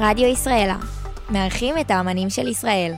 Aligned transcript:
רדיו 0.00 0.26
ישראלה, 0.26 0.76
מארחים 1.30 1.74
את 1.80 1.90
האמנים 1.90 2.30
של 2.30 2.48
ישראל. 2.48 2.92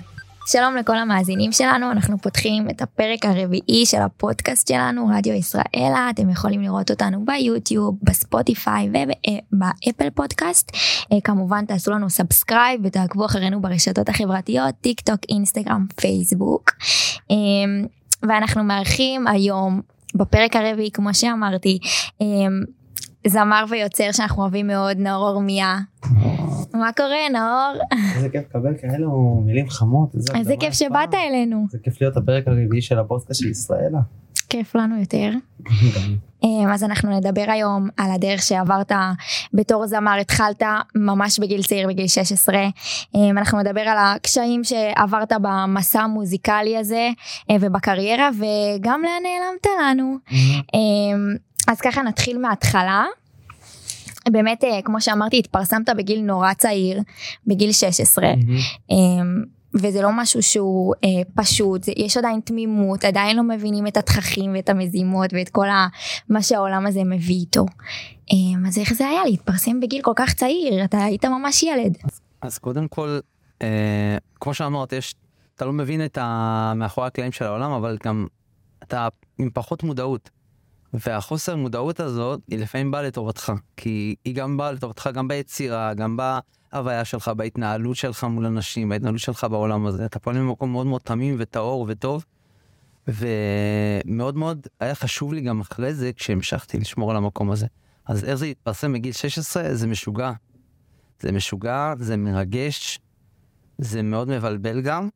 שלום 0.46 0.76
לכל 0.76 0.96
המאזינים 0.96 1.52
שלנו, 1.52 1.90
אנחנו 1.90 2.18
פותחים 2.18 2.70
את 2.70 2.82
הפרק 2.82 3.24
הרביעי 3.24 3.86
של 3.86 4.02
הפודקאסט 4.02 4.68
שלנו, 4.68 5.10
רדיו 5.16 5.32
ישראלה, 5.32 6.10
אתם 6.10 6.30
יכולים 6.30 6.62
לראות 6.62 6.90
אותנו 6.90 7.24
ביוטיוב, 7.24 7.98
בספוטיפיי 8.02 8.88
ובאפל 8.88 10.10
פודקאסט. 10.10 10.70
אה, 11.12 11.18
כמובן 11.24 11.64
תעשו 11.64 11.90
לנו 11.90 12.10
subscribe 12.10 12.80
ותעקבו 12.84 13.26
אחרינו 13.26 13.62
ברשתות 13.62 14.08
החברתיות, 14.08 14.74
טיק 14.80 15.00
טוק, 15.00 15.20
אינסטגרם, 15.28 15.86
פייסבוק. 15.96 16.70
אה, 17.30 17.36
ואנחנו 18.22 18.64
מארחים 18.64 19.26
היום, 19.26 19.80
בפרק 20.14 20.56
הרביעי, 20.56 20.90
כמו 20.90 21.14
שאמרתי, 21.14 21.78
אה, 22.22 22.26
זמר 23.26 23.64
ויוצר 23.68 24.12
שאנחנו 24.12 24.42
אוהבים 24.42 24.66
מאוד, 24.66 24.96
נאור 24.98 25.28
אורמיה. 25.28 25.78
מה 26.74 26.90
קורה 26.96 27.28
נאור? 27.32 27.82
איזה 28.16 28.28
כיף 28.28 28.42
לקבל 28.48 28.74
כאלו 28.80 29.42
מילים 29.46 29.70
חמות. 29.70 30.14
איזה 30.34 30.54
כיף 30.60 30.74
שבאת 30.74 31.14
אלינו. 31.14 31.66
זה 31.70 31.78
כיף 31.82 32.00
להיות 32.00 32.16
הפרק 32.16 32.48
הרביעי 32.48 32.82
של 32.82 32.98
הפודקאסט 32.98 33.40
של 33.42 33.50
ישראלה. 33.50 33.98
כיף 34.48 34.74
לנו 34.74 35.00
יותר. 35.00 35.30
אמ, 36.44 36.68
אז 36.72 36.84
אנחנו 36.84 37.16
נדבר 37.16 37.44
היום 37.48 37.88
על 37.96 38.10
הדרך 38.10 38.42
שעברת 38.42 38.92
בתור 39.54 39.86
זמר, 39.86 40.18
התחלת 40.20 40.62
ממש 40.94 41.38
בגיל 41.38 41.62
צעיר, 41.62 41.88
בגיל 41.88 42.08
16. 42.08 42.56
אמ, 43.14 43.38
אנחנו 43.38 43.60
נדבר 43.60 43.80
על 43.80 43.98
הקשיים 43.98 44.64
שעברת 44.64 45.32
במסע 45.42 46.00
המוזיקלי 46.00 46.78
הזה 46.78 47.08
אה, 47.50 47.56
ובקריירה 47.60 48.30
וגם 48.34 49.02
לאן 49.02 49.22
נעלמת 49.22 49.66
לנו. 49.80 50.16
אז 51.68 51.80
ככה 51.80 52.02
נתחיל 52.02 52.38
מההתחלה. 52.38 53.04
באמת 54.28 54.64
אה, 54.64 54.82
כמו 54.84 55.00
שאמרתי 55.00 55.38
התפרסמת 55.38 55.88
בגיל 55.96 56.20
נורא 56.20 56.52
צעיר 56.52 57.00
בגיל 57.46 57.72
16 57.72 58.24
אמ, 58.90 59.44
וזה 59.74 60.02
לא 60.02 60.08
משהו 60.12 60.42
שהוא 60.42 60.94
אה, 61.04 61.08
פשוט 61.34 61.88
יש 61.96 62.16
עדיין 62.16 62.40
תמימות 62.40 63.04
עדיין 63.04 63.36
לא 63.36 63.42
מבינים 63.42 63.86
את 63.86 63.96
התככים 63.96 64.54
ואת 64.54 64.68
המזימות 64.68 65.32
ואת 65.32 65.48
כל 65.48 65.68
ה, 65.68 65.86
מה 66.28 66.42
שהעולם 66.42 66.86
הזה 66.86 67.04
מביא 67.04 67.34
איתו. 67.36 67.66
אמ, 68.32 68.66
אז 68.66 68.78
איך 68.78 68.92
זה 68.92 69.08
היה 69.08 69.24
להתפרסם 69.24 69.80
בגיל 69.80 70.02
כל 70.02 70.12
כך 70.16 70.34
צעיר 70.34 70.84
אתה 70.84 71.04
היית 71.04 71.24
ממש 71.24 71.62
ילד. 71.62 71.96
אז, 72.04 72.20
אז 72.42 72.58
קודם 72.58 72.88
כל 72.88 73.18
אה, 73.62 74.16
כמו 74.40 74.54
שאמרת 74.54 74.92
יש 74.92 75.14
אתה 75.54 75.64
לא 75.64 75.72
מבין 75.72 76.04
את 76.04 76.18
המאחורי 76.20 77.06
הקלעים 77.06 77.32
של 77.32 77.44
העולם 77.44 77.70
אבל 77.72 77.98
גם 78.04 78.26
אתה 78.82 79.08
עם 79.38 79.50
פחות 79.54 79.82
מודעות. 79.82 80.30
והחוסר 80.94 81.56
מודעות 81.56 82.00
הזאת 82.00 82.40
היא 82.48 82.58
לפעמים 82.58 82.90
באה 82.90 83.02
לטובתך, 83.02 83.52
כי 83.76 84.14
היא 84.24 84.34
גם 84.34 84.56
באה 84.56 84.72
לטובתך 84.72 85.10
גם 85.14 85.28
ביצירה, 85.28 85.94
גם 85.94 86.16
בהוויה 86.16 87.04
שלך, 87.04 87.28
בהתנהלות 87.28 87.96
שלך 87.96 88.24
מול 88.24 88.46
אנשים, 88.46 88.88
בהתנהלות 88.88 89.20
שלך 89.20 89.44
בעולם 89.44 89.86
הזה. 89.86 90.04
אתה 90.04 90.18
פועל 90.18 90.38
ממקום 90.38 90.72
מאוד 90.72 90.86
מאוד 90.86 91.00
תמים 91.00 91.36
וטהור 91.38 91.86
וטוב, 91.88 92.24
ומאוד 93.08 94.36
מאוד 94.36 94.66
היה 94.80 94.94
חשוב 94.94 95.32
לי 95.32 95.40
גם 95.40 95.60
אחרי 95.60 95.94
זה, 95.94 96.12
כשהמשכתי 96.12 96.78
לשמור 96.78 97.10
על 97.10 97.16
המקום 97.16 97.50
הזה. 97.50 97.66
אז 98.06 98.24
איך 98.24 98.34
זה 98.34 98.46
התפרסם 98.46 98.92
בגיל 98.92 99.12
16? 99.12 99.74
זה 99.74 99.86
משוגע. 99.86 100.32
זה 101.20 101.32
משוגע, 101.32 101.94
זה 101.98 102.16
מרגש, 102.16 102.98
זה 103.78 104.02
מאוד 104.02 104.28
מבלבל 104.28 104.80
גם, 104.80 105.08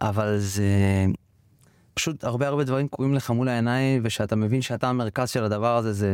אבל 0.00 0.38
זה... 0.38 0.64
פשוט 1.98 2.24
הרבה 2.24 2.48
הרבה 2.48 2.64
דברים 2.64 2.88
קורים 2.88 3.14
לך 3.14 3.30
מול 3.30 3.48
העיניים, 3.48 4.02
ושאתה 4.04 4.36
מבין 4.36 4.62
שאתה 4.62 4.88
המרכז 4.88 5.30
של 5.30 5.44
הדבר 5.44 5.76
הזה, 5.76 5.92
זה... 5.92 6.12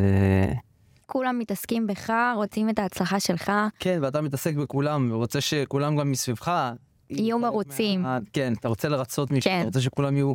כולם 1.07 1.39
מתעסקים 1.39 1.87
בך, 1.87 2.13
רוצים 2.37 2.71
את 2.71 2.79
ההצלחה 2.79 3.21
שלך. 3.21 3.53
כן, 3.79 3.99
ואתה 4.03 4.21
מתעסק 4.21 4.55
בכולם, 4.55 5.13
ורוצה 5.13 5.41
שכולם 5.41 5.97
גם 5.97 6.11
מסביבך... 6.11 6.73
יהיו 7.11 7.39
מרוצים. 7.39 8.03
מה... 8.03 8.19
כן, 8.33 8.53
אתה 8.61 8.69
רוצה 8.69 8.89
לרצות 8.89 9.31
מישהו, 9.31 9.51
כן. 9.51 9.59
אתה 9.59 9.67
רוצה 9.67 9.81
שכולם 9.81 10.17
יהיו... 10.17 10.35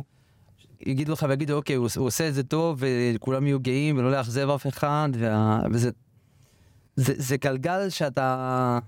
יגידו 0.80 1.12
לך 1.12 1.26
ויגידו, 1.28 1.56
אוקיי, 1.56 1.76
הוא, 1.76 1.88
הוא 1.96 2.06
עושה 2.06 2.28
את 2.28 2.34
זה 2.34 2.42
טוב, 2.42 2.82
וכולם 3.14 3.46
יהיו 3.46 3.60
גאים, 3.60 3.98
ולא 3.98 4.10
לאכזב 4.10 4.50
אף 4.50 4.66
אחד, 4.66 5.08
וה... 5.18 5.60
וזה... 5.72 5.90
זה, 6.96 7.12
זה 7.16 7.36
גלגל 7.36 7.88
שאתה... 7.88 8.78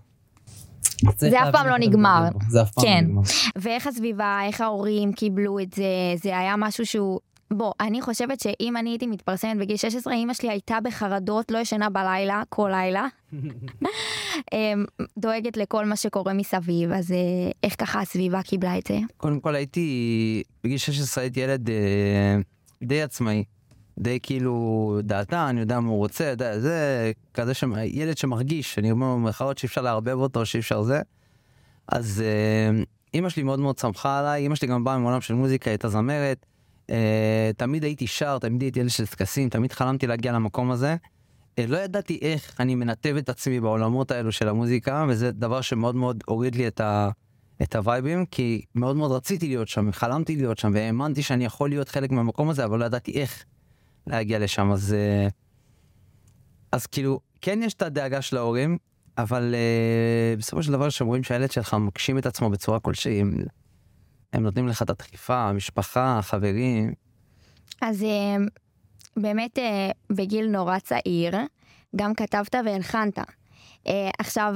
זה 1.16 1.42
אף 1.42 1.52
פעם 1.52 1.66
לא 1.66 1.78
נגמר. 1.78 2.28
זה 2.48 2.62
אף 2.62 2.70
פעם 2.70 2.84
לא 2.84 2.90
כן. 2.90 3.04
נגמר. 3.04 3.22
ואיך 3.56 3.86
הסביבה, 3.86 4.40
איך 4.46 4.60
ההורים 4.60 5.12
קיבלו 5.12 5.58
את 5.60 5.72
זה, 5.72 5.84
זה 6.22 6.38
היה 6.38 6.54
משהו 6.56 6.86
שהוא... 6.86 7.20
בוא, 7.50 7.72
אני 7.80 8.02
חושבת 8.02 8.40
שאם 8.40 8.76
אני 8.76 8.90
הייתי 8.90 9.06
מתפרסמת 9.06 9.58
בגיל 9.58 9.76
16, 9.76 10.14
אמא 10.14 10.34
שלי 10.34 10.50
הייתה 10.50 10.78
בחרדות, 10.84 11.50
לא 11.50 11.58
ישנה 11.58 11.90
בלילה, 11.90 12.42
כל 12.48 12.70
לילה. 12.72 13.06
אמ, 14.52 14.84
דואגת 15.18 15.56
לכל 15.56 15.84
מה 15.86 15.96
שקורה 15.96 16.32
מסביב, 16.32 16.92
אז 16.92 17.12
אה, 17.12 17.19
איך 17.62 17.74
ככה 17.78 18.00
הסביבה 18.00 18.42
קיבלה 18.42 18.78
את 18.78 18.86
זה? 18.86 18.98
קודם 19.16 19.40
כל 19.40 19.54
הייתי, 19.54 20.42
בגיל 20.64 20.78
16 20.78 21.24
הייתי 21.24 21.40
ילד 21.40 21.70
אה, 21.70 22.36
די 22.82 23.02
עצמאי. 23.02 23.44
די 24.02 24.18
כאילו 24.22 24.98
אני 25.32 25.60
יודע 25.60 25.80
מה 25.80 25.88
הוא 25.88 25.98
רוצה, 25.98 26.24
יודע, 26.24 26.58
זה 26.58 27.12
כזה 27.34 27.54
ש... 27.54 27.64
ילד 27.84 28.18
שמרגיש, 28.18 28.78
אני 28.78 28.90
אומר 28.90 29.06
במרכאות 29.06 29.58
שאי 29.58 29.66
אפשר 29.66 29.82
לערבב 29.82 30.18
אותו, 30.18 30.46
שאי 30.46 30.60
אפשר 30.60 30.82
זה. 30.82 31.00
אז 31.88 32.22
אה, 32.24 32.82
אימא 33.14 33.28
שלי 33.28 33.42
מאוד 33.42 33.58
מאוד 33.58 33.76
צמחה 33.76 34.18
עליי, 34.18 34.42
אימא 34.42 34.54
שלי 34.54 34.68
גם 34.68 34.84
באה 34.84 34.98
מעולם 34.98 35.20
של 35.20 35.34
מוזיקה, 35.34 35.70
הייתה 35.70 35.88
זמרת. 35.88 36.46
אה, 36.90 37.50
תמיד 37.56 37.84
הייתי 37.84 38.06
שר, 38.06 38.38
תמיד 38.38 38.62
הייתי 38.62 38.80
ילד 38.80 38.90
של 38.90 39.06
טקסים, 39.06 39.48
תמיד 39.48 39.72
חלמתי 39.72 40.06
להגיע 40.06 40.32
למקום 40.32 40.70
הזה. 40.70 40.96
אה, 41.58 41.66
לא 41.66 41.76
ידעתי 41.76 42.19
איך 42.22 42.60
אני 42.60 42.74
מנתב 42.74 43.14
את 43.19 43.28
עצמי 43.28 43.60
בעולמות 43.60 44.10
האלו 44.10 44.32
של 44.32 44.48
המוזיקה, 44.48 45.06
וזה 45.08 45.32
דבר 45.32 45.60
שמאוד 45.60 45.96
מאוד 45.96 46.24
הוריד 46.26 46.54
לי 46.54 46.69
את, 46.69 46.80
ה... 46.80 47.10
את 47.62 47.76
הווייבים, 47.76 48.26
כי 48.26 48.64
מאוד 48.74 48.96
מאוד 48.96 49.12
רציתי 49.12 49.48
להיות 49.48 49.69
שם, 49.69 49.92
חלמתי 49.92 50.36
להיות 50.36 50.58
שם, 50.58 50.70
והאמנתי 50.74 51.22
שאני 51.22 51.44
יכול 51.44 51.69
להיות 51.69 51.88
חלק 51.88 52.10
מהמקום 52.10 52.50
הזה, 52.50 52.64
אבל 52.64 52.78
לא 52.78 52.84
ידעתי 52.84 53.20
איך. 53.20 53.44
להגיע 54.06 54.38
לשם, 54.38 54.72
אז... 54.72 54.94
אה, 54.94 55.28
אז 56.72 56.86
כאילו, 56.86 57.20
כן 57.40 57.62
יש 57.62 57.74
את 57.74 57.82
הדאגה 57.82 58.22
של 58.22 58.36
ההורים, 58.36 58.78
אבל 59.18 59.54
uh, 59.54 60.38
בסופו 60.38 60.62
של 60.62 60.72
דבר 60.72 60.88
כשאומרים 60.88 61.22
שהילד 61.22 61.50
שלך 61.50 61.74
מגשים 61.74 62.18
את 62.18 62.26
עצמו 62.26 62.50
בצורה 62.50 62.80
כלשהי, 62.80 63.20
הם, 63.20 63.32
הם 64.32 64.42
נותנים 64.42 64.68
לך 64.68 64.82
את 64.82 64.90
הדחיפה, 64.90 65.36
המשפחה, 65.36 66.18
החברים. 66.18 66.92
אז 67.80 68.02
uh, 68.02 68.06
באמת 69.16 69.58
uh, 69.58 69.62
בגיל 70.14 70.46
נורא 70.46 70.78
צעיר, 70.78 71.34
גם 71.96 72.14
כתבת 72.14 72.54
והלחנת. 72.64 73.19
Uh, 73.19 73.90
עכשיו, 74.19 74.54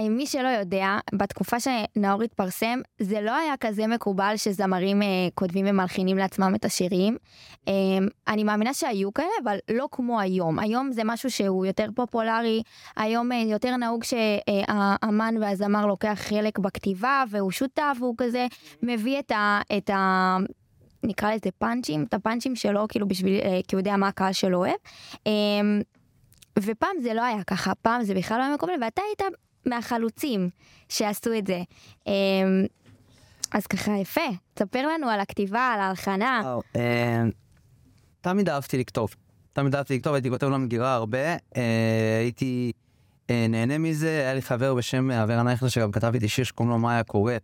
מי 0.00 0.26
שלא 0.26 0.48
יודע, 0.48 0.98
בתקופה 1.14 1.56
שנאור 1.60 2.22
התפרסם, 2.22 2.80
זה 2.98 3.20
לא 3.20 3.36
היה 3.36 3.54
כזה 3.60 3.86
מקובל 3.86 4.34
שזמרים 4.36 5.02
אה, 5.02 5.06
כותבים 5.34 5.66
ומלחינים 5.68 6.18
לעצמם 6.18 6.52
את 6.54 6.64
השירים. 6.64 7.16
אה, 7.68 7.72
אני 8.28 8.44
מאמינה 8.44 8.74
שהיו 8.74 9.14
כאלה, 9.14 9.28
אבל 9.44 9.56
לא 9.70 9.88
כמו 9.92 10.20
היום. 10.20 10.58
היום 10.58 10.92
זה 10.92 11.02
משהו 11.04 11.30
שהוא 11.30 11.66
יותר 11.66 11.86
פופולרי, 11.94 12.62
היום 12.96 13.32
אה, 13.32 13.38
יותר 13.38 13.76
נהוג 13.76 14.04
שהאמן 14.04 15.34
והזמר 15.40 15.86
לוקח 15.86 16.18
חלק 16.28 16.58
בכתיבה, 16.58 17.24
והוא 17.30 17.50
שותף, 17.50 17.96
והוא 18.00 18.14
כזה 18.18 18.46
מביא 18.82 19.18
את 19.18 19.30
ה... 19.30 19.60
את 19.76 19.90
ה 19.90 20.36
נקרא 21.02 21.34
לזה 21.34 21.50
פאנצ'ים, 21.58 22.04
את 22.08 22.14
הפאנצ'ים 22.14 22.56
שלו, 22.56 22.88
כאילו 22.88 23.08
בשביל, 23.08 23.40
אה, 23.40 23.60
כי 23.68 23.76
הוא 23.76 23.80
יודע 23.80 23.96
מה 23.96 24.08
הקהל 24.08 24.32
שלו 24.32 24.58
אוהב. 24.58 24.76
אה, 25.26 25.32
ופעם 26.58 26.96
זה 27.02 27.14
לא 27.14 27.24
היה 27.24 27.44
ככה, 27.44 27.74
פעם 27.74 28.02
זה 28.02 28.14
בכלל 28.14 28.38
לא 28.38 28.42
היה 28.42 28.54
מקובל, 28.54 28.72
ואתה 28.82 29.02
היית 29.08 29.22
מהחלוצים 29.66 30.50
שעשו 30.88 31.38
את 31.38 31.46
זה. 31.46 31.62
אמ, 32.06 32.12
אז 33.52 33.66
ככה 33.66 33.92
יפה, 33.92 34.20
תספר 34.54 34.86
לנו 34.88 35.08
על 35.08 35.20
הכתיבה, 35.20 35.70
על 35.74 35.80
ההלחנה. 35.80 36.42
אה, 36.76 37.22
תמיד 38.20 38.48
אהבתי 38.48 38.78
לכתוב. 38.78 39.14
תמיד 39.52 39.74
אהבתי 39.74 39.96
לכתוב, 39.96 40.14
הייתי 40.14 40.30
כותב 40.30 40.46
למגירה 40.46 40.94
הרבה, 40.94 41.32
אה, 41.56 42.18
הייתי 42.20 42.72
אה, 43.30 43.46
נהנה 43.48 43.78
מזה, 43.78 44.08
היה 44.08 44.34
לי 44.34 44.42
חבר 44.42 44.74
בשם 44.74 45.10
אברה 45.10 45.42
נייכלר 45.42 45.68
שגם 45.68 45.92
כתב 45.92 46.10
איתי 46.14 46.28
שיר 46.28 46.44
שקוראים 46.44 46.70
לו 46.70 46.78
מה 46.78 46.92
היה 46.92 47.02
קורה, 47.04 47.36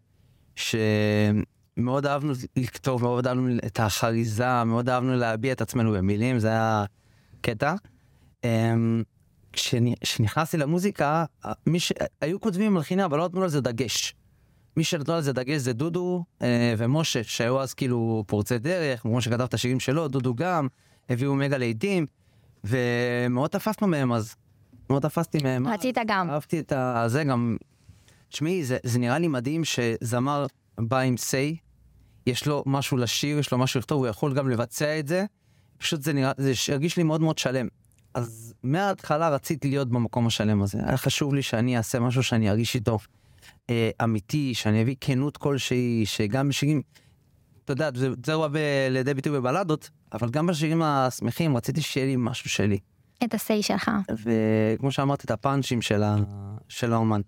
שמאוד 0.56 2.06
אהבנו 2.06 2.32
לכתוב, 2.56 3.02
מאוד 3.02 3.26
אהבנו 3.26 3.56
את 3.66 3.80
החריזה, 3.80 4.64
מאוד 4.64 4.88
אהבנו 4.88 5.16
להביע 5.16 5.52
את 5.52 5.60
עצמנו 5.60 5.92
במילים, 5.92 6.38
זה 6.38 6.48
היה 6.48 6.84
קטע. 7.40 7.74
כשנכנסתי 9.52 10.56
למוזיקה, 10.56 11.24
מי 11.66 11.80
ש... 11.80 11.92
היו 12.20 12.40
כותבים 12.40 12.74
מלחינה, 12.74 13.04
אבל 13.04 13.18
לא 13.18 13.24
נתנו 13.24 13.44
לזה 13.44 13.60
דגש. 13.60 14.14
מי 14.76 14.84
שנתנו 14.84 15.14
לזה 15.14 15.32
דגש 15.32 15.60
זה 15.60 15.72
דודו 15.72 16.24
אה, 16.42 16.74
ומשה, 16.78 17.24
שהיו 17.24 17.60
אז 17.60 17.74
כאילו 17.74 18.24
פורצי 18.26 18.58
דרך, 18.58 19.00
כמו 19.00 19.22
שכתב 19.22 19.40
את 19.40 19.54
השירים 19.54 19.80
שלו, 19.80 20.08
דודו 20.08 20.34
גם, 20.34 20.68
הביאו 21.08 21.34
מגה 21.34 21.58
לעיתים, 21.58 22.06
ומאוד 22.64 23.50
תפסנו 23.50 23.86
מהם 23.86 24.12
אז. 24.12 24.34
מאוד 24.90 25.02
תפסתי 25.02 25.38
מהם. 25.42 25.68
רצית 25.68 25.98
גם. 26.06 26.30
אהבתי 26.30 26.60
את 26.60 26.72
זה 27.06 27.24
גם. 27.24 27.56
תשמעי, 28.28 28.64
זה, 28.64 28.78
זה 28.82 28.98
נראה 28.98 29.18
לי 29.18 29.28
מדהים 29.28 29.64
שזמר 29.64 30.46
בא 30.78 30.98
עם 30.98 31.16
סיי, 31.16 31.56
יש 32.26 32.46
לו 32.46 32.62
משהו 32.66 32.96
לשיר, 32.96 33.38
יש 33.38 33.52
לו 33.52 33.58
משהו 33.58 33.80
לכתוב, 33.80 33.98
הוא 33.98 34.06
יכול 34.06 34.34
גם 34.34 34.48
לבצע 34.48 34.98
את 34.98 35.08
זה. 35.08 35.24
פשוט 35.78 36.02
זה 36.02 36.12
נראה, 36.12 36.32
זה 36.36 36.52
הרגיש 36.72 36.96
לי 36.96 37.02
מאוד 37.02 37.20
מאוד 37.20 37.38
שלם. 37.38 37.68
אז 38.14 38.54
מההתחלה 38.62 39.28
רציתי 39.28 39.68
להיות 39.68 39.88
במקום 39.88 40.26
השלם 40.26 40.62
הזה. 40.62 40.78
היה 40.86 40.96
חשוב 40.96 41.34
לי 41.34 41.42
שאני 41.42 41.76
אעשה 41.76 42.00
משהו 42.00 42.22
שאני 42.22 42.50
ארגיש 42.50 42.74
איתו 42.74 42.98
אה, 43.70 43.90
אמיתי, 44.04 44.54
שאני 44.54 44.82
אביא 44.82 44.96
כנות 45.00 45.36
כלשהי, 45.36 46.02
שגם 46.06 46.48
בשירים, 46.48 46.82
אתה 47.64 47.72
יודע, 47.72 47.90
זה, 47.94 48.08
זה 48.26 48.36
בא 48.36 48.58
לידי 48.90 49.14
ביטוי 49.14 49.32
בבלדות, 49.32 49.90
אבל 50.12 50.30
גם 50.30 50.46
בשירים 50.46 50.82
השמחים 50.82 51.56
רציתי 51.56 51.80
שיהיה 51.80 52.06
לי 52.06 52.16
משהו 52.18 52.50
שלי. 52.50 52.78
את 53.24 53.34
ה-say 53.34 53.62
שלך. 53.62 53.90
וכמו 54.24 54.92
שאמרתי, 54.92 55.22
את 55.24 55.30
הפאנצ'ים 55.30 55.82
של, 55.82 56.02
ה, 56.02 56.16
של 56.68 56.92
האומן. 56.92 57.20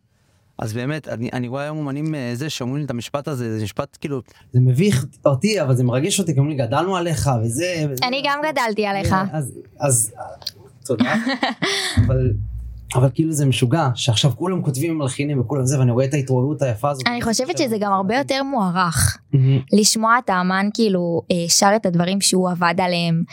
אז 0.59 0.73
באמת, 0.73 1.09
אני, 1.09 1.31
אני 1.33 1.49
רואה 1.49 1.63
היום 1.63 1.79
אומנים 1.79 2.15
אה, 2.15 2.31
זה 2.35 2.51
שאומרים 2.51 2.79
לי 2.79 2.85
את 2.85 2.91
המשפט 2.91 3.29
הזה, 3.29 3.59
זה 3.59 3.65
משפט 3.65 3.97
כאילו, 4.01 4.23
זה 4.53 4.61
מביך 4.61 5.07
אותי, 5.27 5.63
אבל 5.63 5.77
זה 5.77 5.85
מרגש 5.85 6.21
אותי, 6.21 6.33
כי 6.33 6.39
אומרים 6.39 6.59
לי, 6.59 6.67
גדלנו 6.67 6.97
עליך, 6.97 7.31
וזה... 7.43 7.87
וזה 7.91 8.07
אני 8.07 8.23
גם 8.25 8.41
גדלתי 8.53 8.87
עליך. 8.87 9.15
אז, 9.33 9.53
אז, 9.79 10.13
תודה. 10.85 11.15
אבל, 12.07 12.33
אבל 12.94 13.08
כאילו 13.14 13.32
זה 13.32 13.46
משוגע, 13.46 13.88
שעכשיו 13.94 14.31
כולם 14.37 14.62
כותבים 14.62 14.99
מלחינים 14.99 15.41
וכולם 15.41 15.67
זה, 15.67 15.79
ואני 15.79 15.91
רואה 15.91 16.05
את 16.05 16.14
ההתעוררות 16.14 16.62
היפה 16.62 16.91
הזאת. 16.91 17.06
אני 17.06 17.23
חושבת 17.23 17.58
שזה 17.58 17.76
גם 17.81 17.93
הרבה 17.93 18.17
יותר 18.17 18.43
מוערך. 18.43 19.19
לשמוע 19.73 20.19
את 20.25 20.31
האמן 20.31 20.69
כאילו 20.75 21.23
אה, 21.31 21.49
שר 21.49 21.73
את 21.76 21.87
הדברים 21.87 22.20
שהוא 22.20 22.50
עבד 22.50 22.75
עליהם. 22.79 23.25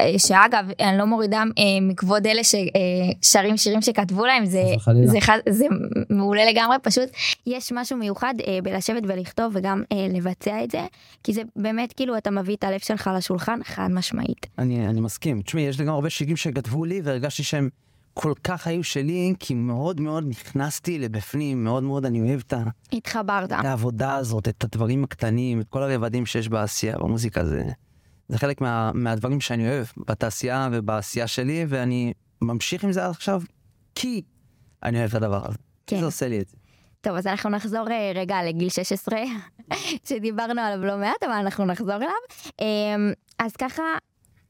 אה, 0.00 0.18
שאגב, 0.18 0.64
אני 0.80 0.98
לא 0.98 1.04
מורידה 1.04 1.38
אה, 1.38 1.64
מכבוד 1.82 2.26
אלה 2.26 2.40
ששרים 2.44 3.56
שירים 3.56 3.82
שכתבו 3.82 4.26
להם, 4.26 4.44
זה, 4.46 5.66
מעולה 6.10 6.42
לגמרי, 6.50 6.76
פשוט 6.82 7.08
יש 7.46 7.72
משהו 7.72 7.96
מיוחד 7.96 8.34
בלשבת 8.62 9.02
ולכתוב 9.06 9.52
וגם 9.56 9.82
לבצע 10.14 10.64
את 10.64 10.70
זה, 10.70 10.86
כי 11.22 11.32
זה 11.32 11.42
באמת 11.56 11.92
כאילו 11.92 12.16
אתה 12.16 12.30
מביא 12.30 12.56
את 12.56 12.64
הלב 12.64 12.80
שלך 12.80 13.10
לשולחן 13.16 13.58
חד 13.64 13.88
משמעית. 13.90 14.46
אני, 14.58 14.88
אני 14.88 15.00
מסכים. 15.00 15.42
תשמעי, 15.42 15.62
יש 15.62 15.78
לי 15.78 15.84
גם 15.84 15.94
הרבה 15.94 16.10
שירים 16.10 16.36
שכתבו 16.36 16.84
לי 16.84 17.00
והרגשתי 17.04 17.42
שהם 17.42 17.68
כל 18.14 18.32
כך 18.44 18.66
היו 18.66 18.84
שלי, 18.84 19.34
כי 19.38 19.54
מאוד 19.54 20.00
מאוד 20.00 20.24
נכנסתי 20.28 20.98
לבפנים, 20.98 21.64
מאוד 21.64 21.82
מאוד 21.82 22.06
אני 22.06 22.20
אוהב 22.20 22.40
את 22.46 22.52
ה- 22.52 22.62
התחברת. 22.92 23.52
את 23.52 23.64
העבודה 23.64 24.14
הזאת, 24.16 24.48
את 24.48 24.64
הדברים 24.64 25.04
הקטנים, 25.04 25.60
את 25.60 25.68
כל 25.68 25.82
הרבדים 25.82 26.26
שיש 26.26 26.48
בעשייה, 26.48 26.98
במוזיקה, 26.98 27.44
זה, 27.44 27.62
זה 28.28 28.38
חלק 28.38 28.60
מה, 28.60 28.90
מהדברים 28.94 29.40
שאני 29.40 29.68
אוהב 29.68 29.86
בתעשייה 29.96 30.68
ובעשייה 30.72 31.26
שלי, 31.26 31.66
ואני 31.68 32.12
ממשיך 32.42 32.84
עם 32.84 32.92
זה 32.92 33.04
עד 33.04 33.10
עכשיו, 33.10 33.42
כי 33.94 34.22
אני 34.82 34.98
אוהב 34.98 35.08
את 35.10 35.14
הדבר 35.14 35.46
הזה. 35.48 35.58
כן. 35.86 35.98
זה 35.98 36.04
עושה 36.04 36.28
לי 36.28 36.40
את 36.40 36.48
זה. 36.48 36.56
טוב, 37.00 37.16
אז 37.16 37.26
אנחנו 37.26 37.50
נחזור 37.50 37.90
אה, 37.90 38.12
רגע 38.14 38.36
לגיל 38.48 38.68
16, 38.68 39.18
שדיברנו 40.08 40.60
עליו 40.60 40.86
לא 40.86 40.96
מעט, 40.98 41.22
אבל 41.22 41.32
אנחנו 41.32 41.64
נחזור 41.64 41.96
אליו. 41.96 42.08
אמ, 42.60 43.12
אז 43.38 43.52
ככה, 43.56 43.82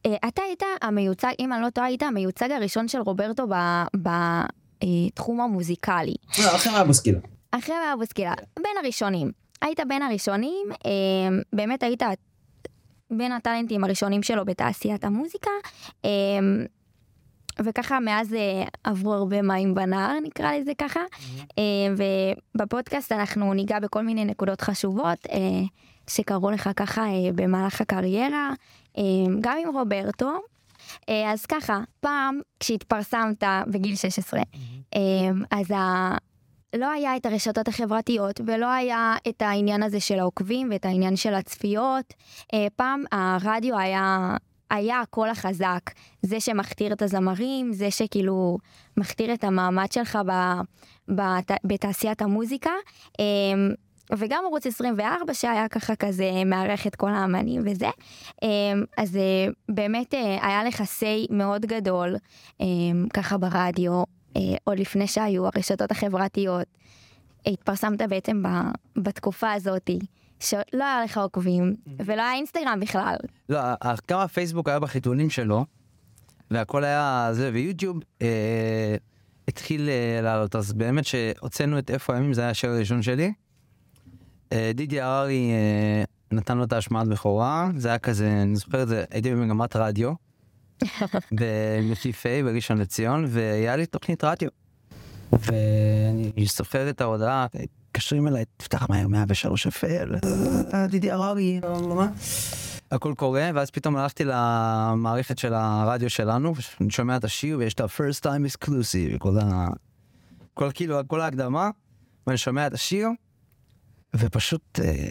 אתה 0.07 0.43
היית 0.43 0.63
המיוצג, 0.83 1.33
אם 1.41 1.53
אני 1.53 1.63
לא 1.63 1.71
טועה, 1.71 1.87
היית 1.87 2.03
המיוצג 2.03 2.51
הראשון 2.51 2.89
של 2.89 2.99
רוברטו 3.01 3.47
בתחום 3.95 5.41
המוזיקלי. 5.41 6.15
לא, 6.39 6.57
אחרי 6.57 6.73
מה 6.73 6.85
בוסקילה. 6.85 7.19
אחרי 7.51 7.75
מאבוסקילה, 7.89 8.35
בין 8.59 8.73
הראשונים. 8.83 9.31
היית 9.63 9.81
בין 9.89 10.03
הראשונים, 10.03 10.67
אמ, 10.85 11.41
באמת 11.53 11.83
היית 11.83 12.03
בין 13.11 13.33
הטאלנטים 13.33 13.85
הראשונים 13.85 14.23
שלו 14.23 14.45
בתעשיית 14.45 15.05
המוזיקה. 15.05 15.51
וככה 17.65 18.01
מאז 18.01 18.35
אה, 18.35 18.65
עברו 18.85 19.15
הרבה 19.15 19.43
מים 19.43 19.75
בנהר 19.75 20.21
נקרא 20.23 20.53
לזה 20.53 20.73
ככה 20.79 21.01
אה, 21.59 21.63
ובפודקאסט 22.55 23.13
אנחנו 23.13 23.55
ניגע 23.55 23.79
בכל 23.79 24.03
מיני 24.03 24.25
נקודות 24.25 24.61
חשובות 24.61 25.27
אה, 25.33 25.39
שקרו 26.11 26.51
לך 26.51 26.71
ככה 26.77 27.03
אה, 27.03 27.33
במהלך 27.35 27.81
הקריירה 27.81 28.51
אה, 28.51 28.55
גם 29.41 29.59
עם 29.63 29.77
רוברטו. 29.77 30.31
אה, 31.09 31.33
אז 31.33 31.47
ככה 31.47 31.81
פעם 32.01 32.41
כשהתפרסמת 32.61 33.45
בגיל 33.67 33.97
16 33.97 34.41
אה, 34.95 35.01
אז 35.51 35.71
ה... 35.71 36.17
לא 36.77 36.91
היה 36.91 37.17
את 37.17 37.27
הרשתות 37.27 37.69
החברתיות 37.69 38.41
ולא 38.47 38.67
היה 38.73 39.15
את 39.29 39.43
העניין 39.43 39.83
הזה 39.83 40.01
של 40.01 40.19
העוקבים 40.19 40.69
ואת 40.71 40.85
העניין 40.85 41.17
של 41.17 41.35
הצפיות. 41.35 42.15
אה, 42.55 42.67
פעם 42.77 43.05
הרדיו 43.13 43.79
היה, 43.79 44.37
היה 44.71 45.01
הקול 45.01 45.29
החזק, 45.29 45.91
זה 46.23 46.41
שמכתיר 46.41 46.93
את 46.93 47.03
הזמרים, 47.03 47.73
זה 47.73 47.91
שכאילו 47.91 48.59
מכתיר 48.97 49.35
את 49.35 49.45
המעמד 49.45 49.93
שלך 49.93 50.19
ב, 50.27 50.33
בת, 51.09 51.51
בתעשיית 51.65 52.23
המוזיקה. 52.23 52.71
אה, 54.13 54.17
וגם 54.19 54.45
ערוץ 54.47 54.67
24 54.67 55.35
שהיה 55.35 55.69
ככה 55.69 55.97
כזה 55.97 56.31
מארח 56.47 56.87
את 56.87 56.97
כל 56.97 57.11
האמנים 57.11 57.63
וזה. 57.67 57.89
אה, 58.43 58.49
אז 58.97 59.17
אה, 59.17 59.47
באמת 59.69 60.15
אה, 60.15 60.47
היה 60.47 60.65
לך 60.65 60.81
say 60.81 61.27
מאוד 61.31 61.67
גדול 61.67 62.17
אה, 62.61 62.67
ככה 63.15 63.39
ברדיו, 63.39 64.03
אה, 64.37 64.41
עוד 64.65 64.79
לפני 64.79 65.07
שהיו 65.07 65.47
הרשתות 65.47 65.91
החברתיות. 65.91 66.67
התפרסמת 67.47 68.03
בעצם 68.03 68.43
בתקופה 68.97 69.53
הזאתי, 69.53 69.99
שלא 70.41 70.85
היה 70.85 71.05
לך 71.05 71.19
עוקבים, 71.19 71.75
ולא 71.99 72.23
היה 72.23 72.35
אינסטגרם 72.35 72.81
בכלל. 72.81 73.17
לא, 73.49 73.61
גם 74.11 74.19
הפייסבוק 74.19 74.69
היה 74.69 74.81
בחיתולים 74.81 75.31
שלו, 75.31 75.65
והכל 76.51 76.85
היה 76.85 77.29
זה, 77.33 77.51
ויוטיוב 77.53 77.99
אה, 78.23 78.97
התחיל 79.49 79.89
אה, 79.89 80.21
לעלות, 80.23 80.57
אז 80.57 80.73
באמת 80.73 81.05
שהוצאנו 81.05 81.79
את 81.79 81.91
איפה 81.91 82.15
הימים, 82.15 82.33
זה 82.33 82.41
היה 82.41 82.51
השיר 82.51 82.71
הראשון 82.71 83.03
שלי. 83.03 83.33
אה, 84.55 84.71
דידי 84.75 85.01
הררי 85.01 85.51
אה, 85.51 86.05
נתן 86.37 86.59
לו 86.59 86.65
את 86.65 86.73
ההשמעת 86.73 87.09
בכורה, 87.09 87.71
זה 87.77 87.89
היה 87.89 87.99
כזה, 87.99 88.43
אני 88.43 88.57
זוכר 88.57 88.83
את 88.83 88.89
זה, 88.89 89.05
הייתי 89.11 89.31
במגמת 89.31 89.77
רדיו, 89.77 90.13
במקיפי 91.39 92.43
בראשון 92.43 92.79
לציון, 92.79 93.25
והיה 93.29 93.77
לי 93.77 93.87
תוכנית 93.87 94.25
רדיו. 94.25 94.49
ואני 95.33 96.47
זוכר 96.47 96.91
את 96.91 97.01
ההודעה, 97.01 97.47
מתקשרים 97.55 98.29
אליי, 98.29 98.45
תפתח 98.57 98.87
מהר 98.91 99.09
103 99.09 99.67
אפל, 99.67 100.15
אה, 100.75 100.87
דידי 100.87 101.11
הררי? 101.11 101.61
הכל 102.91 103.15
קורה, 103.17 103.51
ואז 103.55 103.71
פתאום 103.71 103.97
הלכתי 103.97 104.25
למערכת 104.27 105.39
של 105.39 105.55
הרדיו 105.55 106.11
שלנו, 106.11 106.55
ואני 106.81 106.91
שומע 106.91 107.17
את 107.17 107.25
השיר, 107.25 107.59
ויש 107.59 107.75
את 107.75 107.81
ה-first 107.81 108.23
time 108.23 108.53
exclusive, 108.53 109.19
כל 109.19 109.39
ה... 109.39 109.69
כל 110.55 110.71
כאילו, 110.75 110.99
כל 111.07 111.21
ההקדמה, 111.21 111.71
ואני 112.27 112.39
שומע 112.39 112.67
את 112.67 112.73
השיר, 112.73 113.09
ופשוט... 114.15 114.81
אה, 114.85 115.07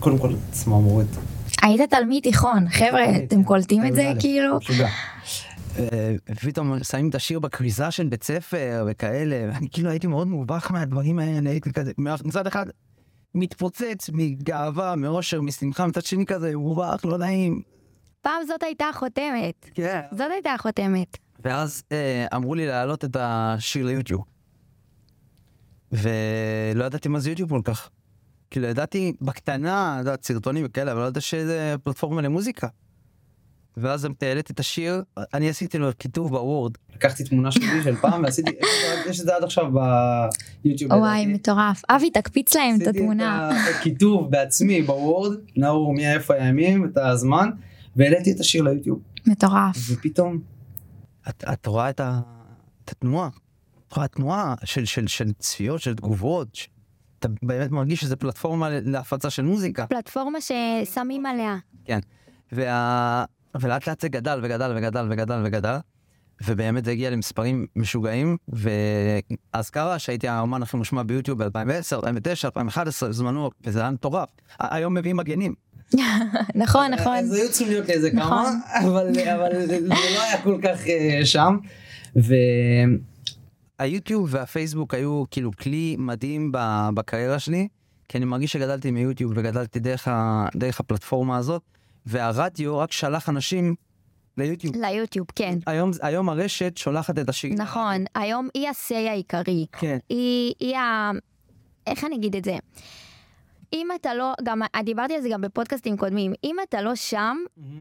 קודם 0.00 0.18
כל, 0.18 0.32
צמרמורת. 0.50 1.06
היית 1.62 1.80
תלמיד 1.90 2.22
תיכון, 2.22 2.68
חבר'ה, 2.68 3.16
אתם 3.24 3.44
קולטים 3.44 3.86
את 3.86 3.94
זה 3.94 4.02
י"א, 4.02 4.20
כאילו? 4.20 4.58
אה, 5.78 6.14
ופתאום 6.30 6.84
שמים 6.84 7.08
את 7.08 7.14
השיר 7.14 7.38
בכריזה 7.38 7.90
של 7.90 8.06
בית 8.06 8.22
ספר 8.22 8.86
וכאלה, 8.90 9.52
ואני 9.52 9.68
כאילו 9.70 9.90
הייתי 9.90 10.06
מאוד 10.06 10.26
מובך 10.26 10.70
מהדברים 10.70 11.18
האלה, 11.18 11.50
הייתי 11.50 11.72
כזה, 11.72 11.92
מצד 11.98 12.46
אחד 12.46 12.66
מתפוצץ 13.34 14.10
מגאווה, 14.12 14.96
מאושר, 14.96 15.40
משמחה, 15.40 15.86
מצד 15.86 16.04
שני 16.04 16.26
כזה 16.26 16.56
מובך, 16.56 17.04
לא 17.04 17.18
נעים. 17.18 17.62
פעם 18.20 18.44
זאת 18.46 18.62
הייתה 18.62 18.84
החותמת. 18.88 19.70
כן. 19.74 20.00
זאת 20.12 20.30
הייתה 20.32 20.54
החותמת. 20.54 21.16
ואז 21.44 21.82
אה, 21.92 22.26
אמרו 22.34 22.54
לי 22.54 22.66
להעלות 22.66 23.04
את 23.04 23.16
השיר 23.20 23.86
ליוטיוב. 23.86 24.24
ולא 25.92 26.84
ידעתי 26.84 27.08
מה 27.08 27.20
זה 27.20 27.30
יוטיוב 27.30 27.50
כל 27.50 27.60
כך. 27.64 27.90
כאילו 28.50 28.66
ידעתי 28.66 29.12
בקטנה, 29.20 29.94
את 29.94 29.98
יודעת, 29.98 30.24
סרטונים 30.24 30.64
וכאלה, 30.66 30.92
אבל 30.92 31.00
לא 31.00 31.06
ידעתי 31.06 31.20
שזה 31.20 31.74
פלטפורמה 31.82 32.22
למוזיקה. 32.22 32.68
ואז 33.76 34.08
העליתי 34.22 34.52
את 34.52 34.60
השיר, 34.60 35.02
אני 35.34 35.48
עשיתי 35.48 35.78
לו 35.78 35.88
כיתוב 35.98 36.30
בוורד. 36.30 36.72
לקחתי 36.94 37.24
תמונה 37.24 37.50
שלי 37.50 37.82
של 37.84 37.96
פעם 37.96 38.22
ועשיתי, 38.22 38.50
יש 39.08 39.20
את 39.20 39.26
זה 39.26 39.36
עד 39.36 39.44
עכשיו 39.44 39.72
ביוטיוב. 40.64 40.92
וואי. 40.92 41.26
מטורף. 41.26 41.82
אבי, 41.88 42.10
תקפיץ 42.10 42.56
להם 42.56 42.76
את 42.76 42.80
עשיתי 42.80 42.98
התמונה. 42.98 43.50
הכיתוב 43.70 44.30
בעצמי 44.30 44.82
בוורד, 44.82 45.38
נאור 45.56 45.94
מאיפה 45.94 46.34
הימים, 46.34 46.84
את 46.84 46.96
הזמן, 46.96 47.50
והעליתי 47.96 48.32
את 48.32 48.40
השיר 48.40 48.62
ליוטיוב, 48.62 48.98
מטורף. 49.26 49.76
ופתאום, 49.90 50.40
את, 51.28 51.44
את 51.52 51.66
רואה 51.66 51.90
את, 51.90 52.00
ה, 52.00 52.20
את 52.84 52.90
התנועה, 52.90 53.28
את 53.88 53.92
רואה 53.92 54.08
תנועה 54.08 54.54
של, 54.64 54.84
של, 54.84 55.06
של 55.06 55.32
צפיות, 55.32 55.80
של 55.80 55.94
תגובות. 55.94 56.75
אתה 57.26 57.34
באמת 57.42 57.70
מרגיש 57.70 58.00
שזה 58.00 58.16
פלטפורמה 58.16 58.68
להפצה 58.70 59.30
של 59.30 59.42
מוזיקה. 59.42 59.86
פלטפורמה 59.86 60.38
ששמים 60.40 61.26
עליה. 61.26 61.56
וה... 62.52 63.24
ולאט 63.60 63.88
לאט 63.88 64.00
זה 64.00 64.08
גדל 64.08 64.40
וגדל 64.42 64.72
וגדל 64.76 65.06
וגדל 65.10 65.42
וגדל, 65.44 65.76
ובאמת 66.46 66.84
זה 66.84 66.90
הגיע 66.90 67.10
למספרים 67.10 67.66
משוגעים, 67.76 68.36
ואז 68.48 69.70
קרה 69.70 69.98
שהייתי 69.98 70.28
האומן 70.28 70.62
הכי 70.62 70.76
מושמע 70.76 71.02
ביוטיוב 71.02 71.44
ב-2010, 71.44 71.94
2009, 71.94 72.48
2011, 72.48 73.08
בזמנו, 73.08 73.50
וזה 73.64 73.80
היה 73.80 73.90
מטורף. 73.90 74.28
היום 74.60 74.94
מביאים 74.94 75.16
מגנים. 75.16 75.54
נכון, 76.54 76.90
נכון. 76.90 77.16
אז 77.16 77.32
היו 77.32 77.48
צריכים 77.50 77.68
להיות 77.68 77.90
איזה 77.90 78.10
כמה, 78.10 78.20
נכון. 78.22 78.60
אבל 78.84 79.06
אבל 79.18 79.66
זה 79.66 79.80
לא 79.80 80.22
היה 80.22 80.42
כל 80.42 80.58
כך 80.62 80.86
אה, 80.86 81.20
שם, 81.24 81.56
היוטיוב 83.78 84.28
והפייסבוק 84.30 84.94
היו 84.94 85.24
כאילו 85.30 85.50
כלי 85.62 85.96
מדהים 85.98 86.52
בקריירה 86.94 87.38
שלי, 87.38 87.68
כי 88.08 88.18
אני 88.18 88.24
מרגיש 88.24 88.52
שגדלתי 88.52 88.90
מיוטיוב 88.90 89.32
וגדלתי 89.36 89.78
דרך, 89.80 90.08
ה- 90.08 90.46
דרך 90.56 90.80
הפלטפורמה 90.80 91.36
הזאת, 91.36 91.62
והרדיו 92.06 92.78
רק 92.78 92.92
שלח 92.92 93.28
אנשים 93.28 93.74
ליוטיוב. 94.38 94.76
ליוטיוב, 94.76 95.26
כן. 95.36 95.58
היום, 95.66 95.90
היום 96.02 96.28
הרשת 96.28 96.76
שולחת 96.76 97.18
את 97.18 97.28
השירים. 97.28 97.58
נכון, 97.58 98.04
היום 98.14 98.48
היא 98.54 98.68
ה-say 98.68 98.94
העיקרי. 99.10 99.66
כן. 99.72 99.98
היא, 100.08 100.54
היא 100.60 100.76
ה... 100.76 101.10
איך 101.86 102.04
אני 102.04 102.16
אגיד 102.16 102.36
את 102.36 102.44
זה? 102.44 102.56
אם 103.72 103.88
אתה 104.00 104.14
לא, 104.14 104.32
גם 104.44 104.62
דיברתי 104.84 105.14
על 105.14 105.22
זה 105.22 105.28
גם 105.32 105.40
בפודקאסטים 105.40 105.96
קודמים, 105.96 106.32
אם 106.44 106.56
אתה 106.68 106.82
לא 106.82 106.94
שם, 106.94 107.36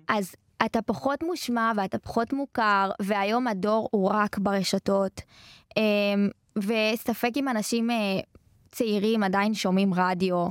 אז 0.07 0.35
אתה 0.65 0.81
פחות 0.81 1.23
מושמע 1.23 1.71
ואתה 1.77 1.97
פחות 1.97 2.33
מוכר, 2.33 2.91
והיום 3.01 3.47
הדור 3.47 3.89
הוא 3.91 4.09
רק 4.09 4.37
ברשתות. 4.37 5.21
אמ, 5.77 6.29
וספק 6.57 7.31
אם 7.35 7.49
אנשים 7.49 7.91
אה, 7.91 7.95
צעירים 8.71 9.23
עדיין 9.23 9.53
שומעים 9.53 9.93
רדיו. 9.93 10.47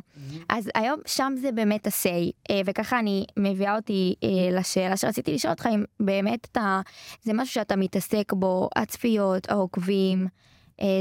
אז 0.48 0.70
היום 0.74 1.00
שם 1.06 1.34
זה 1.40 1.52
באמת 1.52 1.86
ה-say, 1.86 2.32
אה, 2.50 2.60
וככה 2.66 2.98
אני 2.98 3.24
מביאה 3.36 3.76
אותי 3.76 4.14
אה, 4.24 4.58
לשאלה 4.58 4.96
שרציתי 4.96 5.34
לשאול 5.34 5.52
אותך, 5.52 5.68
אם 5.74 5.84
באמת 6.00 6.48
אתה, 6.52 6.80
זה 7.22 7.32
משהו 7.32 7.54
שאתה 7.54 7.76
מתעסק 7.76 8.32
בו, 8.32 8.68
הצפיות, 8.76 9.50
העוקבים, 9.50 10.26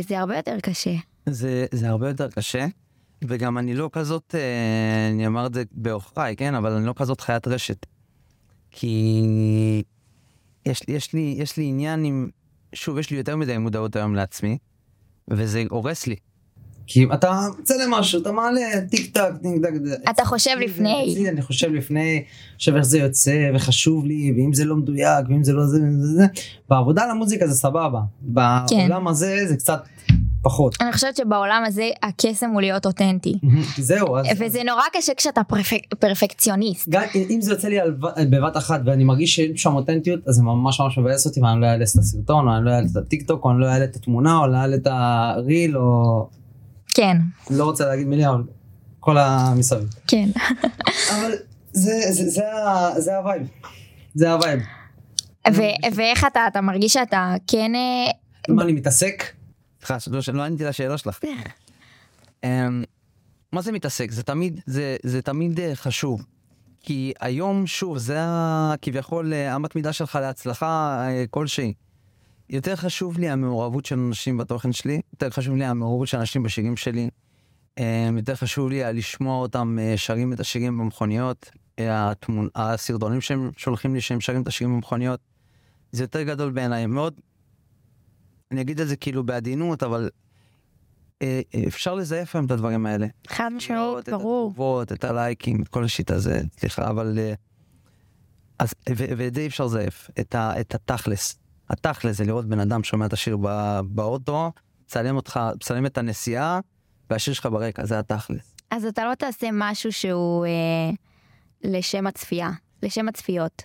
זה 0.07 0.19
הרבה 0.19 0.37
יותר 0.37 0.59
קשה. 0.61 0.93
זה, 1.25 1.65
זה 1.71 1.89
הרבה 1.89 2.07
יותר 2.07 2.29
קשה, 2.29 2.65
וגם 3.23 3.57
אני 3.57 3.73
לא 3.73 3.89
כזאת, 3.93 4.35
אני 5.13 5.27
אמר 5.27 5.45
את 5.45 5.53
זה 5.53 5.63
בעוכריי, 5.71 6.35
כן? 6.35 6.55
אבל 6.55 6.71
אני 6.71 6.85
לא 6.85 6.93
כזאת 6.97 7.21
חיית 7.21 7.47
רשת. 7.47 7.85
כי 8.75 9.23
יש, 10.65 10.87
לי- 10.87 10.95
יש, 10.95 11.13
לי, 11.13 11.35
יש 11.37 11.57
לי 11.57 11.63
עניין 11.65 12.03
עם, 12.05 12.29
שוב, 12.75 12.97
יש 12.97 13.11
לי 13.11 13.17
יותר 13.17 13.35
מדי 13.35 13.57
מודעות 13.57 13.95
היום 13.95 14.15
לעצמי, 14.15 14.57
וזה 15.27 15.63
הורס 15.69 16.07
לי. 16.07 16.15
כי 16.87 17.05
אתה 17.13 17.41
מצלם 17.59 17.91
משהו, 17.91 18.21
אתה 18.21 18.31
מעלה 18.31 18.61
טיק 18.89 19.13
טק, 19.13 19.31
טיק 19.41 19.51
טק. 19.63 19.71
אתה 20.09 20.25
חושב 20.25 20.51
לפני. 20.61 21.29
אני 21.29 21.41
חושב 21.41 21.73
לפני, 21.73 22.23
חושב 22.57 22.75
איך 22.75 22.83
זה 22.85 22.99
יוצא 22.99 23.51
וחשוב 23.55 24.05
לי, 24.05 24.33
ואם 24.37 24.53
זה 24.53 24.65
לא 24.65 24.75
מדויק, 24.75 25.25
ואם 25.29 25.43
זה 25.43 25.53
לא 25.53 25.65
זה, 25.65 25.77
זה, 25.99 26.07
זה. 26.07 26.25
בעבודה 26.69 27.03
על 27.03 27.09
המוזיקה 27.11 27.47
זה 27.47 27.53
סבבה. 27.53 27.99
בעולם 28.21 29.07
הזה 29.07 29.47
זה 29.47 29.55
קצת 29.57 29.83
פחות. 30.43 30.75
אני 30.81 30.91
חושבת 30.91 31.15
שבעולם 31.15 31.63
הזה 31.67 31.89
הקסם 32.03 32.49
הוא 32.49 32.61
להיות 32.61 32.85
אותנטי. 32.85 33.33
זהו, 33.77 34.17
אז... 34.17 34.25
וזה 34.39 34.63
נורא 34.63 34.83
קשה 34.93 35.13
כשאתה 35.17 35.43
פרפק, 35.43 35.79
פרפקציוניסט. 35.99 36.89
גם 36.89 37.03
אם 37.29 37.41
זה 37.41 37.51
יוצא 37.51 37.67
לי 37.67 37.79
על, 37.79 37.95
בבת 38.29 38.57
אחת 38.57 38.81
ואני 38.85 39.03
מרגיש 39.03 39.35
שאין 39.35 39.57
שם 39.57 39.75
אותנטיות 39.75 40.27
אז 40.27 40.35
זה 40.35 40.43
ממש 40.43 40.79
ממש 40.79 40.97
מבאס 40.97 41.25
אותי 41.25 41.41
ואני 41.41 41.61
לא 41.61 41.65
אעלה 41.65 41.83
את 41.83 41.99
הסרטון 41.99 42.47
או 42.47 42.57
אני 42.57 42.65
לא 42.65 42.71
אעלה 42.71 42.87
את 42.91 42.95
הטיק 42.95 43.27
טוק 43.27 43.45
או 43.45 43.51
אני 43.51 43.59
לא 43.59 43.65
אעלה 43.65 43.83
את 43.83 43.95
התמונה 43.95 44.37
או 44.37 44.47
לא 44.47 44.57
אעלה 44.57 44.75
את 44.75 44.87
ה 44.91 45.09
reel 45.09 45.77
או 45.77 46.27
כן, 46.93 47.17
לא 47.49 47.63
רוצה 47.63 47.85
להגיד 47.85 48.07
מילים 48.07 48.29
אבל 48.29 48.43
כל 48.99 49.17
המסביב. 49.17 49.89
כן. 50.07 50.29
אבל 51.11 51.31
זה 51.73 51.91
זה 52.11 52.29
זה 52.29 52.43
זה 52.97 53.17
ה 53.17 53.22
vibe. 53.22 53.47
זה 54.13 54.31
ה 54.31 54.36
vibe. 54.36 54.59
ואיך 55.95 56.25
אתה, 56.31 56.47
אתה 56.47 56.61
מרגיש 56.61 56.93
שאתה 56.93 57.35
כן... 57.47 57.71
אה, 57.75 58.11
מה 58.53 58.63
אני 58.63 58.73
מתעסק? 58.73 59.23
סליחה, 59.85 59.97
לא, 60.33 60.43
עניתי 60.43 60.63
לשאלה 60.63 60.97
שלך. 60.97 61.19
אמ, 62.43 62.83
מה 63.51 63.61
זה 63.61 63.71
מתעסק? 63.71 64.11
זה 64.11 64.23
תמיד, 64.23 64.61
זה, 64.65 64.95
זה 65.03 65.21
תמיד 65.21 65.59
אה, 65.59 65.75
חשוב. 65.75 66.25
כי 66.79 67.13
היום, 67.19 67.67
שוב, 67.67 67.97
זה 67.97 68.19
כביכול 68.81 69.33
אה, 69.33 69.55
אמת 69.55 69.75
מידה 69.75 69.93
שלך 69.93 70.15
להצלחה 70.21 71.03
אה, 71.07 71.23
כלשהי. 71.29 71.73
יותר 72.49 72.75
חשוב 72.75 73.17
לי 73.17 73.29
המעורבות 73.29 73.85
של 73.85 73.99
אנשים 73.99 74.37
בתוכן 74.37 74.71
שלי, 74.71 75.01
יותר 75.13 75.29
חשוב 75.29 75.55
לי 75.55 75.65
המעורבות 75.65 76.07
של 76.07 76.17
אנשים 76.17 76.43
בשירים 76.43 76.77
שלי. 76.77 77.09
אמ, 77.77 78.17
יותר 78.17 78.35
חשוב 78.35 78.69
לי 78.69 78.93
לשמוע 78.93 79.41
אותם 79.41 79.77
שרים 79.95 80.33
את 80.33 80.39
השירים 80.39 80.77
במכוניות, 80.77 81.51
התמונ... 81.77 82.47
הסרטונים 82.55 83.21
שהם 83.21 83.51
שולחים 83.57 83.95
לי 83.95 84.01
שהם 84.01 84.21
שרים 84.21 84.41
את 84.41 84.47
השירים 84.47 84.73
במכוניות. 84.73 85.19
זה 85.91 86.03
יותר 86.03 86.23
גדול 86.23 86.51
בעיניי, 86.51 86.85
מאוד 86.85 87.13
אני 88.53 88.61
אגיד 88.61 88.79
את 88.79 88.87
זה 88.87 88.95
כאילו 88.95 89.23
בעדינות, 89.23 89.83
אבל 89.83 90.09
אה, 91.21 91.41
אה, 91.55 91.63
אפשר 91.67 91.95
לזייף 91.95 92.35
היום 92.35 92.45
את 92.45 92.51
הדברים 92.51 92.85
האלה. 92.85 93.07
חד 93.27 93.49
משמעית, 93.53 93.81
לראות 93.81 94.09
את 94.09 94.13
ברור. 94.13 94.47
התגובות, 94.47 94.91
את 94.91 95.03
הלייקים, 95.03 95.61
את 95.61 95.67
כל 95.67 95.83
השיט 95.83 96.11
הזה, 96.11 96.41
סליחה, 96.57 96.89
אבל... 96.89 97.19
אה, 97.19 97.33
אז, 98.59 98.73
ו- 98.89 99.05
ואת 99.17 99.33
זה 99.33 99.41
אי 99.41 99.47
אפשר 99.47 99.65
לזייף, 99.65 100.09
את, 100.19 100.35
ה, 100.35 100.59
את 100.59 100.75
התכלס. 100.75 101.39
התכלס 101.69 102.17
זה 102.17 102.25
לראות 102.25 102.45
בן 102.45 102.59
אדם 102.59 102.83
שומע 102.83 103.05
את 103.05 103.13
השיר 103.13 103.37
ב- 103.41 103.79
באוטו, 103.83 104.51
צלם 104.85 105.15
אותך, 105.15 105.39
צלם 105.59 105.85
את 105.85 105.97
הנסיעה, 105.97 106.59
והשיר 107.09 107.33
שלך 107.33 107.45
ברקע, 107.45 107.85
זה 107.85 107.99
התכלס. 107.99 108.55
אז 108.71 108.85
אתה 108.85 109.05
לא 109.05 109.15
תעשה 109.15 109.47
משהו 109.53 109.91
שהוא 109.91 110.45
אה, 110.45 110.51
לשם 111.63 112.07
הצפייה, 112.07 112.49
לשם 112.83 113.07
הצפיות. 113.07 113.63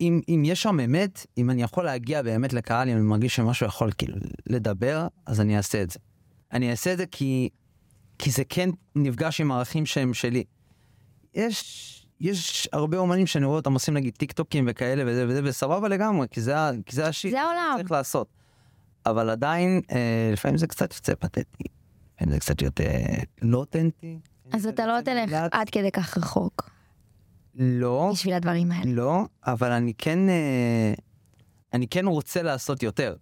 אם, 0.00 0.20
אם 0.28 0.42
יש 0.46 0.62
שם 0.62 0.80
אמת, 0.80 1.26
אם 1.38 1.50
אני 1.50 1.62
יכול 1.62 1.84
להגיע 1.84 2.22
באמת 2.22 2.52
לקהל, 2.52 2.88
אם 2.88 2.96
אני 2.96 3.04
מרגיש 3.04 3.36
שמשהו 3.36 3.66
יכול 3.66 3.90
כאילו 3.98 4.16
לדבר, 4.46 5.06
אז 5.26 5.40
אני 5.40 5.56
אעשה 5.56 5.82
את 5.82 5.90
זה. 5.90 5.98
אני 6.52 6.70
אעשה 6.70 6.92
את 6.92 6.98
זה 6.98 7.06
כי, 7.06 7.48
כי 8.18 8.30
זה 8.30 8.42
כן 8.48 8.70
נפגש 8.96 9.40
עם 9.40 9.52
ערכים 9.52 9.86
שהם 9.86 10.14
שלי. 10.14 10.44
יש, 11.34 12.06
יש 12.20 12.68
הרבה 12.72 12.98
אומנים 12.98 13.26
שאני 13.26 13.44
רואה 13.44 13.56
אותם 13.56 13.72
עושים 13.72 13.94
נגיד 13.94 14.14
טיק 14.14 14.32
טוקים 14.32 14.64
וכאלה 14.68 15.02
וזה 15.06 15.26
וזה, 15.28 15.40
וסבבה 15.44 15.88
לגמרי, 15.88 16.26
כי 16.30 16.40
זה, 16.40 16.54
כי 16.86 16.96
זה 16.96 17.06
השיט. 17.06 17.30
זה 17.30 17.40
העולם. 17.40 17.74
צריך 17.76 17.90
לעשות. 17.90 18.28
אבל 19.06 19.30
עדיין, 19.30 19.80
אה, 19.92 20.30
לפעמים 20.32 20.56
זה 20.56 20.66
קצת 20.66 20.94
יוצא 20.94 21.14
פתטי. 21.14 21.64
לפעמים 22.14 22.34
זה 22.34 22.40
קצת 22.40 22.62
יותר 22.62 22.88
לא 23.42 23.58
אותנטי. 23.58 24.18
אז 24.52 24.66
אתה 24.66 24.86
לא 24.86 25.00
תלך. 25.00 25.32
עד 25.52 25.70
כדי 25.70 25.90
כך 25.90 26.18
רחוק 26.18 26.73
לא. 27.56 28.10
בשביל 28.12 28.34
הדברים 28.34 28.72
האלה. 28.72 28.92
לא, 28.92 29.20
אבל 29.46 29.72
אני 29.72 29.92
כן, 29.98 30.28
אה, 30.28 30.94
אני 31.72 31.88
כן 31.88 32.06
רוצה 32.06 32.42
לעשות 32.42 32.82
יותר. 32.82 33.16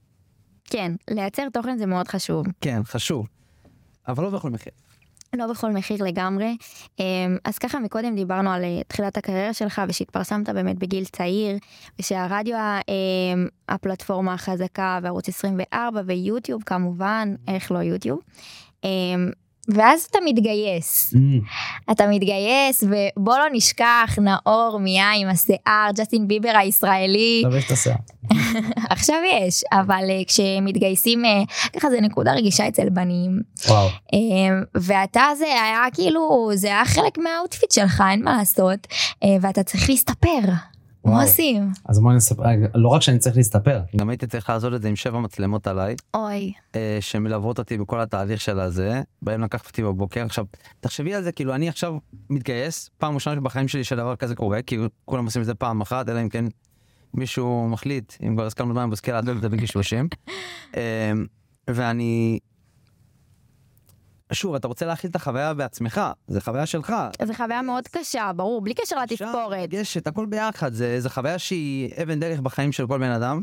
כן, 0.64 0.92
לייצר 1.10 1.48
תוכן 1.52 1.78
זה 1.78 1.86
מאוד 1.86 2.08
חשוב. 2.08 2.46
כן, 2.60 2.80
חשוב. 2.84 3.26
אבל 4.08 4.24
לא 4.24 4.30
בכל 4.30 4.50
מחיר. 4.50 4.72
לא 5.36 5.46
בכל 5.46 5.72
מחיר 5.72 6.04
לגמרי. 6.04 6.56
אמ, 6.98 7.36
אז 7.44 7.58
ככה 7.58 7.78
מקודם 7.78 8.14
דיברנו 8.14 8.50
על 8.50 8.64
אה, 8.64 8.80
תחילת 8.86 9.16
הקריירה 9.16 9.54
שלך 9.54 9.82
ושהתפרסמת 9.88 10.48
באמת 10.48 10.78
בגיל 10.78 11.04
צעיר 11.04 11.58
ושהרדיו 11.98 12.56
הפלטפורמה 13.68 14.34
החזקה 14.34 14.98
וערוץ 15.02 15.28
24 15.28 16.02
ויוטיוב 16.06 16.62
כמובן, 16.62 17.34
איך 17.48 17.72
לא 17.72 17.78
יוטיוב. 17.78 18.20
ואז 19.74 20.06
אתה 20.10 20.18
מתגייס, 20.24 21.14
אתה 21.90 22.06
מתגייס 22.10 22.84
ובוא 22.84 23.38
לא 23.38 23.44
נשכח 23.52 24.18
נאור 24.18 24.78
אורמיה 24.80 25.10
עם 25.16 25.28
השיער, 25.28 25.90
ג'סטין 25.94 26.28
ביבר 26.28 26.52
הישראלי, 26.58 27.42
יש 27.58 27.66
את 27.66 27.70
השיער. 27.70 27.96
עכשיו 28.90 29.16
יש, 29.32 29.64
אבל 29.72 30.04
אה, 30.10 30.22
כשמתגייסים, 30.26 31.24
אה, 31.24 31.42
ככה 31.72 31.90
זה 31.90 32.00
נקודה 32.00 32.32
רגישה 32.32 32.68
אצל 32.68 32.88
בנים. 32.88 33.40
וואו. 33.68 33.88
אמ, 34.12 34.62
ואתה 34.74 35.24
זה 35.38 35.44
היה 35.44 35.84
כאילו 35.94 36.50
זה 36.54 36.66
היה 36.66 36.84
חלק 36.84 37.18
מה 37.18 37.31
outfit 37.31 37.70
שלך 37.70 38.02
אין 38.10 38.24
מה 38.24 38.36
לעשות 38.36 38.86
אה, 39.24 39.36
ואתה 39.40 39.62
צריך 39.62 39.90
להסתפר. 39.90 40.38
מה. 41.04 41.22
עושים? 41.22 41.70
אז 41.84 42.00
בוא 42.00 42.12
נספר, 42.12 42.42
רגע, 42.42 42.66
לא 42.74 42.88
רק 42.88 43.02
שאני 43.02 43.18
צריך 43.18 43.36
להסתפר. 43.36 43.80
גם 43.96 44.08
הייתי 44.08 44.26
צריך 44.26 44.50
לעשות 44.50 44.74
את 44.74 44.82
זה 44.82 44.88
עם 44.88 44.96
שבע 44.96 45.20
מצלמות 45.20 45.66
עליי, 45.66 45.94
אוי. 46.14 46.52
אה, 46.74 46.98
שמלוות 47.00 47.58
אותי 47.58 47.78
בכל 47.78 48.00
התהליך 48.00 48.40
של 48.40 48.60
הזה, 48.60 49.02
באו 49.22 49.42
לקחת 49.42 49.66
אותי 49.66 49.82
בבוקר. 49.82 50.24
עכשיו, 50.24 50.44
תחשבי 50.80 51.14
על 51.14 51.22
זה, 51.22 51.32
כאילו, 51.32 51.54
אני 51.54 51.68
עכשיו 51.68 51.98
מתגייס, 52.30 52.90
פעם 52.98 53.14
ראשונה 53.14 53.40
בחיים 53.40 53.68
שלי 53.68 53.84
שדבר 53.84 54.16
כזה 54.16 54.34
קורה, 54.34 54.62
כי 54.62 54.78
כולם 55.04 55.24
עושים 55.24 55.42
את 55.42 55.46
זה 55.46 55.54
פעם 55.54 55.80
אחת, 55.80 56.08
אלא 56.08 56.22
אם 56.22 56.28
כן 56.28 56.44
מישהו 57.14 57.68
מחליט, 57.68 58.12
אם 58.26 58.34
כבר 58.34 58.46
הסכמנו 58.46 58.74
מים 58.74 58.90
בוסקי 58.90 59.12
לעשות 59.12 59.36
את 59.36 59.42
זה 59.42 59.48
בגיל 59.48 59.66
30. 59.66 60.08
אה, 60.76 61.12
ואני... 61.70 62.38
שוב, 64.32 64.54
אתה 64.54 64.68
רוצה 64.68 64.86
להכיל 64.86 65.10
את 65.10 65.16
החוויה 65.16 65.54
בעצמך, 65.54 66.00
זה 66.28 66.40
חוויה 66.40 66.66
שלך. 66.66 66.94
זו 67.24 67.34
חוויה 67.34 67.62
מאוד 67.62 67.88
קשה 67.88 68.30
ברור 68.36 68.60
בלי 68.60 68.74
קשר 68.74 68.96
לתספורת. 69.02 69.58
לגשת, 69.62 70.06
הכל 70.06 70.26
ביחד, 70.26 70.72
זה 70.72 71.08
חוויה 71.08 71.38
שהיא 71.38 71.90
אבן 72.02 72.20
דרך 72.20 72.40
בחיים 72.40 72.72
של 72.72 72.86
כל 72.86 72.98
בן 72.98 73.10
אדם 73.10 73.42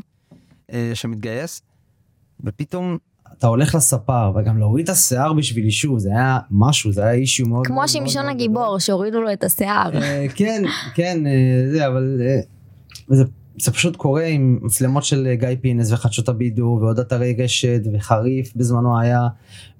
אה, 0.72 0.90
שמתגייס, 0.94 1.62
ופתאום, 2.44 2.98
אתה 3.38 3.46
הולך 3.46 3.74
לספר 3.74 4.32
וגם 4.36 4.58
להוריד 4.58 4.84
את 4.84 4.90
השיער 4.90 5.32
בשביל 5.32 5.64
יישוב 5.64 5.98
זה 5.98 6.10
היה 6.10 6.38
משהו 6.50 6.92
זה 6.92 7.02
היה 7.02 7.12
אישיו 7.12 7.46
מאוד 7.46 7.66
כמו 7.66 7.88
שמשון 7.88 8.28
הגיבור 8.28 8.78
שהורידו 8.78 9.20
לו 9.20 9.32
את 9.32 9.44
השיער. 9.44 10.02
אה, 10.02 10.26
כן, 10.34 10.62
כן, 10.94 11.26
אה, 11.26 11.70
זה, 11.72 11.86
אבל 11.86 12.20
אה, 12.20 12.40
וזה, 13.10 13.24
זה 13.58 13.72
פשוט 13.72 13.96
קורה 13.96 14.24
עם 14.24 14.58
מצלמות 14.62 15.04
של 15.04 15.26
אה, 15.26 15.34
גיא 15.34 15.48
פינס 15.60 15.92
וחדשות 15.92 16.28
הבידור 16.28 16.82
ועוד 16.82 16.98
אתרי 16.98 17.36
רשת 17.38 17.80
וחריף 17.92 18.52
בזמנו 18.56 19.00
היה 19.00 19.28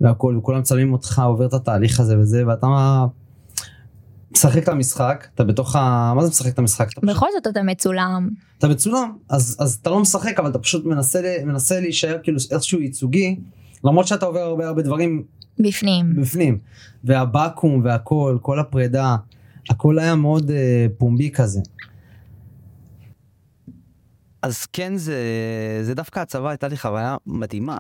והכל 0.01 0.37
וכולם 0.39 0.59
מצלמים 0.59 0.93
אותך 0.93 1.23
עובר 1.25 1.47
את 1.47 1.55
התהליך 1.55 2.01
הזה 2.01 2.19
וזה 2.19 2.47
ואתה 2.47 2.67
משחק 4.33 4.63
את 4.63 4.69
המשחק 4.69 5.27
אתה 5.35 5.45
בתוך 5.45 5.77
ה... 5.77 6.13
מה 6.17 6.23
זה 6.23 6.29
משחק 6.29 6.53
את 6.53 6.59
המשחק? 6.59 6.93
אתה, 6.93 7.01
פשוט, 7.01 7.11
בכל 7.11 7.27
זאת 7.33 7.47
אתה 7.47 7.63
מצולם. 7.63 8.29
אתה 8.59 8.69
מצולם 8.69 9.17
אז, 9.29 9.57
אז 9.61 9.79
אתה 9.83 9.91
לא 9.91 10.01
משחק 10.01 10.39
אבל 10.39 10.51
אתה 10.51 10.59
פשוט 10.59 10.85
מנסה, 10.85 11.37
מנסה 11.45 11.81
להישאר 11.81 12.17
כאילו 12.23 12.39
איכשהו 12.51 12.81
ייצוגי 12.81 13.37
למרות 13.85 14.07
שאתה 14.07 14.27
עובר 14.27 14.41
הרבה 14.41 14.67
הרבה 14.67 14.83
דברים 14.83 15.23
בפנים. 15.59 16.17
בפנים 16.17 16.59
והבקו"ם 17.05 17.81
והכל 17.85 18.39
כל 18.43 18.59
הפרידה 18.59 19.17
הכל 19.71 19.99
היה 19.99 20.15
מאוד 20.15 20.51
uh, 20.51 20.53
פומבי 20.99 21.31
כזה. 21.31 21.61
אז 24.43 24.67
כן, 24.67 24.97
זה, 24.97 25.17
זה 25.83 25.95
דווקא 25.95 26.21
הצבא 26.21 26.49
הייתה 26.49 26.69
לי 26.69 26.77
חוויה 26.77 27.17
מדהימה. 27.27 27.79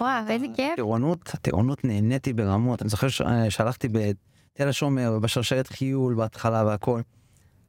וואו, 0.00 0.28
איזה 0.28 0.46
כיף. 0.56 0.76
טירונות, 0.76 1.22
טירונות 1.42 1.84
נהניתי 1.84 2.32
ברמות. 2.32 2.82
אני 2.82 2.88
זוכר 2.88 3.08
שהלכתי 3.48 3.88
בתל 3.88 4.68
השומר, 4.68 5.18
בשרשרת 5.18 5.66
חיול 5.66 6.14
בהתחלה 6.14 6.64
והכל. 6.66 7.00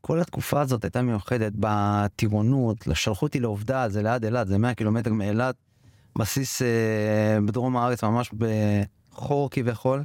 כל 0.01 0.19
התקופה 0.19 0.61
הזאת 0.61 0.83
הייתה 0.83 1.01
מיוחדת 1.01 1.53
בטירונות, 1.55 2.77
שלחו 2.93 3.25
אותי 3.25 3.39
לעובדה, 3.39 3.89
זה 3.89 4.03
ליד 4.03 4.25
אילת, 4.25 4.47
זה 4.47 4.57
100 4.57 4.73
קילומטר 4.73 5.13
מאילת, 5.13 5.55
בסיס 6.17 6.61
אה, 6.61 7.37
בדרום 7.45 7.77
הארץ, 7.77 8.03
ממש 8.03 8.31
בחור 8.37 9.49
כביכול. 9.49 10.03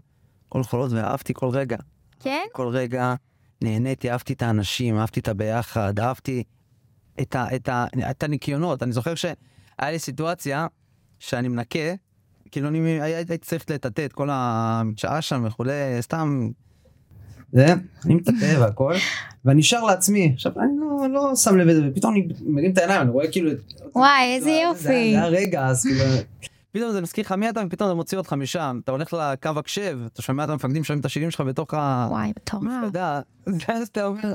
כל 0.48 0.62
חולות, 0.62 0.92
ואהבתי 0.92 1.34
כל 1.34 1.48
רגע. 1.48 1.76
כן? 2.20 2.44
כל 2.52 2.68
רגע 2.68 3.14
נהניתי, 3.62 4.10
אהבתי 4.10 4.32
את 4.32 4.42
האנשים, 4.42 4.98
אהבתי 4.98 5.20
את 5.20 5.28
הביחד, 5.28 6.00
אהבתי 6.00 6.42
את, 7.20 7.34
ה, 7.36 7.46
את, 7.56 7.68
ה, 7.68 7.86
את 8.10 8.22
הניקיונות. 8.22 8.82
אני 8.82 8.92
זוכר 8.92 9.14
שהיה 9.14 9.34
לי 9.82 9.98
סיטואציה 9.98 10.66
שאני 11.18 11.48
מנקה, 11.48 11.78
כאילו 12.50 12.68
אני 12.68 12.78
הייתי 13.02 13.38
צריך 13.38 13.64
לטאטא 13.70 14.04
את 14.04 14.12
כל 14.12 14.28
המדשאה 14.32 15.22
שם 15.22 15.44
וכולי, 15.46 15.72
סתם, 16.00 16.48
זה, 17.52 17.66
אני 18.04 18.14
מטאטא 18.14 18.60
והכל, 18.60 18.94
ואני 19.44 19.62
שר 19.62 19.84
לעצמי, 19.84 20.32
עכשיו 20.34 20.52
אני 20.60 20.70
לא, 20.80 21.06
לא 21.12 21.36
שם 21.36 21.56
לב 21.58 21.66
לזה, 21.66 21.80
ופתאום 21.90 22.12
אני 22.14 22.28
מרים 22.46 22.72
את 22.72 22.78
העיניים, 22.78 23.00
אני 23.02 23.10
רואה 23.10 23.32
כאילו, 23.32 23.50
וואי, 23.94 24.34
איזה 24.34 24.44
זה- 24.44 24.50
זה- 24.50 24.60
יופי. 24.64 24.82
זה 24.82 24.90
היה 24.92 25.26
רגע, 25.26 25.66
אז 25.66 25.82
כאילו, 25.82 26.04
פתאום 26.72 26.92
זה 26.92 27.00
מזכיר 27.00 27.24
לך 27.24 27.32
מי 27.32 27.48
אתה, 27.50 27.60
ופתאום 27.66 27.88
זה 27.88 27.94
מוציא 27.94 28.18
אותך 28.18 28.32
משם. 28.32 28.80
אתה 28.84 28.92
הולך 28.92 29.12
לקו 29.12 29.48
הקשב, 29.58 29.98
אתה 30.12 30.22
שומע 30.22 30.44
את 30.44 30.48
המפקדים 30.48 30.84
שומעים 30.84 31.00
את 31.00 31.04
השירים 31.04 31.30
שלך 31.30 31.40
בתוך 31.40 31.74
ה... 31.74 32.06
וואי, 32.10 32.28
מטורף. 32.30 32.62
מפקדה, 32.62 33.20
ואז 33.46 33.88
אתה 33.92 34.06
אומר, 34.06 34.32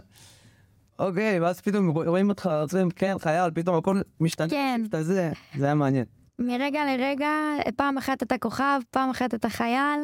אוקיי, 1.02 1.40
ואז 1.40 1.62
פתאום 1.62 1.90
רואים 1.90 2.30
אותך, 2.30 2.50
אומרים, 2.74 2.90
כן, 2.90 3.16
חייל, 3.20 3.52
פתאום 3.54 3.78
הכל 3.78 4.02
משתנה, 4.20 4.50
כן. 4.50 4.82
אתה 4.90 5.04
זה, 5.04 5.32
זה 5.56 5.66
היה 5.66 5.76
מעניין. 5.76 6.06
מרגע 6.40 6.82
לרגע, 6.86 7.30
פעם 7.76 7.98
אחת 7.98 8.24
אתה 8.24 8.38
כוכב, 8.38 8.80
פעם 8.92 9.10
אחת 9.10 9.34
אתה 9.34 9.50
חייל, 9.50 10.00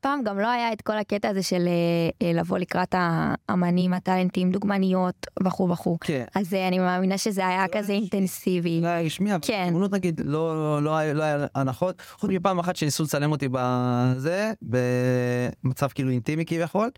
פעם 0.00 0.22
גם 0.22 0.38
לא 0.38 0.50
היה 0.50 0.72
את 0.72 0.82
כל 0.82 0.98
הקטע 0.98 1.28
הזה 1.28 1.42
של 1.42 1.68
אה, 1.68 2.26
אה, 2.26 2.32
לבוא 2.32 2.58
לקראת 2.58 2.94
האמנים, 2.98 3.92
הטאלנטים, 3.92 4.50
דוגמניות 4.50 5.26
וכו' 5.44 5.68
וכו'. 5.68 5.98
כן. 6.00 6.24
אז 6.34 6.54
אה, 6.54 6.68
אני 6.68 6.78
מאמינה 6.78 7.18
שזה 7.18 7.46
היה 7.46 7.64
כזה 7.72 7.92
אינטנסיבי. 7.92 8.80
לא 8.80 8.86
היה 8.86 9.02
רשמי, 9.02 9.34
אבל 9.34 9.40
כן. 9.46 9.66
תמונות 9.68 9.92
נגיד, 9.92 10.20
לא, 10.24 10.80
לא, 10.82 11.14
לא 11.14 11.22
היה 11.22 11.46
הנחות, 11.54 12.02
חוץ 12.18 12.30
מפעם 12.30 12.58
אחת 12.58 12.76
שניסו 12.76 13.04
לצלם 13.04 13.32
אותי 13.32 13.48
בזה, 13.52 14.52
במצב 14.62 15.88
כאילו 15.88 16.10
אינטימי 16.10 16.44
כביכול, 16.46 16.90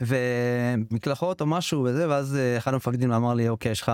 ומקלחות 0.00 1.40
או 1.40 1.46
משהו 1.46 1.82
וזה, 1.82 2.08
ואז 2.08 2.36
אה, 2.36 2.56
אחד 2.58 2.72
המפקדים 2.72 3.12
אמר 3.12 3.34
לי, 3.34 3.48
אוקיי, 3.48 3.72
יש 3.72 3.82
לך... 3.82 3.92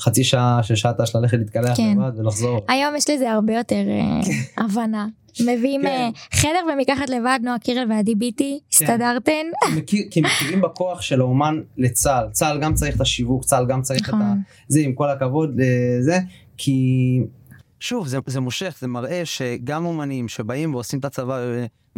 חצי 0.00 0.24
שעה 0.24 0.60
ששעתה 0.62 1.06
של 1.06 1.18
ללכת 1.18 1.38
להתקלח 1.38 1.76
כן. 1.76 1.96
לבד 1.98 2.18
ולחזור. 2.18 2.64
היום 2.68 2.96
יש 2.96 3.10
לזה 3.10 3.30
הרבה 3.32 3.54
יותר 3.54 3.74
אה, 3.88 4.20
הבנה. 4.64 5.06
מביאים 5.40 5.82
כן. 5.82 5.86
אה, 5.86 6.08
חדר 6.32 6.58
ומקחת 6.74 7.08
לבד, 7.10 7.38
נועה 7.42 7.58
קירל 7.58 7.86
ועדי 7.92 8.14
ביטי, 8.14 8.60
הסתדרתן. 8.72 9.32
כי 9.66 9.76
מכיר- 9.76 10.06
כי 10.10 10.20
מכירים 10.20 10.60
בכוח 10.60 11.00
של 11.00 11.20
האומן 11.20 11.60
לצה"ל, 11.76 12.28
צה"ל 12.32 12.60
גם 12.60 12.74
צריך 12.74 12.96
את 12.96 13.00
השיווק, 13.00 13.44
צה"ל 13.44 13.66
גם 13.66 13.82
צריך 13.82 14.08
את 14.08 14.14
ה... 14.14 14.16
נכון. 14.16 14.42
זה 14.68 14.80
עם 14.80 14.92
כל 14.92 15.10
הכבוד 15.10 15.60
לזה, 15.60 16.18
כי 16.56 16.80
שוב, 17.80 18.06
זה, 18.06 18.18
זה 18.26 18.40
מושך, 18.40 18.76
זה 18.80 18.86
מראה 18.86 19.22
שגם 19.24 19.84
אומנים 19.86 20.28
שבאים 20.28 20.74
ועושים 20.74 20.98
את 20.98 21.04
הצבא, 21.04 21.38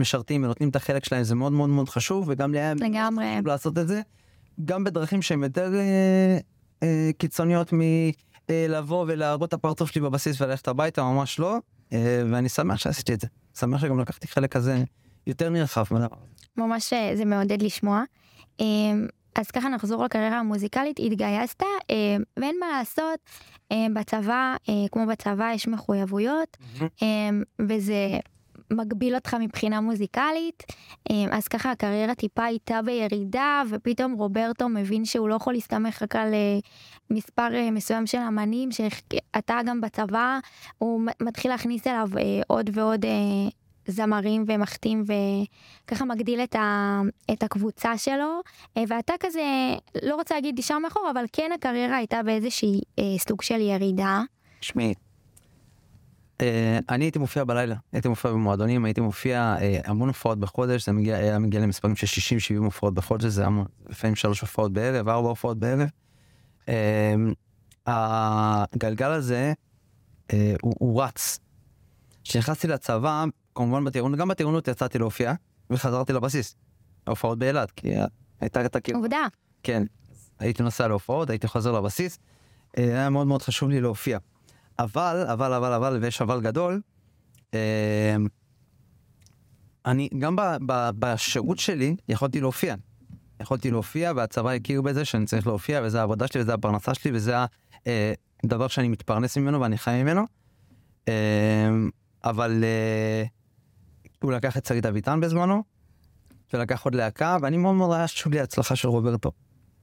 משרתים 0.01 0.45
ונותנים 0.45 0.69
את 0.69 0.77
החלק 0.77 1.05
שלהם, 1.05 1.23
זה 1.23 1.35
מאוד 1.35 1.53
מאוד 1.53 1.71
מאוד 1.71 1.89
חשוב, 1.89 2.25
וגם 2.29 2.55
להם 2.55 2.77
לגמרי. 2.79 3.27
חשוב 3.35 3.47
לעשות 3.47 3.79
את 3.79 3.89
זה, 3.89 4.01
גם 4.65 4.85
בדרכים 4.85 5.23
שהן 5.23 5.43
יותר 5.43 5.75
אה, 5.75 6.39
אה, 6.83 7.11
קיצוניות 7.19 7.73
מלבוא 7.73 9.05
ולהראות 9.09 9.49
את 9.49 9.55
הפרצוף 9.55 9.91
שלי 9.91 10.01
בבסיס 10.01 10.41
וללכת 10.41 10.69
הביתה, 10.69 11.03
ממש 11.03 11.39
לא, 11.39 11.59
אה, 11.93 12.23
ואני 12.31 12.49
שמח 12.49 12.77
שעשיתי 12.79 13.15
את 13.15 13.21
זה. 13.21 13.27
שמח 13.59 13.81
שגם 13.81 14.01
לקחתי 14.01 14.29
חלק 14.29 14.53
כזה 14.53 14.83
יותר 15.27 15.51
נרחב. 15.51 15.85
בדבר. 15.91 16.17
ממש 16.57 16.93
אה, 16.93 17.17
זה 17.17 17.25
מעודד 17.25 17.63
לשמוע. 17.63 18.03
אמ, 18.61 19.07
אז 19.35 19.51
ככה 19.51 19.69
נחזור 19.69 20.05
לקריירה 20.05 20.39
המוזיקלית, 20.39 21.01
התגייסת, 21.01 21.63
אמ, 21.91 22.23
ואין 22.37 22.57
מה 22.61 22.67
לעשות, 22.79 23.19
אמ, 23.71 23.95
בצבא, 23.95 24.55
אה, 24.69 24.75
כמו 24.93 25.07
בצבא 25.07 25.51
יש 25.55 25.69
מחויבויות, 25.69 26.57
אמ, 27.03 27.43
וזה 27.69 28.19
מגביל 28.71 29.15
אותך 29.15 29.37
מבחינה 29.41 29.81
מוזיקלית, 29.81 30.63
אמ, 31.11 31.29
אז 31.33 31.49
ככה 31.49 31.71
הקריירה 31.71 32.15
טיפה 32.15 32.45
הייתה 32.45 32.83
בירידה, 32.83 33.63
ופתאום 33.71 34.13
רוברטו 34.13 34.69
מבין 34.69 35.05
שהוא 35.05 35.29
לא 35.29 35.35
יכול 35.35 35.53
להסתמך 35.53 36.03
רק 36.03 36.17
על 36.17 36.35
אה, 36.35 36.59
מספר 37.11 37.55
אה, 37.55 37.71
מסוים 37.71 38.07
של 38.07 38.19
אמנים, 38.19 38.69
שאתה 38.73 39.61
גם 39.67 39.81
בצבא, 39.81 40.39
הוא 40.79 41.03
מתחיל 41.23 41.51
להכניס 41.51 41.87
אליו 41.87 42.09
אה, 42.19 42.23
עוד 42.47 42.71
ועוד 42.73 43.05
אה, 43.05 43.11
זמרים 43.87 44.45
ומחתים 44.47 45.05
וככה 45.87 46.05
מגדיל 46.05 46.41
את, 46.41 46.55
ה, 46.55 47.01
את 47.33 47.43
הקבוצה 47.43 47.99
שלו 47.99 48.41
אה, 48.77 48.83
ואתה 48.89 49.13
כזה 49.21 49.43
לא 50.03 50.15
רוצה 50.15 50.35
להגיד 50.35 50.59
נשאר 50.59 50.79
מאחור 50.79 51.11
אבל 51.11 51.25
כן 51.33 51.51
הקריירה 51.55 51.97
הייתה 51.97 52.23
באיזושהי 52.23 52.81
אה, 52.99 53.05
סוג 53.19 53.43
של 53.43 53.61
ירידה. 53.61 54.23
אה, 54.81 55.10
אני 56.89 57.05
הייתי 57.05 57.19
מופיע 57.19 57.45
בלילה, 57.45 57.75
הייתי 57.93 58.09
מופיע 58.09 58.31
במועדונים, 58.31 58.85
הייתי 58.85 59.01
מופיע 59.01 59.57
אה, 59.61 59.81
המון 59.85 60.09
הופעות 60.09 60.39
בחודש, 60.39 60.87
זה 60.87 60.93
מגיע, 60.93 61.17
היה 61.17 61.39
מגיע 61.39 61.61
למספרים 61.61 61.97
של 61.97 62.07
60-70 62.57 62.65
הופעות 62.65 62.95
בחודש, 62.95 63.25
זה 63.25 63.47
המון, 63.47 63.67
לפעמים 63.89 64.17
שלוש 64.17 64.41
הופעות 64.41 64.73
בערב, 64.73 65.09
ארבע 65.09 65.29
הופעות 65.29 65.59
בערב. 65.59 65.89
אה, 66.69 67.15
הגלגל 67.87 69.11
הזה, 69.11 69.53
אה, 70.33 70.55
הוא, 70.63 70.75
הוא 70.79 71.03
רץ. 71.03 71.39
כשנכנסתי 72.25 72.69
לצבא, 72.69 73.25
כמובן 73.55 73.85
בטירונות, 73.85 74.19
גם 74.19 74.29
בטירונות 74.29 74.69
יצאתי 74.69 74.99
להופיע, 74.99 75.33
וחזרתי 75.71 76.13
לבסיס. 76.13 76.57
ההופעות 77.07 77.39
באילת, 77.39 77.71
כי 77.71 77.89
הייתה 78.41 78.65
את 78.67 78.77
הכיר. 78.77 78.97
עובדה. 78.97 79.27
כן, 79.63 79.83
הייתי 80.39 80.63
נוסע 80.63 80.89
להופעות, 80.89 81.31
הייתי 81.31 81.49
חוזר 81.49 81.73
לבסיס, 81.73 82.19
אה, 82.79 82.85
היה 82.85 83.11
מאוד 83.11 83.27
מאוד 83.27 83.43
חשוב 83.43 83.71
לי 83.71 83.81
להופיע. 83.81 84.19
אבל, 84.83 85.27
אבל, 85.33 85.53
אבל, 85.53 85.73
אבל, 85.73 85.99
ויש 86.03 86.23
אבל 86.23 86.41
גדול, 86.41 86.81
אה, 87.55 88.17
אני 89.87 90.09
גם 90.19 90.37
ב, 90.37 90.43
ב, 90.67 90.91
בשירות 90.99 91.59
שלי 91.59 91.97
יכולתי 92.09 92.41
להופיע. 92.41 92.75
יכולתי 93.41 93.71
להופיע 93.71 94.13
והצבא 94.17 94.51
הכיר 94.51 94.83
בזה 94.83 95.05
שאני 95.05 95.27
צריך 95.27 95.47
להופיע 95.47 95.81
וזה 95.85 96.01
העבודה 96.01 96.27
שלי 96.27 96.41
וזה 96.41 96.55
הפרנסה 96.55 96.95
שלי 96.95 97.11
וזה 97.15 97.35
הדבר 98.45 98.69
שאני 98.69 98.89
מתפרנס 98.89 99.37
ממנו 99.37 99.61
ואני 99.61 99.79
חי 99.79 100.03
ממנו. 100.03 100.25
אה, 101.09 101.69
אבל 102.25 102.65
אה, 102.65 103.25
הוא 104.23 104.33
לקח 104.33 104.57
את 104.57 104.67
שרית 104.67 104.87
אביטן 104.87 105.21
בזמנו 105.21 105.63
ולקח 106.53 106.85
עוד 106.85 106.95
להקה 106.95 107.37
ואני 107.43 107.57
מאוד 107.57 107.75
מאוד 107.75 107.93
היה 107.93 108.07
חשוב 108.07 108.33
לי 108.33 108.41
של 108.75 108.89
רוברטו. 108.89 109.33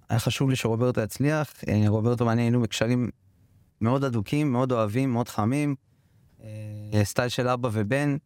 היה 0.09 0.19
חשוב 0.19 0.49
לי 0.49 0.55
שרוברטו 0.55 1.01
יצליח, 1.01 1.53
אה, 1.67 1.83
רוברטו 1.87 2.25
ואני 2.25 2.41
היינו 2.41 2.61
בקשרים 2.61 3.09
מאוד 3.81 4.03
הדוקים, 4.03 4.51
מאוד 4.51 4.71
אוהבים, 4.71 5.13
מאוד 5.13 5.29
חמים, 5.29 5.75
אה, 6.43 7.01
סטייל 7.03 7.29
של 7.29 7.47
אבא 7.47 7.69
ובן. 7.71 8.17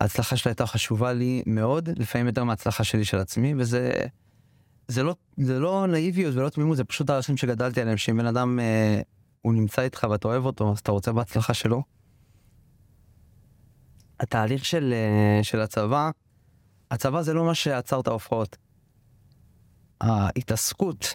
ההצלחה 0.00 0.36
שלו 0.36 0.48
הייתה 0.50 0.66
חשובה 0.66 1.12
לי 1.12 1.42
מאוד, 1.46 1.88
לפעמים 1.96 2.26
יותר 2.26 2.44
מההצלחה 2.44 2.84
שלי 2.84 3.04
של 3.04 3.18
עצמי, 3.18 3.54
וזה 3.58 3.92
זה 4.88 5.02
לא, 5.02 5.14
זה 5.36 5.58
לא 5.58 5.86
נאיביות 5.86 6.34
ולא 6.34 6.48
תמימות, 6.48 6.76
זה 6.76 6.84
פשוט 6.84 7.10
הערכים 7.10 7.36
שגדלתי 7.36 7.80
עליהם, 7.80 7.96
שאם 7.96 8.16
בן 8.16 8.26
אדם, 8.26 8.60
אה, 8.60 9.00
הוא 9.42 9.54
נמצא 9.54 9.82
איתך 9.82 10.06
ואתה 10.10 10.28
אוהב 10.28 10.44
אותו, 10.44 10.72
אז 10.72 10.78
אתה 10.78 10.92
רוצה 10.92 11.12
בהצלחה 11.12 11.54
שלו. 11.54 11.82
התהליך 14.20 14.64
של, 14.64 14.92
אה, 14.92 15.44
של 15.44 15.60
הצבא, 15.60 16.10
הצבא 16.90 17.22
זה 17.22 17.34
לא 17.34 17.44
מה 17.44 17.54
שעצר 17.54 18.00
את 18.00 18.06
ההופעות. 18.06 18.56
ההתעסקות 20.00 21.14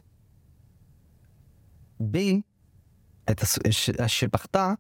בי, 2.00 2.42
את 3.32 3.42
הס- 3.42 3.60
ש- 3.70 3.90
שבכתה, 4.08 4.74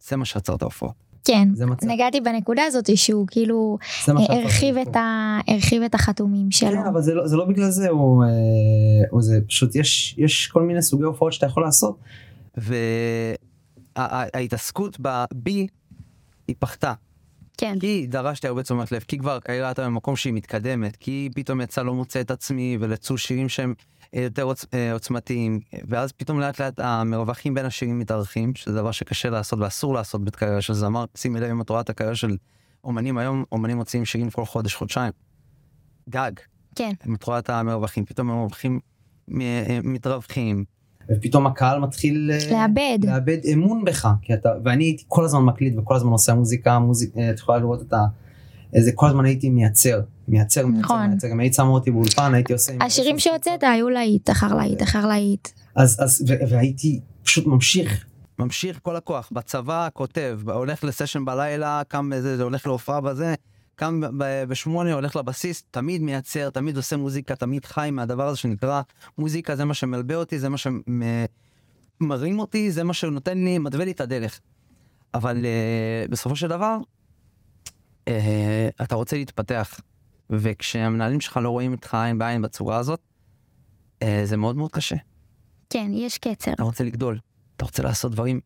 זה 0.00 0.16
מה 0.16 0.24
שעצר 0.24 0.54
את 0.54 0.62
ההופעות. 0.62 1.06
כן. 1.24 1.48
נגעתי 1.82 2.20
בנקודה 2.20 2.62
הזאת 2.64 2.96
שהוא 2.96 3.26
כאילו 3.30 3.78
אה, 4.08 4.14
הרחיב 4.28 4.76
את. 4.76 4.96
ה, 4.96 5.38
הרחיב 5.48 5.82
את 5.82 5.94
החתומים 5.94 6.50
שלו. 6.50 6.70
כן, 6.70 6.86
אבל 6.92 7.02
זה 7.02 7.14
לא, 7.14 7.26
זה 7.26 7.36
לא 7.36 7.44
בגלל 7.44 7.70
זה, 7.70 7.88
הוא, 7.88 8.24
אה, 8.24 8.28
הוא 9.10 9.22
זה 9.22 9.40
פשוט 9.48 9.74
יש, 9.74 10.14
יש 10.18 10.46
כל 10.46 10.62
מיני 10.62 10.82
סוגי 10.82 11.04
הופעות 11.04 11.32
שאתה 11.32 11.46
יכול 11.46 11.62
לעשות. 11.62 11.98
וההתעסקות 13.96 14.98
בי 15.34 15.66
היא 16.48 16.56
פחתה. 16.58 16.92
כן. 17.58 17.78
כי 17.80 18.06
דרשתי 18.06 18.46
הרבה 18.48 18.62
תשומת 18.62 18.92
לב, 18.92 19.04
כי 19.08 19.18
כבר 19.18 19.36
הקריירה 19.36 19.68
הייתה 19.68 19.86
במקום 19.86 20.16
שהיא 20.16 20.32
מתקדמת, 20.32 20.96
כי 20.96 21.28
פתאום 21.34 21.60
יצא 21.60 21.82
לא 21.82 21.94
מוצא 21.94 22.20
את 22.20 22.30
עצמי 22.30 22.76
ולצאו 22.80 23.18
שירים 23.18 23.48
שהם 23.48 23.70
אה, 23.70 23.84
יותר 24.12 24.42
עוצ, 24.42 24.64
אה, 24.74 24.92
עוצמתיים, 24.92 25.60
ואז 25.88 26.12
פתאום 26.12 26.40
לאט 26.40 26.60
לאט 26.60 26.80
המרווחים 26.80 27.54
בין 27.54 27.66
השירים 27.66 27.98
מתארחים, 27.98 28.54
שזה 28.54 28.74
דבר 28.74 28.90
שקשה 28.90 29.30
לעשות 29.30 29.58
ואסור 29.58 29.94
לעשות 29.94 30.24
בקריירה 30.24 30.60
של 30.60 30.72
זמר. 30.72 31.04
שימי 31.16 31.40
לב 31.40 31.50
אם 31.50 31.60
את 31.60 31.70
רואה 31.70 31.80
את 31.80 31.90
הקריירה 31.90 32.16
של 32.16 32.36
אומנים 32.84 33.18
היום, 33.18 33.44
אומנים 33.52 33.76
מוציאים 33.76 34.04
שירים 34.04 34.30
כל 34.30 34.44
חודש, 34.44 34.74
חודשיים. 34.74 35.12
גג. 36.08 36.32
כן. 36.74 36.92
אם 37.08 37.14
את 37.14 37.24
רואה 37.24 37.38
את 37.38 37.50
המרווחים, 37.50 38.04
פתאום 38.04 38.30
המרווחים 38.30 38.80
אה, 39.40 39.78
מתרווחים. 39.84 40.64
ופתאום 41.10 41.46
הקהל 41.46 41.80
מתחיל 41.80 42.30
אה, 42.32 42.38
לאבד. 42.52 42.98
לאבד 43.04 43.38
אמון 43.52 43.84
בך 43.84 44.08
כי 44.22 44.34
אתה 44.34 44.48
ואני 44.64 44.84
הייתי 44.84 45.04
כל 45.08 45.24
הזמן 45.24 45.42
מקליט 45.42 45.78
וכל 45.78 45.96
הזמן 45.96 46.10
עושה 46.10 46.34
מוזיקה 46.34 46.78
מוזיק 46.78 47.16
אה, 47.16 47.30
את 47.30 47.38
יכולה 47.38 47.58
לראות 47.58 47.82
את 47.82 47.92
ה... 47.92 48.04
זה 48.78 48.92
כל 48.94 49.06
הזמן 49.06 49.24
הייתי 49.24 49.48
מייצר 49.50 50.00
מייצר 50.28 50.66
מייצר 50.66 50.84
נכון. 50.84 51.06
מייצר 51.06 51.28
גם 51.28 51.40
היית 51.40 51.54
שמה 51.54 51.68
אותי 51.68 51.90
באולפן 51.90 52.34
הייתי 52.34 52.52
עושה 52.52 52.72
השירים 52.80 53.18
שהוצאת 53.18 53.62
היו 53.62 53.88
להיט 53.88 54.30
אחר 54.30 54.54
להיט 54.54 54.82
אחר 54.82 55.06
להיט. 55.06 55.48
אז 55.74 55.96
אז 56.00 56.24
ו- 56.28 56.50
והייתי 56.50 57.00
פשוט 57.22 57.46
ממשיך 57.46 58.04
ממשיך 58.38 58.80
כל 58.82 58.96
הכוח, 58.96 59.28
בצבא 59.32 59.88
כותב, 59.92 60.40
הולך 60.44 60.84
לסשן 60.84 61.24
בלילה, 61.24 61.82
קם 61.88 62.10
בזה, 62.10 62.36
זה 62.36 62.42
הולך 62.42 62.66
להופעה 62.66 63.00
בזה, 63.00 63.34
קם 63.74 64.00
ב- 64.18 64.44
בשמונה, 64.44 64.92
הולך 64.92 65.16
לבסיס, 65.16 65.62
תמיד 65.70 66.02
מייצר, 66.02 66.50
תמיד 66.50 66.76
עושה 66.76 66.96
מוזיקה, 66.96 67.36
תמיד 67.36 67.64
חי 67.64 67.88
מהדבר 67.92 68.28
הזה 68.28 68.36
שנקרא 68.36 68.82
מוזיקה, 69.18 69.56
זה 69.56 69.64
מה 69.64 69.74
שמלבה 69.74 70.14
אותי, 70.14 70.38
זה 70.38 70.48
מה 70.48 70.56
שמרים 70.56 72.38
אותי, 72.38 72.70
זה 72.70 72.84
מה 72.84 72.94
שנותן 72.94 73.44
לי, 73.44 73.58
מתווה 73.58 73.84
לי 73.84 73.90
את 73.90 74.00
הדרך. 74.00 74.40
אבל 75.14 75.36
uh, 75.36 76.10
בסופו 76.10 76.36
של 76.36 76.48
דבר, 76.48 76.78
uh, 78.04 78.08
אתה 78.82 78.94
רוצה 78.94 79.16
להתפתח, 79.16 79.80
וכשהמנהלים 80.30 81.20
שלך 81.20 81.36
לא 81.36 81.50
רואים 81.50 81.72
אותך 81.72 81.94
עין 81.94 82.18
בעין 82.18 82.42
בצורה 82.42 82.76
הזאת, 82.76 83.00
uh, 84.04 84.06
זה 84.24 84.36
מאוד 84.36 84.56
מאוד 84.56 84.72
קשה. 84.72 84.96
כן, 85.70 85.90
יש 85.94 86.18
קצר. 86.18 86.52
אתה 86.52 86.62
רוצה 86.62 86.84
לגדול, 86.84 87.18
אתה 87.56 87.64
רוצה 87.64 87.82
לעשות 87.82 88.12
דברים 88.12 88.40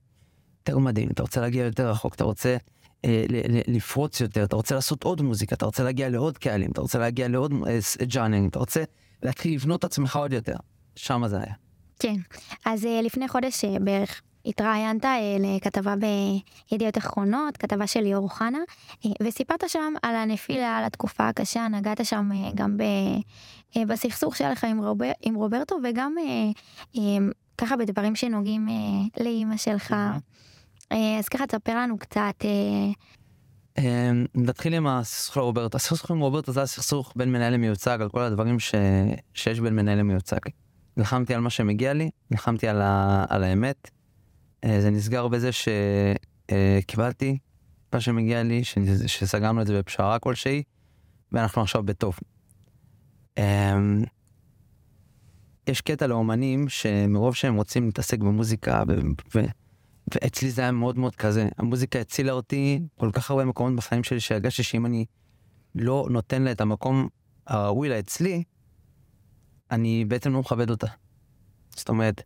יותר 0.61 0.79
מדהים, 0.79 1.09
אתה 1.11 1.23
רוצה 1.23 1.41
להגיע 1.41 1.65
יותר 1.65 1.91
רחוק, 1.91 2.15
אתה 2.15 2.25
רוצה 2.25 2.57
אה, 3.05 3.25
לפרוץ 3.69 4.21
יותר, 4.21 4.45
אתה 4.45 4.57
רוצה 4.57 4.75
לעשות 4.75 5.05
עוד 5.05 5.23
מוזיקה, 5.23 5.55
אתה 5.55 5.67
רוצה 5.67 5.83
להגיע 5.83 6.09
לעוד 6.09 6.39
קהלים, 6.39 6.71
אתה 6.71 6.81
רוצה 6.81 6.99
להגיע 6.99 7.29
לעוד 7.29 7.53
אה, 7.67 8.07
ג'אנרים, 8.07 8.49
אתה 8.49 8.59
רוצה 8.59 8.85
להתחיל 9.23 9.55
לבנות 9.55 9.79
את 9.79 9.85
עצמך 9.85 10.17
עוד 10.17 10.33
יותר. 10.33 10.57
שם 10.97 11.23
זה 11.27 11.37
היה. 11.37 11.55
כן. 11.99 12.17
אז 12.65 12.85
אה, 12.85 13.03
לפני 13.03 13.29
חודש 13.29 13.65
אה, 13.65 13.79
בערך 13.81 14.23
התראיינת 14.45 15.05
אה, 15.05 15.37
לכתבה 15.41 15.95
בידיעות 16.71 16.99
אחרונות, 16.99 17.57
כתבה 17.57 17.87
של 17.87 18.01
ליאור 18.01 18.25
אוחנה, 18.25 18.59
אה, 19.07 19.11
וסיפרת 19.23 19.65
שם 19.69 19.93
על 20.03 20.17
הנפילה, 20.17 20.79
על 20.79 20.85
התקופה 20.85 21.29
הקשה, 21.29 21.69
נגעת 21.69 22.05
שם 22.05 22.29
אה, 22.35 22.51
גם 22.55 22.77
ב, 22.77 22.83
בסכסוך 23.87 24.37
שהיה 24.37 24.51
לך 24.51 24.65
עם, 24.65 24.85
רובר, 24.85 25.11
עם 25.23 25.35
רוברטו, 25.35 25.77
וגם 25.85 26.15
ככה 27.59 27.77
בדברים 27.77 28.17
שנוגעים 28.17 28.69
לאימא 29.21 29.57
שלך. 29.57 29.95
אז 30.91 31.29
ככה 31.31 31.47
תספר 31.47 31.77
לנו 31.77 31.99
קצת. 31.99 32.45
נתחיל 34.35 34.75
עם 34.75 34.87
הסכסוך 34.87 35.37
עם 35.37 35.43
רוברטו. 35.43 35.77
הסכסוך 35.77 36.11
עם 36.11 36.21
רוברטו 36.21 36.53
זה 36.53 36.63
הסכסוך 36.63 37.13
בין 37.17 37.33
מנהל 37.33 37.53
למיוצג, 37.53 37.99
על 38.01 38.09
כל 38.09 38.21
הדברים 38.21 38.61
ש... 38.61 38.75
שיש 39.35 39.61
בין 39.61 39.77
מנהל 39.77 39.99
למיוצג. 39.99 40.39
נלחמתי 40.97 41.35
על 41.35 41.41
מה 41.41 41.51
שמגיע 41.51 41.93
לי, 41.93 42.11
נלחמתי 42.31 42.69
על, 42.69 42.81
ה... 42.83 43.25
על 43.29 43.45
האמת. 43.45 43.91
אה, 44.65 44.81
זה 44.81 44.91
נסגר 44.91 45.29
בזה 45.29 45.51
שקיבלתי 45.53 47.39
מה 47.93 48.01
שמגיע 48.01 48.43
לי. 48.43 48.63
שסגרנו 49.07 49.63
את 49.63 49.67
זה 49.67 49.79
בפשרה 49.79 50.19
כלשהי, 50.19 50.63
ואנחנו 51.33 51.63
עכשיו 51.63 51.83
בטוב. 51.83 52.19
אה, 53.39 53.79
יש 55.67 55.81
קטע 55.81 56.07
לאומנים 56.07 56.69
שמרוב 56.69 57.35
שהם 57.35 57.55
רוצים 57.55 57.87
להתעסק 57.87 58.19
במוזיקה, 58.19 58.83
ו... 58.89 58.95
ו... 59.35 59.41
ואצלי 60.15 60.51
זה 60.51 60.63
היה 60.63 60.73
מאוד 60.73 60.99
מאוד 60.99 61.17
כזה. 61.17 61.49
המוזיקה 61.59 62.01
הצילה 62.01 62.33
אותי 62.33 62.81
כל 62.99 63.11
כך 63.13 63.31
הרבה 63.31 63.45
מקומות 63.45 63.77
בחיים 63.77 64.05
שלי, 64.05 64.21
שהרגשתי 64.21 64.63
שאם 64.63 64.87
אני 64.87 65.05
לא 65.75 66.07
נותן 66.11 66.43
לה 66.43 66.53
את 66.53 66.61
המקום 66.61 67.09
הראוי 67.47 67.89
לה 67.89 67.99
אצלי, 67.99 68.43
אני 69.71 70.05
בעצם 70.05 70.33
לא 70.33 70.41
מכבד 70.41 70.71
אותה. 70.71 70.87
זאת 71.77 71.89
אומרת, 71.89 72.23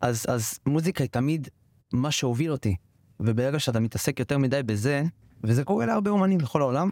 אז, 0.00 0.26
אז 0.28 0.58
מוזיקה 0.66 1.04
היא 1.04 1.10
תמיד 1.10 1.48
מה 1.92 2.10
שהוביל 2.10 2.52
אותי. 2.52 2.76
וברגע 3.20 3.58
שאתה 3.58 3.80
מתעסק 3.80 4.20
יותר 4.20 4.38
מדי 4.38 4.62
בזה, 4.62 5.02
וזה 5.44 5.64
קורה 5.64 5.86
להרבה 5.86 6.10
אומנים 6.10 6.38
בכל 6.38 6.62
העולם, 6.62 6.90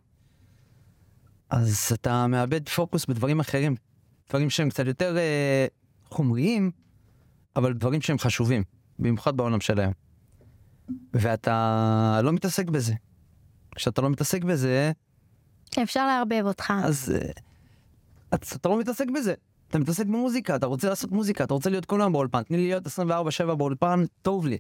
אז 1.51 1.93
אתה 1.95 2.27
מאבד 2.27 2.69
פוקוס 2.69 3.07
בדברים 3.07 3.41
אחרים. 3.41 3.75
דברים 4.29 4.51
שהם 4.51 4.71
קצת 4.71 4.87
יותר 4.87 5.17
אה, 5.17 5.67
חומריים, 6.05 6.71
אבל 7.57 7.73
דברים 7.73 8.01
שהם 8.01 8.19
חשובים. 8.19 8.63
במיוחד 8.99 9.37
בעולם 9.37 9.61
שלהם. 9.61 9.93
ואתה 11.15 12.21
לא 12.25 12.33
מתעסק 12.33 12.69
בזה. 12.71 12.95
כשאתה 13.75 14.03
לא 14.03 14.11
מתעסק 14.11 14.45
בזה, 14.45 14.93
אפשר 15.83 16.07
לערבב 16.07 16.43
אותך. 16.45 16.73
אז 16.85 17.15
אה, 17.15 17.31
אתה 18.35 18.69
לא 18.69 18.79
מתעסק 18.79 19.07
בזה. 19.15 19.35
אתה 19.69 19.79
מתעסק 19.79 20.07
במוזיקה, 20.07 20.57
אתה 20.57 20.67
רוצה 20.67 20.89
לעשות 20.89 21.11
מוזיקה, 21.11 21.45
אתה 21.45 21.55
רוצה 21.55 21.71
להיות 21.71 21.85
כל 21.85 22.01
היום 22.01 22.13
באולפן. 22.13 22.43
תני 22.43 22.57
לי 22.57 22.69
להיות 22.69 22.87
24/7 22.87 23.55
באולפן, 23.55 24.05
טוב 24.23 24.47
לי. 24.47 24.59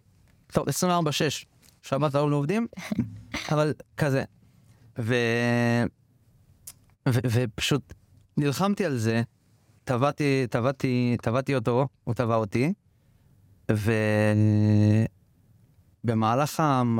טוב, 0.52 0.68
24/6. 0.68 1.46
שבת 1.82 2.14
לא 2.14 2.36
עובדים, 2.36 2.66
אבל 3.52 3.72
כזה. 3.96 4.24
ו... 4.98 5.14
ו... 7.08 7.18
ופשוט 7.30 7.94
נלחמתי 8.36 8.84
על 8.84 8.96
זה, 8.96 9.22
טבעתי, 9.84 10.46
טבעתי, 10.50 11.16
טבעתי 11.22 11.54
אותו, 11.54 11.88
הוא 12.04 12.14
טבע 12.14 12.36
אותי, 12.36 12.72
ובמהלך 16.04 16.60
המ... 16.60 16.98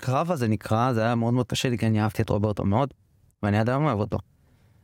הקרב 0.00 0.30
הזה 0.30 0.48
נקרא, 0.48 0.92
זה 0.92 1.02
היה 1.02 1.14
מאוד 1.14 1.34
מאוד 1.34 1.46
קשה 1.46 1.68
לי, 1.68 1.78
כי 1.78 1.86
אני 1.86 2.02
אהבתי 2.02 2.22
את 2.22 2.28
רוברטו 2.28 2.64
מאוד, 2.64 2.94
ואני 3.42 3.58
עד 3.58 3.68
היום 3.68 3.84
אוהב 3.84 3.98
אותו. 3.98 4.18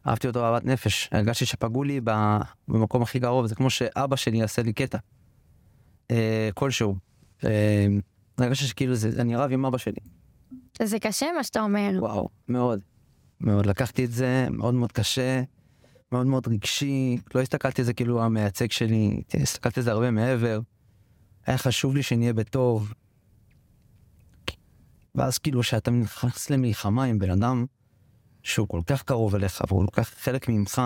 אהבתי 0.07 0.27
אותו 0.27 0.45
אהבת 0.45 0.65
נפש, 0.65 1.09
הרגשתי 1.13 1.47
שפגעו 1.47 1.85
לי. 1.85 2.01
במקום 2.69 3.03
הכי 3.03 3.21
קרוב, 3.21 3.47
זה 3.47 3.55
כמו 3.55 3.71
שאבא 3.71 4.17
שלי 4.17 4.39
יעשה 4.39 4.63
לי 4.63 4.73
קטע. 4.73 4.99
אה, 6.11 6.51
כלשהו. 6.55 6.97
אה, 7.45 7.87
הרגשתי 8.39 8.67
שכאילו 8.67 8.95
זה, 8.95 9.23
אני 9.23 9.37
רב 9.37 9.53
עם 9.53 9.65
אבא 9.65 9.79
שלי. 9.79 10.01
זה 10.83 10.99
קשה 10.99 11.27
מה 11.37 11.45
שאתה 11.45 11.61
אומר. 11.61 11.91
וואו, 11.99 12.29
מאוד. 12.49 12.81
מאוד. 13.41 13.67
לקחתי 13.67 14.05
את 14.05 14.13
זה 14.13 14.47
מאוד 14.51 14.75
מאוד 14.75 14.93
קשה, 14.93 15.43
מאוד 16.13 16.27
מאוד 16.27 16.49
רגשי. 16.49 17.19
לא 17.35 17.41
הסתכלתי 17.41 17.83
על 17.83 17.87
זה 17.87 17.93
כאילו 17.93 18.23
המייצג 18.23 18.71
שלי, 18.71 19.23
הסתכלתי 19.43 19.81
על 19.81 19.85
זה 19.85 19.93
הרבה 19.93 20.11
מעבר. 20.11 20.61
היה 21.47 21.59
חשוב 21.59 21.95
לי 21.95 22.03
שנהיה 22.03 22.33
בטוב. 22.33 22.93
ואז 25.15 25.39
כאילו 25.39 25.63
שאתה 25.63 25.91
נכנס 25.91 26.51
למלחמה 26.51 27.05
עם 27.05 27.19
בן 27.19 27.31
אדם 27.31 27.67
שהוא 28.47 28.69
כל 28.69 28.81
כך 28.87 29.03
קרוב 29.03 29.35
אליך 29.35 29.63
והוא 29.69 29.87
כל 29.87 30.03
כך 30.03 30.09
חלק 30.09 30.49
ממך, 30.49 30.83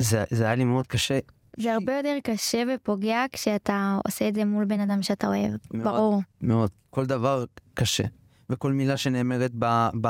זה, 0.00 0.24
זה 0.30 0.44
היה 0.44 0.54
לי 0.54 0.64
מאוד 0.64 0.86
קשה. 0.86 1.18
זה 1.58 1.74
הרבה 1.74 1.96
יותר 1.96 2.18
קשה 2.24 2.62
ופוגע 2.74 3.24
כשאתה 3.32 3.98
עושה 4.06 4.28
את 4.28 4.34
זה 4.34 4.44
מול 4.44 4.64
בן 4.64 4.80
אדם 4.80 5.02
שאתה 5.02 5.26
אוהב. 5.26 5.52
מאוד. 5.70 5.84
ברור. 5.84 6.22
מאוד. 6.40 6.70
כל 6.90 7.06
דבר 7.06 7.44
קשה. 7.74 8.04
וכל 8.50 8.72
מילה 8.72 8.96
שנאמרת 8.96 9.50
ב, 9.58 9.88
ב, 10.00 10.08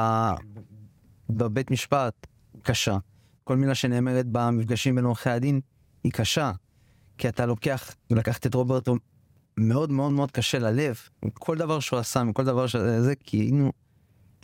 בבית 1.30 1.70
משפט, 1.70 2.26
קשה. 2.62 2.96
כל 3.44 3.56
מילה 3.56 3.74
שנאמרת 3.74 4.26
במפגשים 4.26 4.94
בין 4.94 5.04
עורכי 5.04 5.30
הדין, 5.30 5.60
היא 6.04 6.12
קשה. 6.12 6.52
כי 7.18 7.28
אתה 7.28 7.46
לוקח, 7.46 7.94
לקחת 8.10 8.46
את 8.46 8.54
רוברטו 8.54 8.96
מאוד 9.56 9.90
מאוד 9.90 10.12
מאוד 10.12 10.30
קשה 10.30 10.58
ללב, 10.58 10.96
כל 11.34 11.58
דבר 11.58 11.80
שהוא 11.80 11.98
עשה, 11.98 12.24
מכל 12.24 12.44
דבר 12.44 12.66
שזה, 12.66 13.14
כי 13.14 13.36
היינו 13.36 13.72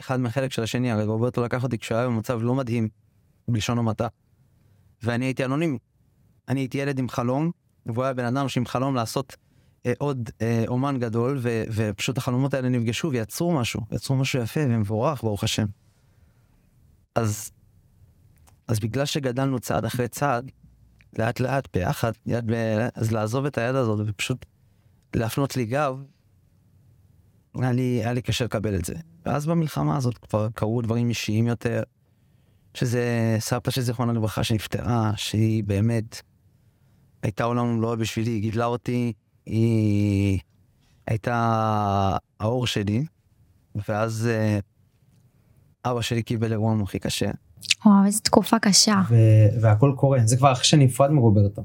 אחד 0.01 0.21
מהחלק 0.21 0.53
של 0.53 0.63
השני, 0.63 0.91
הרי 0.91 1.05
רוברטו 1.05 1.45
לקח 1.45 1.63
אותי 1.63 1.79
כשהוא 1.79 1.99
היה 1.99 2.07
במצב 2.07 2.43
לא 2.43 2.55
מדהים, 2.55 2.89
בלשון 3.49 3.79
המעטה. 3.79 4.09
ואני 5.03 5.25
הייתי 5.25 5.45
אנונימי. 5.45 5.79
אני 6.49 6.61
הייתי 6.61 6.79
ילד 6.79 6.99
עם 6.99 7.09
חלום, 7.09 7.51
והוא 7.87 8.05
היה 8.05 8.15
בן 8.15 8.25
אדם 8.25 8.49
שעם 8.49 8.67
חלום 8.67 8.95
לעשות 8.95 9.37
אה, 9.87 9.93
עוד 9.99 10.31
אה, 10.43 10.65
אומן 10.69 10.99
גדול, 10.99 11.39
ו, 11.43 11.63
ופשוט 11.75 12.19
החלומות 12.19 12.55
האלה 12.55 12.69
נפגשו 12.69 13.11
ויצרו 13.11 13.53
משהו, 13.53 13.81
יצרו 13.93 14.17
משהו 14.17 14.43
יפה 14.43 14.61
ומבורך, 14.61 15.23
ברוך 15.23 15.45
השם. 15.45 15.67
אז, 17.15 17.51
אז 18.69 18.81
בגלל 18.81 19.05
שגדלנו 19.05 19.61
צעד 19.61 19.85
אחרי 19.85 20.09
צעד, 20.09 20.51
לאט 21.19 21.41
לאט 21.41 21.77
ביחד, 21.77 22.13
יד 22.27 22.51
ב... 22.51 22.55
אז 22.95 23.13
לעזוב 23.13 23.47
את 23.47 23.59
היד 23.59 23.75
הזאת 23.75 24.07
ופשוט 24.07 24.47
להפנות 25.17 25.57
לי 25.57 25.65
גב, 25.65 26.03
היה 27.55 27.73
לי, 27.73 27.83
היה 27.83 28.13
לי 28.13 28.23
קשה 28.23 28.45
לקבל 28.45 28.75
את 28.75 28.85
זה. 28.85 28.95
ואז 29.27 29.47
במלחמה 29.47 29.97
הזאת 29.97 30.19
כבר 30.19 30.49
קרו 30.55 30.83
דברים 30.83 31.09
אישיים 31.09 31.47
יותר, 31.47 31.83
שזה 32.75 33.37
סבתא 33.39 33.71
של 33.71 33.81
זיכרונה 33.81 34.13
לברכה 34.13 34.45
שנפטרה, 34.45 35.13
שהיא 35.17 35.65
באמת 35.65 36.23
הייתה 37.23 37.45
עולם 37.45 37.67
ומלואו 37.67 37.97
בשבילי, 37.97 38.31
היא 38.31 38.43
גידלה 38.43 38.65
אותי, 38.65 39.13
היא 39.47 40.39
הייתה 41.07 42.17
האור 42.41 42.67
שלי, 42.67 43.05
ואז 43.89 44.29
אה, 44.31 44.59
אבא 45.85 46.01
שלי 46.01 46.23
קיבל 46.23 46.53
אירוע 46.53 46.75
מוחי 46.75 46.99
קשה. 46.99 47.31
וואו, 47.85 48.05
איזו 48.07 48.21
תקופה 48.21 48.59
קשה. 48.59 49.03
ו- 49.09 49.61
והכל 49.63 49.93
קורה 49.97 50.19
זה 50.25 50.37
כבר 50.37 50.53
אחרי 50.53 50.65
שאני 50.65 50.85
נפרד 50.85 51.11
מרוברטו. 51.11 51.63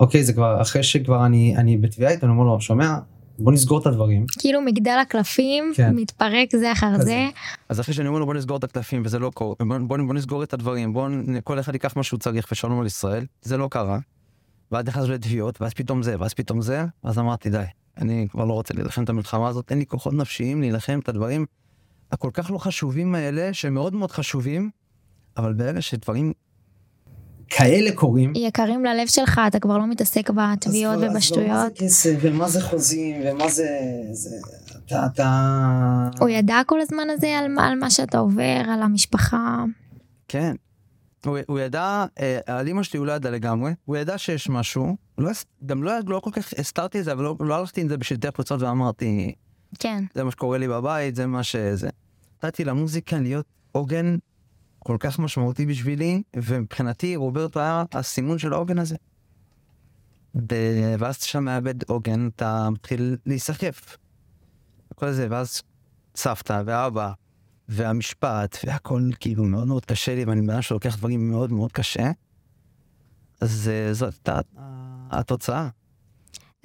אוקיי 0.00 0.24
זה 0.24 0.32
כבר 0.32 0.62
אחרי 0.62 0.82
שכבר 0.82 1.26
אני 1.26 1.56
אני 1.56 1.76
בתביעה 1.76 2.12
איתו 2.12 2.26
אני 2.26 2.32
אומר 2.32 2.44
לו 2.44 2.60
שומע 2.60 2.98
בוא 3.38 3.52
נסגור 3.52 3.78
את 3.78 3.86
הדברים 3.86 4.26
כאילו 4.38 4.60
מגדל 4.60 4.98
הקלפים 5.02 5.72
כן. 5.76 5.94
מתפרק 5.94 6.56
זה 6.56 6.72
אחר 6.72 6.94
כזה. 6.94 7.04
זה. 7.04 7.26
אז 7.68 7.80
אחרי 7.80 7.94
שאני 7.94 8.08
אומר 8.08 8.18
לו 8.18 8.26
בוא 8.26 8.34
נסגור 8.34 8.56
את 8.56 8.64
הקלפים 8.64 9.02
וזה 9.04 9.18
לא 9.18 9.30
קורה, 9.34 9.54
בוא, 9.60 9.78
בוא, 9.78 9.98
בוא 10.06 10.14
נסגור 10.14 10.42
את 10.42 10.54
הדברים, 10.54 10.92
בוא 10.92 11.08
כל 11.44 11.60
אחד 11.60 11.74
ייקח 11.74 11.96
מה 11.96 12.02
שהוא 12.02 12.18
צריך 12.18 12.48
ושלום 12.52 12.80
על 12.80 12.86
ישראל, 12.86 13.24
זה 13.42 13.56
לא 13.56 13.68
קרה. 13.70 13.98
ואז 14.72 14.86
נכנסנו 14.86 15.12
לתביעות, 15.12 15.62
ואז 15.62 15.74
פתאום 15.74 16.02
זה, 16.02 16.14
ואז 16.18 16.34
פתאום 16.34 16.62
זה, 16.62 16.84
ואז 17.04 17.18
אמרתי, 17.18 17.50
די, 17.50 17.64
אני 17.98 18.26
כבר 18.30 18.44
לא 18.44 18.52
רוצה 18.52 18.74
להילחם 18.74 19.04
את 19.04 19.08
המלחמה 19.08 19.48
הזאת, 19.48 19.70
אין 19.70 19.78
לי 19.78 19.86
כוחות 19.86 20.12
נפשיים 20.12 20.60
להילחם 20.60 20.98
את 21.02 21.08
הדברים 21.08 21.46
הכל 22.12 22.30
כך 22.32 22.50
לא 22.50 22.58
חשובים 22.58 23.14
האלה, 23.14 23.54
שהם 23.54 23.74
מאוד 23.74 23.94
מאוד 23.94 24.10
חשובים, 24.10 24.70
אבל 25.36 25.52
ברגע 25.52 25.82
שדברים 25.82 26.32
כאלה 27.50 27.92
קורים. 27.94 28.32
יקרים 28.36 28.84
ללב 28.84 29.06
שלך, 29.06 29.40
אתה 29.46 29.58
כבר 29.58 29.78
לא 29.78 29.86
מתעסק 29.86 30.30
בתביעות 30.30 30.96
כבר- 30.96 31.06
אז 31.06 31.10
כבר 31.10 31.12
מה 31.12 31.12
זה 31.12 31.14
ובשטויות. 31.14 31.72
כסף 31.78 32.14
ומה 32.20 32.48
זה 32.48 32.60
חוזים 32.62 33.16
ומה 33.24 33.48
זה... 33.48 33.68
זה 34.12 34.30
אתה... 34.86 35.06
אתה... 35.06 36.08
הוא 36.20 36.28
ידע 36.28 36.60
כל 36.66 36.80
הזמן 36.80 37.06
הזה 37.10 37.38
על 37.38 37.58
על 37.58 37.78
מה 37.78 37.90
שאתה 37.90 38.18
עובר, 38.18 38.62
על 38.72 38.82
המשפחה. 38.82 39.64
כן. 40.28 40.54
הוא, 41.26 41.38
הוא 41.46 41.58
ידע, 41.60 42.04
אה, 42.20 42.38
על 42.46 42.68
אמא 42.68 42.82
שלי 42.82 42.98
הוא 42.98 43.06
לא 43.06 43.12
ידע 43.12 43.30
לגמרי, 43.30 43.72
הוא 43.84 43.96
ידע 43.96 44.18
שיש 44.18 44.48
משהו, 44.48 44.96
לא, 45.18 45.30
גם 45.66 45.82
לא, 45.82 45.92
לא 46.06 46.20
כל 46.20 46.30
כך 46.32 46.54
הסתרתי 46.58 47.00
את 47.00 47.04
זה, 47.04 47.12
אבל 47.12 47.24
לא, 47.24 47.36
לא 47.40 47.54
הלכתי 47.54 47.80
עם 47.80 47.88
זה 47.88 47.96
בשלטי 47.96 48.28
הפרצות 48.28 48.62
ואמרתי, 48.62 49.34
כן. 49.78 50.04
זה 50.14 50.24
מה 50.24 50.30
שקורה 50.30 50.58
לי 50.58 50.68
בבית, 50.68 51.14
זה 51.16 51.26
מה 51.26 51.42
שזה. 51.42 51.88
נתתי 52.44 52.64
למוזיקה 52.64 53.18
להיות 53.18 53.46
עוגן 53.72 54.16
כל 54.86 54.96
כך 55.00 55.18
משמעותי 55.18 55.66
בשבילי, 55.66 56.22
ומבחינתי 56.36 57.16
רוברטו 57.16 57.60
היה 57.60 57.84
הסימון 57.92 58.38
של 58.38 58.52
העוגן 58.52 58.78
הזה. 58.78 58.96
ואז 60.98 61.18
כשאתה 61.18 61.40
מאבד 61.40 61.82
עוגן, 61.90 62.28
אתה 62.36 62.70
מתחיל 62.70 63.16
להיסחף. 63.26 63.96
כל 64.94 65.12
זה, 65.12 65.26
ואז 65.30 65.62
סבתא 66.16 66.62
ואבא 66.66 67.12
והמשפט 67.68 68.56
והכל 68.64 69.02
כאילו 69.20 69.44
מאוד 69.44 69.66
מאוד 69.66 69.84
קשה 69.84 70.14
לי, 70.14 70.24
ואני 70.24 70.40
בן 70.40 70.50
אדם 70.50 70.62
שלוקח 70.62 70.96
דברים 70.96 71.30
מאוד 71.30 71.52
מאוד 71.52 71.72
קשה. 71.72 72.10
אז 73.40 73.70
אה, 73.72 73.94
זאת 73.94 74.14
הייתה 74.14 74.40
התוצאה. 75.10 75.68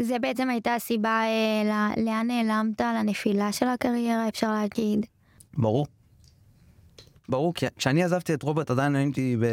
זה 0.01 0.19
בעצם 0.19 0.49
הייתה 0.49 0.75
הסיבה 0.75 1.21
אה, 1.23 1.93
לאן 1.97 2.27
נעלמת, 2.27 2.81
לנפילה 2.81 3.51
של 3.51 3.67
הקריירה, 3.67 4.27
אפשר 4.27 4.51
להגיד. 4.51 5.05
ברור. 5.53 5.87
ברור, 7.31 7.53
כי 7.53 7.65
כשאני 7.77 8.03
עזבתי 8.03 8.33
את 8.33 8.43
רוברט 8.43 8.71
עדיין 8.71 8.95
הייתי 8.95 9.37
ב... 9.39 9.45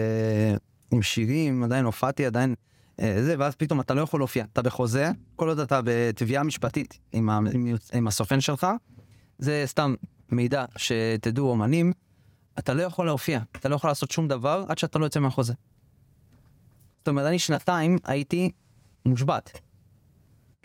עם 0.90 1.02
שירים, 1.02 1.62
עדיין 1.62 1.84
הופעתי, 1.84 2.26
עדיין 2.26 2.54
אה, 3.00 3.22
זה, 3.22 3.34
ואז 3.38 3.54
פתאום 3.54 3.80
אתה 3.80 3.94
לא 3.94 4.00
יכול 4.00 4.20
להופיע. 4.20 4.44
אתה 4.52 4.62
בחוזה, 4.62 5.10
כל 5.36 5.48
עוד 5.48 5.58
אתה 5.58 5.80
בתביעה 5.84 6.42
משפטית 6.42 6.98
עם, 7.12 7.30
ה... 7.30 7.38
עם... 7.52 7.74
עם 7.92 8.08
הסוכן 8.08 8.40
שלך, 8.40 8.66
זה 9.38 9.62
סתם 9.66 9.94
מידע 10.28 10.64
שתדעו 10.76 11.50
אומנים, 11.50 11.92
אתה 12.58 12.74
לא 12.74 12.82
יכול 12.82 13.06
להופיע, 13.06 13.40
אתה 13.52 13.68
לא 13.68 13.74
יכול 13.74 13.90
לעשות 13.90 14.10
שום 14.10 14.28
דבר 14.28 14.64
עד 14.68 14.78
שאתה 14.78 14.98
לא 14.98 15.04
יוצא 15.04 15.20
מהחוזה. 15.20 15.54
זאת 16.98 17.08
אומרת, 17.08 17.26
אני 17.26 17.38
שנתיים 17.38 17.98
הייתי 18.04 18.50
מושבת. 19.06 19.60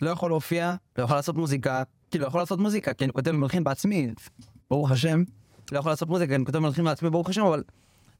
לא 0.00 0.10
יכול 0.10 0.30
להופיע, 0.30 0.74
לא 0.98 1.04
יכול 1.04 1.16
לעשות 1.16 1.36
מוזיקה, 1.36 1.82
כאילו 2.10 2.22
לא 2.22 2.28
יכול 2.28 2.40
לעשות 2.40 2.58
מוזיקה, 2.58 2.94
כי 2.94 3.04
אני 3.04 3.12
כותב 3.12 3.30
מלחין 3.30 3.64
בעצמי, 3.64 4.14
ברוך 4.70 4.90
השם, 4.90 5.22
לא 5.72 5.78
יכול 5.78 5.92
לעשות 5.92 6.08
מוזיקה, 6.08 6.34
אני 6.34 6.44
כותב 6.44 6.58
מלחין 6.58 6.84
בעצמי, 6.84 7.10
ברוך 7.10 7.28
השם, 7.28 7.42
אבל 7.42 7.62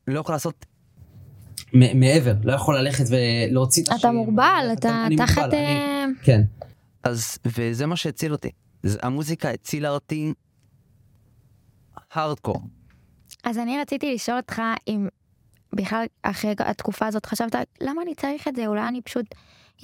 לא 0.07 0.20
יכול 0.20 0.35
לעשות, 0.35 0.66
מ- 1.74 2.00
מעבר, 2.00 2.35
לא 2.44 2.52
יכול 2.52 2.78
ללכת 2.78 3.04
ולהוציא 3.11 3.83
את 3.83 3.88
אתה 3.88 3.94
השיר. 3.94 4.11
מוגבל, 4.11 4.70
אתה 4.72 5.07
תחת... 5.16 5.38
מוגבל, 5.38 5.57
אני- 5.59 5.66
אה, 5.66 6.04
כן. 6.22 6.40
אז, 7.02 7.38
וזה 7.59 7.87
מה 7.87 7.96
שהציל 7.96 8.33
אותי. 8.33 8.50
המוזיקה 9.02 9.50
הצילה 9.50 9.90
אותי 9.90 10.33
הארדקור. 12.12 12.61
אז 13.44 13.59
אני 13.59 13.78
רציתי 13.80 14.14
לשאול 14.14 14.37
אותך 14.37 14.62
אם 14.88 15.09
בכלל 15.72 16.04
אחרי 16.22 16.54
התקופה 16.59 17.07
הזאת 17.07 17.26
חשבת 17.26 17.54
למה 17.80 18.02
אני 18.02 18.14
צריך 18.14 18.48
את 18.48 18.57
זה 18.57 18.66
אולי 18.66 18.88
אני 18.88 19.02
פשוט 19.02 19.26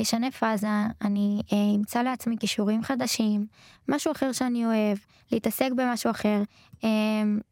אשנה 0.02 0.30
פאזה 0.30 0.68
אני 1.02 1.42
אה, 1.52 1.58
אמצא 1.76 2.02
לעצמי 2.02 2.36
כישורים 2.40 2.82
חדשים 2.82 3.46
משהו 3.88 4.12
אחר 4.12 4.32
שאני 4.32 4.66
אוהב 4.66 4.98
להתעסק 5.32 5.70
במשהו 5.76 6.10
אחר 6.10 6.42
אה, 6.84 6.88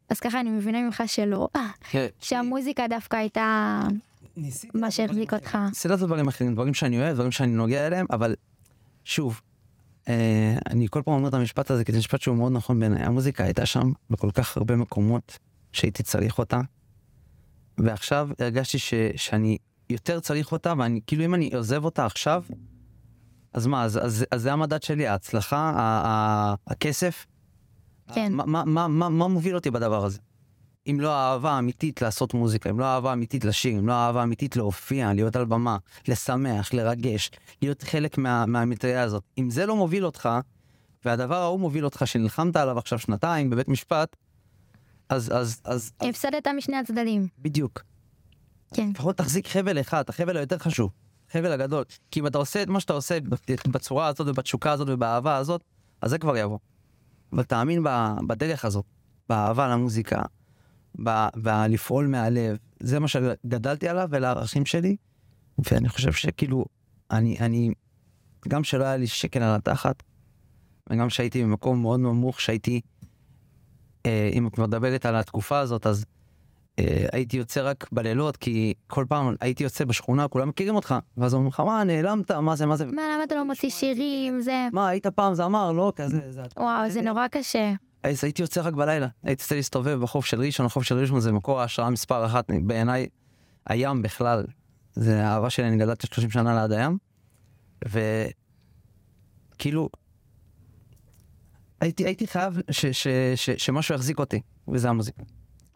אז 0.09 0.19
ככה 0.19 0.39
אני 0.39 0.49
מבינה 0.49 0.81
ממך 0.81 1.03
שלא. 1.07 1.47
אה, 1.55 2.07
שהמוזיקה 2.19 2.87
דווקא 2.87 3.15
הייתה 3.15 3.79
מה 4.73 4.91
שהחזיק 4.91 5.33
אותך. 5.33 5.57
עשיתי 5.71 5.87
לעשות 5.87 6.07
דברים 6.07 6.27
אחרים, 6.27 6.53
דברים 6.53 6.73
שאני 6.73 6.99
אוהב, 6.99 7.13
דברים 7.13 7.31
שאני 7.31 7.51
נוגע 7.51 7.87
אליהם, 7.87 8.05
אבל 8.11 8.35
שוב, 9.05 9.41
אה, 10.07 10.57
אני 10.69 10.87
כל 10.89 11.01
פעם 11.01 11.13
אומר 11.13 11.29
את 11.29 11.33
המשפט 11.33 11.71
הזה, 11.71 11.83
כי 11.83 11.91
זה 11.91 11.97
משפט 11.97 12.21
שהוא 12.21 12.37
מאוד 12.37 12.51
נכון 12.51 12.79
בעיניי. 12.79 13.03
המוזיקה 13.03 13.43
הייתה 13.43 13.65
שם 13.65 13.91
בכל 14.09 14.31
כך 14.31 14.57
הרבה 14.57 14.75
מקומות 14.75 15.39
שהייתי 15.73 16.03
צריך 16.03 16.37
אותה, 16.39 16.61
ועכשיו 17.77 18.29
הרגשתי 18.39 18.79
ש, 18.79 18.93
שאני 19.15 19.57
יותר 19.89 20.19
צריך 20.19 20.51
אותה, 20.51 20.73
ואני, 20.77 20.99
כאילו 21.07 21.25
אם 21.25 21.35
אני 21.35 21.49
עוזב 21.55 21.85
אותה 21.85 22.05
עכשיו, 22.05 22.43
אז 23.53 23.67
מה, 23.67 23.83
אז, 23.83 23.99
אז, 24.05 24.25
אז 24.31 24.41
זה 24.41 24.53
המדד 24.53 24.83
שלי, 24.83 25.07
ההצלחה, 25.07 25.57
ה, 25.57 25.81
ה, 26.07 26.55
הכסף. 26.67 27.25
כן. 28.13 28.33
מה, 28.33 28.45
מה, 28.45 28.63
מה, 28.65 28.87
מה, 28.87 29.09
מה 29.09 29.27
מוביל 29.27 29.55
אותי 29.55 29.71
בדבר 29.71 30.05
הזה? 30.05 30.19
אם 30.87 30.99
לא 30.99 31.13
האהבה 31.13 31.51
האמיתית 31.51 32.01
לעשות 32.01 32.33
מוזיקה, 32.33 32.69
אם 32.69 32.79
לא 32.79 32.85
האהבה 32.85 33.09
האמיתית 33.09 33.45
לשיר, 33.45 33.79
אם 33.79 33.87
לא 33.87 33.93
האהבה 33.93 34.21
האמיתית 34.21 34.55
להופיע, 34.55 35.13
להיות 35.13 35.35
על 35.35 35.45
במה, 35.45 35.77
לשמח, 36.07 36.73
לרגש, 36.73 37.31
להיות 37.61 37.83
חלק 37.83 38.17
מה, 38.17 38.45
מהמטריה 38.45 39.01
הזאת. 39.01 39.23
אם 39.37 39.49
זה 39.49 39.65
לא 39.65 39.75
מוביל 39.75 40.05
אותך, 40.05 40.29
והדבר 41.05 41.35
ההוא 41.35 41.59
מוביל 41.59 41.85
אותך, 41.85 42.07
שנלחמת 42.07 42.55
עליו 42.55 42.77
עכשיו 42.77 42.99
שנתיים 42.99 43.49
בבית 43.49 43.67
משפט, 43.67 44.15
אז, 45.09 45.31
אז, 45.35 45.61
אז, 45.63 45.91
אז 45.99 46.09
הפסדת 46.09 46.47
משני 46.47 46.77
הצדדים 46.77 47.27
בדיוק. 47.39 47.83
כן 48.73 48.89
לפחות 48.89 49.17
תחזיק 49.17 49.47
חבל 49.47 49.79
אחד, 49.79 50.03
החבל 50.07 50.37
היותר 50.37 50.57
חשוב, 50.57 50.91
חבל 51.31 51.51
הגדול. 51.51 51.83
כי 52.11 52.19
אם 52.19 52.27
אתה 52.27 52.37
עושה 52.37 52.63
את 52.63 52.67
מה 52.67 52.79
שאתה 52.79 52.93
עושה 52.93 53.17
בצורה 53.67 54.07
הזאת 54.07 54.27
ובתשוקה 54.27 54.71
הזאת 54.71 54.87
ובאהבה 54.91 55.37
הזאת, 55.37 55.63
אז 56.01 56.09
זה 56.09 56.17
כבר 56.17 56.37
יבוא. 56.37 56.57
אבל 57.33 57.43
תאמין 57.43 57.83
בדרך 58.27 58.65
הזאת, 58.65 58.85
באהבה 59.29 59.67
למוזיקה, 59.67 60.21
בלפעול 61.35 62.07
מהלב, 62.07 62.57
זה 62.79 62.99
מה 62.99 63.07
שגדלתי 63.07 63.89
עליו 63.89 64.07
ולערכים 64.11 64.65
שלי, 64.65 64.95
ואני 65.71 65.89
חושב 65.89 66.11
שכאילו, 66.11 66.65
אני, 67.11 67.39
אני, 67.39 67.71
גם 68.47 68.63
שלא 68.63 68.83
היה 68.83 68.97
לי 68.97 69.07
שקל 69.07 69.43
על 69.43 69.55
התחת, 69.55 70.03
וגם 70.89 71.09
שהייתי 71.09 71.43
במקום 71.43 71.81
מאוד 71.81 71.99
נמוך, 71.99 72.41
שהייתי, 72.41 72.81
אה, 74.05 74.29
אם 74.33 74.47
את 74.47 74.57
מדברת 74.57 75.05
על 75.05 75.15
התקופה 75.15 75.59
הזאת, 75.59 75.87
אז 75.87 76.05
הייתי 77.11 77.37
יוצא 77.37 77.69
רק 77.69 77.89
בלילות, 77.91 78.37
כי 78.37 78.73
כל 78.87 79.05
פעם 79.09 79.35
הייתי 79.41 79.63
יוצא 79.63 79.85
בשכונה, 79.85 80.27
כולם 80.27 80.49
מכירים 80.49 80.75
אותך, 80.75 80.95
ואז 81.17 81.33
אומרים 81.33 81.49
לך, 81.49 81.59
מה, 81.59 81.83
נעלמת, 81.83 82.31
מה 82.31 82.55
זה, 82.55 82.65
מה 82.65 82.75
זה, 82.75 82.85
מה 82.85 83.01
למה 83.13 83.23
אתה 83.23 83.35
לא 83.35 83.45
מוציא 83.45 83.69
שירים 83.69 84.41
זה? 84.41 84.67
מה, 84.73 84.87
היית 84.87 85.07
פעם 85.07 85.33
זמר, 85.33 85.71
לא, 85.71 85.93
כזה, 85.95 86.31
זה... 86.31 86.41
וואו 86.57 86.89
זה 86.89 87.01
נורא 87.01 87.27
קשה. 87.27 87.73
אז 88.03 88.23
הייתי 88.23 88.41
יוצא 88.41 88.61
רק 88.61 88.73
בלילה, 88.73 89.07
הייתי 89.23 89.43
יוצא 89.43 89.55
להסתובב 89.55 89.99
בחוף 90.01 90.25
של 90.25 90.41
ראשון, 90.41 90.65
החוף 90.65 90.83
של 90.83 90.97
ראשון 90.97 91.19
זה 91.19 91.31
מקור 91.31 91.61
ההשראה 91.61 91.89
מספר 91.89 92.25
אחת, 92.25 92.51
בעיניי, 92.63 93.07
הים 93.67 94.01
בכלל, 94.01 94.45
זה 94.93 95.25
האהבה 95.25 95.49
שלי, 95.49 95.67
אני 95.67 95.77
גדלתי 95.77 96.07
30 96.07 96.31
שנה 96.31 96.61
ליד 96.61 96.71
הים, 96.71 96.97
וכאילו, 99.55 99.89
הייתי, 101.81 102.05
הייתי 102.05 102.27
חייב 102.27 102.59
ש, 102.71 102.85
ש, 102.85 103.07
ש, 103.35 103.49
שמשהו 103.49 103.95
יחזיק 103.95 104.19
אותי, 104.19 104.41
וזה 104.67 104.89
המוזיקה. 104.89 105.23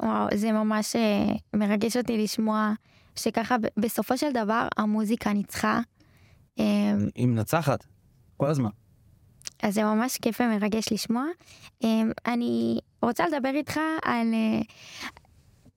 וואו, 0.02 0.28
זה 0.34 0.52
ממש 0.52 0.96
אה, 0.96 1.26
מרגש 1.54 1.98
אותי 1.98 2.18
לשמוע 2.18 2.74
שככה 3.16 3.56
בסופו 3.78 4.18
של 4.18 4.32
דבר 4.32 4.68
המוזיקה 4.78 5.34
ניצחה. 5.34 5.80
אה, 6.60 6.94
היא 7.16 7.28
מנצחת, 7.28 7.86
כל 8.38 8.50
הזמן. 8.50 8.70
אז 9.64 9.74
זה 9.74 9.84
ממש 9.84 10.18
כיף 10.18 10.42
ומרגש 10.42 10.92
לשמוע. 10.92 11.26
אה, 11.84 12.02
אני 12.26 12.80
רוצה 13.02 13.26
לדבר 13.28 13.52
איתך 13.54 13.80
על 14.04 14.34
אה, 14.34 14.62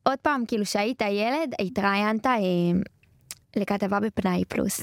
עוד 0.02 0.18
פעם, 0.18 0.44
כאילו 0.48 0.66
שהיית 0.66 1.02
ילד, 1.02 1.54
התראיינת 1.60 2.26
אה, 2.26 2.32
לכתבה 3.56 4.00
בפנאי 4.00 4.44
פלוס. 4.48 4.80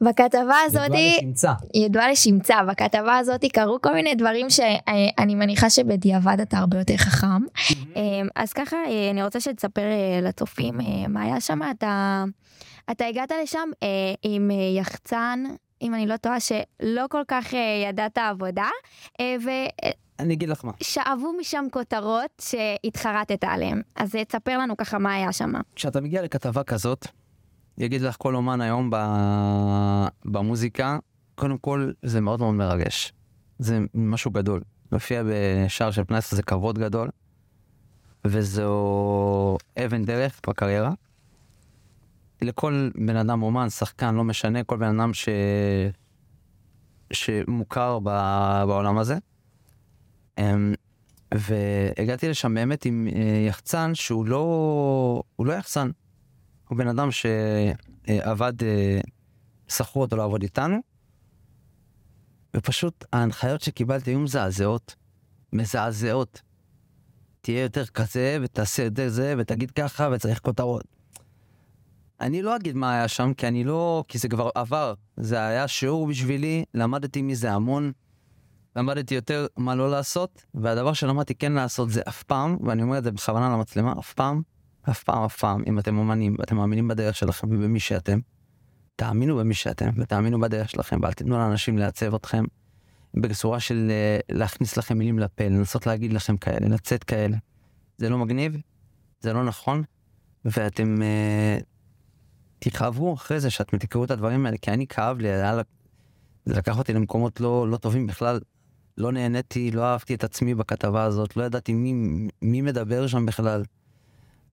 בכתבה 0.00 0.54
הזאתי... 0.66 0.98
ידוע 0.98 1.18
לשמצה. 1.18 1.52
ידועה 1.74 2.10
לשמצה, 2.10 2.56
בכתבה 2.68 3.18
הזאת 3.18 3.44
קרו 3.52 3.78
כל 3.82 3.94
מיני 3.94 4.14
דברים 4.14 4.50
שאני 4.50 5.34
מניחה 5.34 5.70
שבדיעבד 5.70 6.40
אתה 6.40 6.58
הרבה 6.58 6.78
יותר 6.78 6.96
חכם. 6.96 7.26
אמ, 7.96 8.28
אז 8.36 8.52
ככה 8.52 8.76
אה, 8.76 9.10
אני 9.10 9.22
רוצה 9.24 9.40
שתספר 9.40 9.82
אה, 9.82 10.20
לצופים 10.22 10.80
אה, 10.80 11.08
מה 11.08 11.22
היה 11.22 11.40
שם, 11.40 11.60
אתה, 11.70 12.24
אתה 12.90 13.06
הגעת 13.06 13.32
לשם 13.42 13.68
אה, 13.82 13.88
עם 14.22 14.50
אה, 14.50 14.56
יחצן, 14.80 15.44
אם 15.82 15.94
אני 15.94 16.06
לא 16.06 16.16
טועה, 16.16 16.40
שלא 16.40 17.04
כל 17.10 17.22
כך 17.28 17.54
אה, 17.54 17.84
ידעת 17.88 18.18
עבודה, 18.18 18.68
אה, 19.20 19.36
אני 20.18 20.34
אגיד 20.34 20.48
לך 20.48 20.64
מה, 20.64 20.72
ושאבו 20.80 21.32
משם 21.40 21.64
כותרות 21.70 22.30
שהתחרטת 22.40 23.44
עליהן. 23.44 23.82
אז 23.96 24.16
אה, 24.16 24.24
תספר 24.24 24.58
לנו 24.58 24.76
ככה 24.76 24.98
מה 24.98 25.14
היה 25.14 25.32
שם. 25.32 25.52
כשאתה 25.76 26.00
מגיע 26.00 26.22
לכתבה 26.22 26.62
כזאת, 26.62 27.06
יגיד 27.78 28.00
לך 28.00 28.16
כל 28.18 28.34
אומן 28.34 28.60
היום 28.60 28.90
ב... 28.92 28.96
במוזיקה, 30.24 30.98
קודם 31.34 31.58
כל 31.58 31.92
זה 32.02 32.20
מאוד 32.20 32.40
מאוד 32.40 32.54
מרגש. 32.54 33.12
זה 33.58 33.78
משהו 33.94 34.30
גדול. 34.30 34.60
להופיע 34.92 35.22
בשער 35.26 35.90
של 35.90 36.04
פנס 36.04 36.34
זה 36.34 36.42
כבוד 36.42 36.78
גדול, 36.78 37.08
וזו 38.24 39.58
אבן 39.84 40.04
דרך 40.04 40.40
בקריירה. 40.48 40.92
לכל 42.42 42.90
בן 42.94 43.16
אדם 43.16 43.42
אומן, 43.42 43.70
שחקן, 43.70 44.14
לא 44.14 44.24
משנה, 44.24 44.64
כל 44.64 44.76
בן 44.76 45.00
אדם 45.00 45.14
ש... 45.14 45.28
שמוכר 47.12 47.98
ב... 47.98 48.08
בעולם 48.66 48.98
הזה. 48.98 49.18
אמ, 50.38 50.74
והגעתי 51.34 52.28
לשם 52.28 52.54
באמת 52.54 52.84
עם 52.84 53.08
אה, 53.14 53.46
יחצן 53.48 53.94
שהוא 53.94 54.26
לא, 54.26 55.22
הוא 55.36 55.46
לא 55.46 55.52
יחצן, 55.52 55.90
הוא 56.72 56.78
בן 56.78 56.88
אדם 56.88 57.08
שעבד, 57.10 58.62
אה, 58.62 59.00
שכרו 59.68 60.02
אותו 60.02 60.16
לעבוד 60.16 60.42
איתנו, 60.42 60.76
ופשוט 62.56 63.04
ההנחיות 63.12 63.60
שקיבלתי 63.60 64.10
היו 64.10 64.20
מזעזעות, 64.20 64.94
מזעזעות. 65.52 66.42
תהיה 67.40 67.62
יותר 67.62 67.86
כזה, 67.86 68.38
ותעשה 68.42 68.82
יותר 68.82 69.08
זה, 69.08 69.34
ותגיד 69.38 69.70
ככה, 69.70 70.08
וצריך 70.12 70.40
כותרות. 70.40 70.84
אני 72.20 72.42
לא 72.42 72.56
אגיד 72.56 72.76
מה 72.76 72.94
היה 72.94 73.08
שם, 73.08 73.34
כי 73.34 73.48
אני 73.48 73.64
לא... 73.64 74.04
כי 74.08 74.18
זה 74.18 74.28
כבר 74.28 74.50
עבר. 74.54 74.94
זה 75.16 75.46
היה 75.46 75.68
שיעור 75.68 76.06
בשבילי, 76.06 76.64
למדתי 76.74 77.22
מזה 77.22 77.52
המון. 77.52 77.92
למדתי 78.76 79.14
יותר 79.14 79.46
מה 79.56 79.74
לא 79.74 79.90
לעשות, 79.90 80.44
והדבר 80.54 80.92
שלמדתי 80.92 81.34
כן 81.34 81.52
לעשות 81.52 81.90
זה 81.90 82.02
אף 82.08 82.22
פעם, 82.22 82.56
ואני 82.60 82.82
אומר 82.82 82.98
את 82.98 83.04
זה 83.04 83.10
בכוונה 83.10 83.48
למצלמה, 83.48 83.94
אף 83.98 84.12
פעם, 84.12 84.42
אף 84.90 85.02
פעם, 85.02 85.24
אף 85.24 85.38
פעם, 85.38 85.62
אם 85.66 85.78
אתם 85.78 85.98
אומנים, 85.98 86.36
ואתם 86.38 86.56
מאמינים 86.56 86.88
בדרך 86.88 87.16
שלכם 87.16 87.46
ובמי 87.50 87.80
שאתם, 87.80 88.18
תאמינו 88.96 89.36
במי 89.36 89.54
שאתם, 89.54 89.90
ותאמינו 89.96 90.40
בדרך 90.40 90.70
שלכם, 90.70 91.00
ואל 91.02 91.12
תיתנו 91.12 91.38
לאנשים 91.38 91.78
לעצב 91.78 92.14
אתכם 92.14 92.44
בצורה 93.14 93.60
של 93.60 93.88
אה, 93.90 94.36
להכניס 94.36 94.76
לכם 94.76 94.98
מילים 94.98 95.18
לפה, 95.18 95.44
לנסות 95.44 95.86
להגיד 95.86 96.12
לכם 96.12 96.36
כאלה, 96.36 96.68
לצאת 96.68 97.04
כאלה. 97.04 97.36
זה 97.98 98.08
לא 98.08 98.18
מגניב, 98.18 98.56
זה 99.20 99.32
לא 99.32 99.44
נכון, 99.44 99.82
ואתם 100.44 100.96
uh, 100.98 101.64
תכאבו 102.58 103.14
אחרי 103.14 103.40
זה 103.40 103.50
שאתם 103.50 103.78
תקראו 103.78 104.04
את 104.04 104.10
הדברים 104.10 104.46
האלה, 104.46 104.56
כי 104.56 104.70
אני 104.70 104.86
כאב 104.86 105.18
לי, 105.18 105.28
היה, 105.28 105.60
זה 106.44 106.54
לקח 106.54 106.78
אותי 106.78 106.92
למקומות 106.92 107.40
לא, 107.40 107.68
לא 107.68 107.76
טובים 107.76 108.06
בכלל. 108.06 108.40
לא 108.98 109.12
נהניתי, 109.12 109.70
לא 109.70 109.84
אהבתי 109.84 110.14
את 110.14 110.24
עצמי 110.24 110.54
בכתבה 110.54 111.02
הזאת, 111.02 111.36
לא 111.36 111.42
ידעתי 111.42 111.74
מי, 111.74 111.94
מי 112.42 112.60
מדבר 112.60 113.06
שם 113.06 113.26
בכלל. 113.26 113.64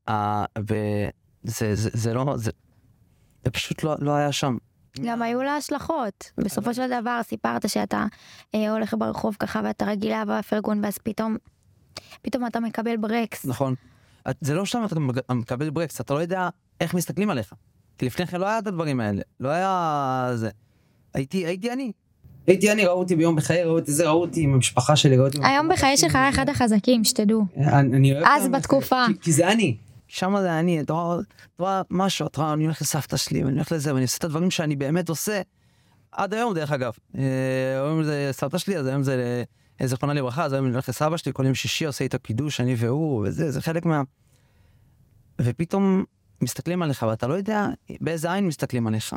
Uh, 0.10 0.12
וזה 0.60 1.76
זה, 1.76 1.90
זה 1.94 2.14
לא, 2.14 2.34
זה, 2.38 2.52
זה 3.46 3.52
פשוט 3.52 3.84
לא, 3.84 3.96
לא 4.00 4.12
היה 4.12 4.32
שם. 4.32 4.58
גם 5.02 5.22
היו 5.22 5.42
לה 5.42 5.56
השלכות. 5.56 6.32
בסופו 6.38 6.74
של 6.74 6.88
דבר 7.02 7.20
סיפרת 7.24 7.70
שאתה 7.70 8.06
אה, 8.56 8.72
הולך 8.72 8.96
ברחוב 9.00 9.36
ככה 9.40 9.62
ואתה 9.64 9.86
רגיל 9.86 10.10
לאהבה 10.12 10.42
פרגון 10.44 10.84
ואז 10.84 10.98
פתאום, 10.98 11.38
פתאום 12.22 12.46
אתה 12.46 12.60
מקבל 12.60 12.98
ברקס. 12.98 13.46
נכון. 13.46 13.76
את- 14.30 14.38
זה 14.42 14.54
לא 14.54 14.66
שאתה 14.66 15.00
מקבל 15.34 15.70
ברקס, 15.70 16.02
אתה 16.02 16.14
לא 16.14 16.20
יודע 16.20 16.50
איך 16.82 16.94
מסתכלים 16.94 17.30
עליך. 17.30 17.54
כי 17.98 18.06
לפני 18.06 18.28
כן 18.28 18.40
לא 18.40 18.46
היה 18.48 18.60
את 18.60 18.68
הדברים 18.68 19.00
האלה, 19.00 19.22
לא 19.40 19.50
היה 19.50 20.32
זה. 20.36 20.50
הייתי, 21.14 21.46
הייתי 21.46 21.72
אני. 21.72 21.92
הייתי 22.48 22.72
אני, 22.72 22.86
ראו 22.86 23.00
אותי 23.00 23.16
ביום 23.16 23.36
בחיי, 23.36 23.64
ראו 23.64 23.76
אותי 23.80 23.92
זה, 23.92 24.08
ראו 24.10 24.22
אותי 24.22 24.42
עם 24.42 24.54
המשפחה 24.54 24.96
שלי, 24.96 25.18
ראו 25.18 25.26
אותי... 25.26 25.38
היום 25.44 25.70
בחיי. 25.70 25.98
שלך 25.98 26.16
היה 26.16 26.30
אחד 26.30 26.50
החזקים, 26.50 27.04
שתדעו. 27.04 27.46
אני 27.58 27.96
אני 27.98 28.14
אוהב 28.14 28.24
אז 28.28 28.48
בתקופה. 28.48 29.06
כי 29.22 29.32
זה 29.32 29.52
אני. 29.52 29.78
שם 30.10 30.36
זה 30.42 30.60
אני, 30.60 30.82
אתה 30.82 30.94
רואה, 30.94 31.20
אתה 31.20 31.64
רואה 31.64 31.82
משהו, 31.90 32.28
אתה 32.28 32.42
רואה, 32.42 32.54
אני 32.54 32.64
הולך 32.64 32.82
לסבתא 32.82 33.18
שלי, 33.18 33.44
ואני 33.44 33.56
הולך 33.56 33.72
לזה, 33.72 33.94
ואני 33.94 34.04
עושה 34.04 34.18
את 34.18 34.24
הדברים 34.24 34.52
שאני 34.52 34.76
באמת 34.76 35.10
עושה, 35.10 35.42
עד 36.12 36.34
היום 36.34 36.54
דרך 36.54 36.72
אגב. 36.72 36.94
אה, 37.18 37.22
היום 37.76 38.04
זה 38.04 38.30
סבתא 38.32 38.58
שלי, 38.58 38.78
אז 38.78 38.86
היום 38.86 39.04
זה 39.04 39.44
אה, 39.82 39.88
זיכרונה 39.88 40.14
לברכה, 40.14 40.46
אז 40.46 40.54
היום 40.54 40.66
אני 40.66 40.74
הולך 40.74 40.90
לסבא 40.90 41.18
שלי, 41.18 41.32
כל 41.36 41.46
יום 41.46 41.56
שישי 41.56 41.86
עושה 41.86 42.04
איתו 42.04 42.18
קידוש, 42.20 42.62
אני 42.62 42.76
והוא, 42.78 43.28
וזה, 43.28 43.52
זה 43.52 43.62
חלק 43.62 43.86
מה... 43.86 44.02
ופתאום 45.42 46.04
מסתכלים 46.42 46.82
עליך, 46.82 47.06
ואתה 47.10 47.28
לא 47.28 47.34
יודע 47.34 47.68
באיזה 48.02 48.34
עין 48.34 48.48
מסתכלים 48.48 48.88
עליך. 48.88 49.16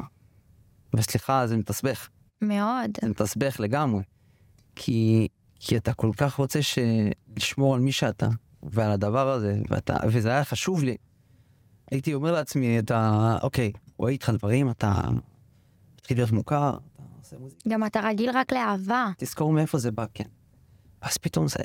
וסליחה, 0.97 1.47
זה 1.47 1.57
מתסבך. 1.57 2.09
מאוד. 2.43 2.91
זה 3.03 3.09
מתסבך 3.09 3.61
לגמרי. 3.61 4.03
כי, 4.77 5.29
כי 5.61 5.77
אתה 5.77 5.93
כל 5.93 6.11
כך 6.17 6.35
רוצה 6.35 6.63
ש... 6.63 6.79
לשמור 7.37 7.75
על 7.75 7.81
מי 7.81 7.93
שאתה, 7.93 8.29
ועל 8.63 8.91
הדבר 8.93 9.29
הזה, 9.29 9.59
ואתה, 9.71 9.97
וזה 10.09 10.29
היה 10.31 10.45
חשוב 10.45 10.83
לי. 10.83 10.97
הייתי 11.91 12.15
אומר 12.15 12.33
לעצמי, 12.33 12.79
אתה, 12.79 13.37
אוקיי, 13.43 13.73
רואה 13.97 14.11
איתך 14.13 14.31
דברים, 14.39 14.71
אתה 14.71 14.93
מתחיל 15.99 16.17
להיות 16.19 16.31
מוכר, 16.31 16.71
אתה 16.71 17.03
עושה 17.21 17.37
מוזיקה, 17.39 17.71
גם 17.71 17.87
אתה 17.87 18.01
רגיל 18.01 18.31
רק 18.35 18.53
לאהבה. 18.53 19.07
תזכור 19.19 19.53
מאיפה 19.53 19.79
זה 19.79 19.91
בא, 19.91 20.05
כן. 20.15 20.25
ואז 21.03 21.17
פתאום 21.19 21.49
זה, 21.49 21.59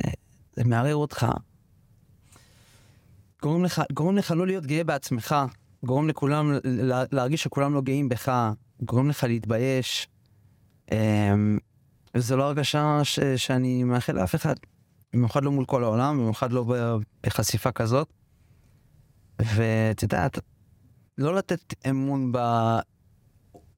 זה 0.55 0.63
מערער 0.63 0.95
אותך. 0.95 1.25
גורם 3.41 3.63
לך, 3.63 3.81
גורם 3.93 4.17
לך 4.17 4.31
לא 4.31 4.47
להיות 4.47 4.65
גאה 4.65 4.83
בעצמך, 4.83 5.35
גורם 5.85 6.07
לכולם, 6.07 6.51
לה- 6.63 7.03
להרגיש 7.11 7.43
שכולם 7.43 7.73
לא 7.73 7.81
גאים 7.81 8.09
בך, 8.09 8.31
גורם 8.81 9.09
לך 9.09 9.23
להתבייש. 9.23 10.07
אמ, 10.91 11.57
וזו 12.15 12.37
לא 12.37 12.43
הרגשה 12.43 12.99
ש, 13.03 13.19
שאני 13.19 13.83
מאחל 13.83 14.13
לאף 14.13 14.35
אחד, 14.35 14.55
במיוחד 15.13 15.43
לא 15.43 15.51
מול 15.51 15.65
כל 15.65 15.83
העולם, 15.83 16.17
במיוחד 16.17 16.51
לא 16.51 16.63
ב- 16.67 16.95
בחשיפה 17.25 17.71
כזאת. 17.71 18.07
ואת 19.55 20.03
יודעת, 20.03 20.39
לא 21.17 21.35
לתת 21.35 21.73
אמון 21.89 22.31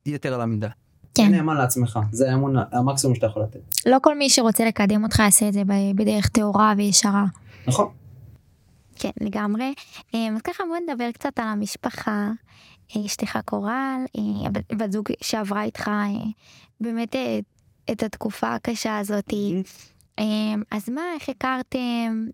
ביתר 0.06 0.34
על 0.34 0.42
המידה. 0.42 0.68
כן. 0.70 0.76
תהיה 1.14 1.30
נאמן 1.30 1.58
לעצמך, 1.58 2.00
זה 2.12 2.32
האמון, 2.32 2.56
המקסימום 2.72 3.16
שאתה 3.16 3.26
יכול 3.28 3.44
לתת. 3.44 3.60
לא 3.86 3.98
כל 4.04 4.18
מי 4.18 4.30
שרוצה 4.30 4.66
לקדם 4.66 5.04
אותך 5.04 5.20
יעשה 5.20 5.48
את 5.48 5.54
זה 5.54 5.64
ב- 5.64 5.96
בדרך 5.96 6.28
טהורה 6.30 6.74
וישרה. 6.78 7.26
נכון. 7.68 7.94
כן, 8.96 9.10
לגמרי. 9.22 9.74
אה, 10.16 10.28
אז 10.36 10.42
ככה 10.42 10.64
בוא 10.68 10.78
נדבר 10.90 11.12
קצת 11.12 11.40
על 11.40 11.48
המשפחה. 11.48 12.30
אה, 12.96 13.06
אשתך 13.06 13.40
קורל, 13.46 14.00
אה, 14.18 14.50
בת 14.78 14.92
זוג 14.92 15.10
שעברה 15.22 15.64
איתך 15.64 15.88
אה, 15.88 16.08
באמת 16.82 17.16
את 17.92 18.04
התקופה 18.04 18.56
הקשה 18.56 18.98
הזאת. 18.98 19.34
אה, 20.20 20.26
אז 20.72 20.90
מה, 20.90 21.02
איך 21.16 21.30
הכרתם? 21.30 22.28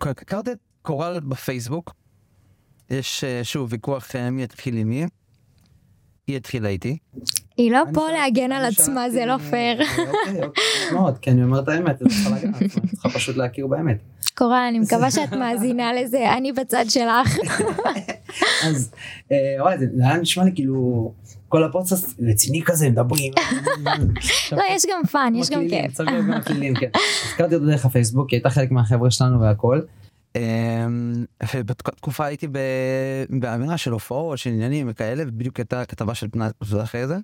הכרתי 0.00 0.52
את 0.52 0.58
קורל 0.82 1.20
בפייסבוק. 1.20 1.94
יש 2.90 3.24
אה, 3.24 3.40
שוב 3.44 3.72
ויכוח 3.72 4.16
אה, 4.16 4.30
מי 4.30 4.44
התחיל 4.44 4.76
עם 4.76 4.88
מי. 4.88 5.06
היא 6.26 6.36
התחילה 6.36 6.68
איתי. 6.68 6.98
היא 7.56 7.72
לא 7.72 7.82
פה 7.94 8.10
להגן 8.10 8.52
על 8.52 8.64
עצמה, 8.64 9.10
זה 9.10 9.26
לא 9.26 9.38
פייר. 9.38 9.82
אה, 9.82 9.86
אוקיי, 9.88 10.42
אוקיי, 10.42 10.92
מאוד, 10.92 11.18
כי 11.18 11.30
אני 11.30 11.44
אומר 11.44 11.60
את 11.60 11.68
האמת, 11.68 12.02
את 12.02 12.08
צריכה 12.92 13.08
פשוט 13.08 13.36
להכיר 13.36 13.66
באמת. 13.66 13.98
קורל, 14.34 14.66
אני 14.68 14.78
מקווה 14.78 15.10
שאת 15.10 15.32
מאזינה 15.32 15.92
לזה, 15.92 16.32
אני 16.32 16.52
בצד 16.52 16.84
שלך. 16.88 17.38
אז 18.66 18.92
וואי, 19.60 19.78
זה 19.78 19.86
היה 20.04 20.16
נשמע 20.16 20.44
לי 20.44 20.52
כאילו 20.54 21.12
כל 21.48 21.64
הפודקאסט 21.64 22.20
רציני 22.20 22.62
כזה, 22.64 22.90
מדברים. 22.90 23.32
לא, 24.52 24.62
יש 24.70 24.82
גם 24.92 25.06
fun, 25.12 25.32
יש 25.36 25.50
גם 25.50 25.68
כיף. 25.68 25.92
צריך 25.92 26.10
להיות 26.10 26.26
גם 26.26 26.38
מקלילים, 26.38 26.74
כן. 26.74 26.90
הזכרתי 27.26 27.54
אותו 27.54 27.66
דרך 27.66 27.84
הפייסבוק, 27.84 28.30
היא 28.30 28.36
הייתה 28.36 28.50
חלק 28.50 28.70
מהחבר'ה 28.70 29.10
שלנו 29.10 29.40
והכל. 29.40 29.80
אמ, 30.36 31.24
ובתקופה 31.54 32.24
הייתי 32.24 32.48
באווירה 33.30 33.78
של 33.78 33.92
הופעות, 33.92 34.38
של 34.38 34.50
עניינים 34.50 34.86
וכאלה, 34.90 35.24
ובדיוק 35.26 35.56
הייתה 35.56 35.84
כתבה 35.84 36.14
של 36.14 36.28
פנאי 36.28 36.48
פלוס 36.58 36.80
אחרי 36.80 37.06
זה. 37.06 37.16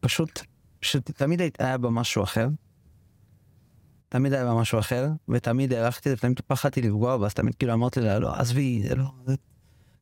ופשוט, 0.00 0.40
שתמיד 0.82 1.40
היה 1.58 1.78
בה 1.78 1.90
משהו 1.90 2.22
אחר. 2.22 2.48
תמיד 4.08 4.32
היה 4.32 4.44
בה 4.44 4.54
משהו 4.54 4.78
אחר, 4.78 5.08
ותמיד 5.28 5.72
הערכתי 5.72 6.08
את 6.08 6.10
זה, 6.10 6.26
ותמיד 6.26 6.40
פחדתי 6.46 6.82
לפגוע 6.82 7.16
בה, 7.16 7.26
אז 7.26 7.34
תמיד 7.34 7.54
כאילו 7.54 7.72
אמרתי 7.72 8.00
לה, 8.00 8.18
לא, 8.18 8.34
עזבי, 8.34 8.82
זה 8.88 8.94
לא... 8.94 9.04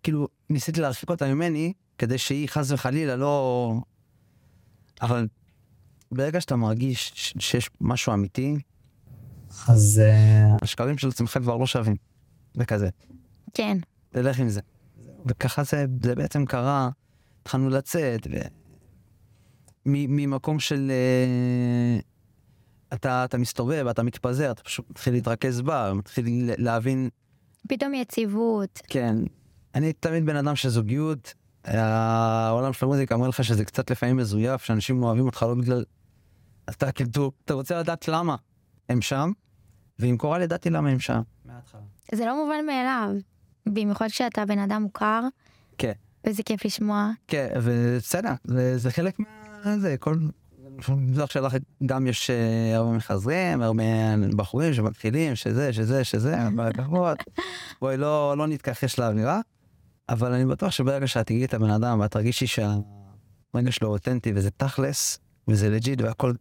כאילו, 0.02 0.28
ניסיתי 0.50 0.80
להרחיק 0.80 1.10
אותה 1.10 1.34
ממני, 1.34 1.72
כדי 1.98 2.18
שהיא 2.18 2.48
חס 2.48 2.70
וחלילה 2.70 3.16
לא... 3.16 3.74
אבל 5.02 5.28
ברגע 6.12 6.40
שאתה 6.40 6.56
מרגיש 6.56 7.12
ש- 7.14 7.34
שיש 7.38 7.70
משהו 7.80 8.12
אמיתי, 8.12 8.56
אז 9.68 10.00
אה, 10.04 10.56
השקרים 10.62 10.98
של 10.98 11.08
עצמך 11.08 11.38
כבר 11.42 11.56
לא 11.56 11.66
שווים. 11.66 11.96
וכזה, 12.56 12.88
כן. 13.54 13.78
תלך 14.10 14.38
עם 14.38 14.48
זה. 14.48 14.60
וככה 15.26 15.64
זה, 15.64 15.84
זה 16.02 16.14
בעצם 16.14 16.46
קרה, 16.46 16.90
התחלנו 17.42 17.68
לצאת, 17.68 18.26
ו... 18.30 18.36
מ- 19.86 20.16
ממקום 20.16 20.60
של... 20.60 20.90
אה, 20.90 22.00
אתה, 22.96 23.24
אתה 23.24 23.38
מסתובב, 23.38 23.86
אתה 23.90 24.02
מתפזר, 24.02 24.50
אתה 24.50 24.62
פשוט 24.62 24.90
מתחיל 24.90 25.12
להתרכז 25.14 25.60
בה, 25.60 25.92
מתחיל 25.94 26.50
להבין, 26.58 27.08
פתאום 27.68 27.94
יציבות. 27.94 28.80
כן, 28.88 29.16
אני 29.74 29.92
תמיד 29.92 30.26
בן 30.26 30.36
אדם 30.36 30.56
של 30.56 30.68
זוגיות, 30.68 31.34
העולם 31.64 32.72
של 32.72 32.84
המוזיקה 32.84 33.14
אומר 33.14 33.28
לך 33.28 33.44
שזה 33.44 33.64
קצת 33.64 33.90
לפעמים 33.90 34.16
מזויף, 34.16 34.64
שאנשים 34.64 35.00
לא 35.00 35.06
אוהבים 35.06 35.26
אותך 35.26 35.42
לא 35.42 35.54
בגלל... 35.54 35.84
אתה 36.70 36.92
כאילו, 36.92 37.32
אתה 37.44 37.54
רוצה 37.54 37.78
לדעת 37.78 38.08
למה 38.08 38.36
הם 38.88 39.02
שם, 39.02 39.30
ועם 39.98 40.16
קורל 40.16 40.42
ידעתי 40.42 40.70
למה 40.70 40.88
הם 40.88 41.00
שם. 41.00 41.20
מההתחלה. 41.44 41.80
זה 42.14 42.26
לא 42.26 42.44
מובן 42.44 42.66
מאליו. 42.66 43.10
במיוחד 43.66 44.06
כשאתה 44.08 44.44
בן 44.44 44.58
אדם 44.58 44.82
מוכר. 44.82 45.22
כן. 45.78 45.92
וזה 46.26 46.42
כיף 46.42 46.64
לשמוע. 46.64 47.10
כן, 47.28 47.48
ובסדר, 47.62 48.32
זה, 48.44 48.78
זה 48.78 48.90
חלק 48.90 49.18
מה... 49.18 49.78
זה, 49.78 49.96
כל... 49.98 50.16
בטוח 51.12 51.30
שלך 51.30 51.56
גם 51.86 52.06
יש 52.06 52.30
אה, 52.30 52.76
הרבה 52.76 52.92
מחזרים, 52.92 53.62
הרבה 53.62 53.82
בחורים 54.36 54.74
שמתחילים, 54.74 55.36
שזה, 55.36 55.72
שזה, 55.72 56.04
שזה. 56.04 56.36
בואי, 57.80 57.96
לא, 57.96 58.34
לא 58.38 58.46
נתכחש 58.46 58.98
לאווירה, 58.98 59.40
אבל 60.12 60.32
אני 60.32 60.46
בטוח 60.46 60.70
שברגע 60.70 61.06
שאת 61.06 61.26
תגידי 61.26 61.44
את 61.44 61.54
הבן 61.54 61.70
אדם 61.70 62.00
ואת 62.00 62.10
תרגישי 62.10 62.46
שהרגע 62.46 63.72
שלו 63.72 63.88
אותנטי 63.88 64.32
וזה 64.34 64.50
תכלס, 64.50 65.18
וזה 65.48 65.70
לג'יט 65.70 66.00
והכל 66.00 66.32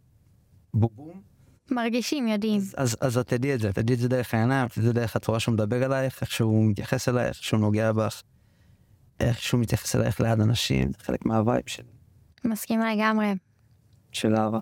בובום, 0.74 1.22
מרגישים, 1.70 2.28
יודעים. 2.28 2.60
אז, 2.76 2.96
אז 3.00 3.18
את 3.18 3.28
תדעי 3.28 3.54
את 3.54 3.60
זה, 3.60 3.72
תדעי 3.72 3.94
את 3.94 4.00
זה 4.00 4.08
דרך 4.08 4.34
העיניים, 4.34 4.68
תדעי 4.68 4.80
את 4.80 4.86
זה 4.86 4.92
דרך 4.92 5.16
הצורה 5.16 5.40
שהוא 5.40 5.52
מדבר 5.52 5.84
אלייך, 5.84 6.20
איך 6.20 6.30
שהוא 6.30 6.70
מתייחס 6.70 7.08
אלייך, 7.08 7.36
איך 7.36 7.44
שהוא 7.44 7.60
נוגע 7.60 7.92
בך, 7.92 8.22
איך 9.20 9.42
שהוא 9.42 9.60
מתייחס 9.60 9.96
אלייך 9.96 10.20
ליד 10.20 10.40
אנשים, 10.40 10.92
זה 10.92 10.98
חלק 10.98 11.26
מהווייב 11.26 11.62
של, 11.66 11.82
מסכימה 12.44 12.94
לגמרי. 12.94 13.34
של 14.12 14.36
אהבה. 14.36 14.58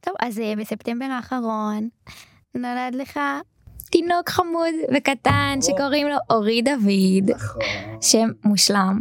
טוב, 0.00 0.14
אז 0.20 0.38
אה, 0.38 0.56
בספטמבר 0.56 1.04
האחרון 1.04 1.88
נולד 2.54 2.94
לך 2.94 3.20
תינוק 3.90 4.28
חמוד 4.28 4.74
וקטן 4.96 5.58
שקוראים 5.62 6.08
לו 6.08 6.16
אורי 6.30 6.62
דוד, 6.62 7.30
נכון. 7.30 7.62
שם 8.00 8.28
מושלם. 8.44 9.00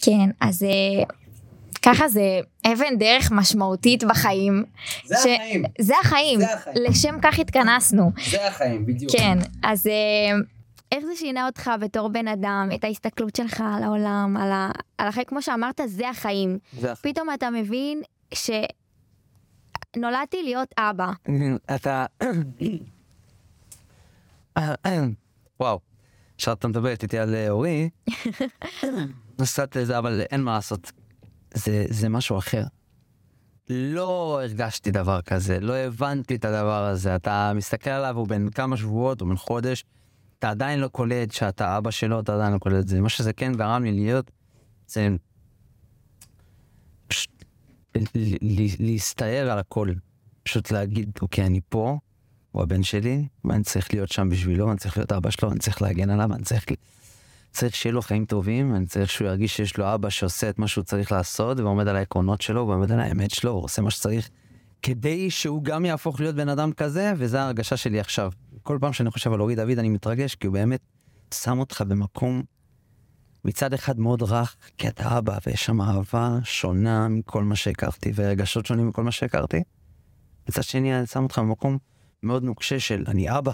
כן, 0.00 0.30
אז 0.40 0.62
אה, 0.62 1.04
ככה 1.82 2.08
זה 2.08 2.40
אבן 2.66 2.98
דרך 2.98 3.32
משמעותית 3.32 4.04
בחיים. 4.04 4.64
זה 5.04 5.14
ש- 5.16 5.18
החיים. 5.26 5.62
זה 5.80 5.94
החיים, 6.02 6.38
זה 6.40 6.54
החיים. 6.54 6.76
לשם 6.90 7.16
כך 7.22 7.38
התכנסנו. 7.38 8.10
זה 8.30 8.46
החיים, 8.48 8.86
בדיוק. 8.86 9.12
כן, 9.12 9.38
אז 9.62 9.86
אה, 9.86 9.92
איך 10.92 11.04
זה 11.04 11.12
שינה 11.16 11.46
אותך 11.46 11.70
בתור 11.80 12.08
בן 12.08 12.28
אדם, 12.28 12.68
את 12.74 12.84
ההסתכלות 12.84 13.36
שלך 13.36 13.62
על 13.76 13.82
העולם, 13.82 14.36
על, 14.40 14.52
ה... 14.52 14.70
על 14.98 15.08
החיים, 15.08 15.26
כמו 15.26 15.42
שאמרת, 15.42 15.80
זה 15.86 16.08
החיים. 16.08 16.58
זה 16.80 16.92
החיים. 16.92 17.14
פתאום 17.14 17.28
אתה 17.34 17.50
מבין 17.50 18.02
שנולדתי 19.94 20.42
להיות 20.42 20.68
אבא. 20.78 21.10
אתה... 21.74 22.06
וואו, 25.60 25.80
כשאתה 26.38 26.68
מדברת 26.68 27.02
איתי 27.02 27.18
על 27.18 27.34
אה, 27.34 27.50
אורי, 27.50 27.88
אז 29.38 29.52
קצת 29.52 29.76
זה, 29.82 29.98
אבל 29.98 30.20
אין 30.20 30.42
מה 30.42 30.54
לעשות. 30.54 30.92
זה, 31.54 31.84
זה 31.88 32.08
משהו 32.08 32.38
אחר. 32.38 32.62
לא 33.70 34.40
הרגשתי 34.42 34.90
דבר 34.90 35.22
כזה, 35.22 35.60
לא 35.60 35.76
הבנתי 35.76 36.34
את 36.34 36.44
הדבר 36.44 36.84
הזה. 36.84 37.16
אתה 37.16 37.52
מסתכל 37.54 37.90
עליו, 37.90 38.16
הוא 38.16 38.28
בן 38.28 38.50
כמה 38.50 38.76
שבועות, 38.76 39.20
הוא 39.20 39.28
בן 39.28 39.36
חודש, 39.36 39.84
אתה 40.38 40.50
עדיין 40.50 40.80
לא 40.80 40.88
קולט 40.88 41.30
שאתה 41.30 41.78
אבא 41.78 41.90
שלו, 41.90 42.20
אתה 42.20 42.34
עדיין 42.34 42.52
לא 42.52 42.58
קולט 42.58 42.82
את 42.82 42.88
זה. 42.88 43.00
מה 43.00 43.08
שזה 43.08 43.32
כן 43.32 43.52
גרם 43.52 43.84
לי 43.84 43.92
להיות, 43.92 44.30
זה 44.86 45.08
פשוט 47.06 47.30
להסתער 48.80 49.50
על 49.50 49.58
הכל. 49.58 49.88
פשוט 50.42 50.70
להגיד, 50.70 51.10
אוקיי, 51.22 51.46
אני 51.46 51.60
פה, 51.68 51.98
הוא 52.52 52.62
הבן 52.62 52.82
שלי, 52.82 53.26
ואני 53.44 53.62
צריך 53.62 53.94
להיות 53.94 54.08
שם 54.08 54.28
בשבילו, 54.28 54.70
אני 54.70 54.78
צריך 54.78 54.96
להיות 54.96 55.12
אבא 55.12 55.30
שלו, 55.30 55.50
אני 55.52 55.58
צריך 55.58 55.82
להגן 55.82 56.10
עליו, 56.10 56.34
אני 56.34 56.42
צריך, 56.42 56.64
צריך 57.52 57.76
שיהיה 57.76 57.92
לו 57.92 58.02
חיים 58.02 58.24
טובים, 58.24 58.74
אני 58.74 58.86
צריך 58.86 59.10
שהוא 59.10 59.28
ירגיש 59.28 59.56
שיש 59.56 59.78
לו 59.78 59.94
אבא 59.94 60.10
שעושה 60.10 60.48
את 60.48 60.58
מה 60.58 60.68
שהוא 60.68 60.84
צריך 60.84 61.12
לעשות, 61.12 61.60
ועומד 61.60 61.88
על 61.88 61.96
העקרונות 61.96 62.40
שלו, 62.40 62.68
ועומד 62.68 62.92
על 62.92 63.00
האמת 63.00 63.30
שלו, 63.30 63.50
הוא 63.50 63.64
עושה 63.64 63.82
מה 63.82 63.90
שצריך, 63.90 64.28
כדי 64.82 65.30
שהוא 65.30 65.64
גם 65.64 65.84
יהפוך 65.84 66.20
להיות 66.20 66.34
בן 66.34 66.48
אדם 66.48 66.72
כזה, 66.72 67.12
וזו 67.16 67.38
ההרגשה 67.38 67.76
שלי 67.76 68.00
עכשיו. 68.00 68.32
כל 68.62 68.78
פעם 68.80 68.92
שאני 68.92 69.10
חושב 69.10 69.32
על 69.32 69.40
אורי 69.40 69.54
דוד 69.54 69.78
אני 69.78 69.88
מתרגש, 69.88 70.34
כי 70.34 70.46
הוא 70.46 70.54
באמת 70.54 70.80
שם 71.34 71.58
אותך 71.58 71.84
במקום 71.88 72.42
מצד 73.44 73.74
אחד 73.74 73.98
מאוד 73.98 74.22
רך, 74.22 74.56
כי 74.78 74.88
אתה 74.88 75.18
אבא, 75.18 75.38
ויש 75.46 75.64
שם 75.64 75.80
אהבה 75.80 76.38
שונה 76.44 77.08
מכל 77.08 77.44
מה 77.44 77.56
שהכרתי, 77.56 78.12
ורגשות 78.14 78.66
שונים 78.66 78.88
מכל 78.88 79.02
מה 79.02 79.10
שהכרתי. 79.10 79.62
מצד 80.48 80.62
שני, 80.62 80.98
אני 80.98 81.06
שם 81.06 81.22
אותך 81.22 81.38
במקום 81.38 81.78
מאוד 82.22 82.42
נוקשה 82.44 82.80
של 82.80 83.04
אני 83.08 83.38
אבא. 83.38 83.52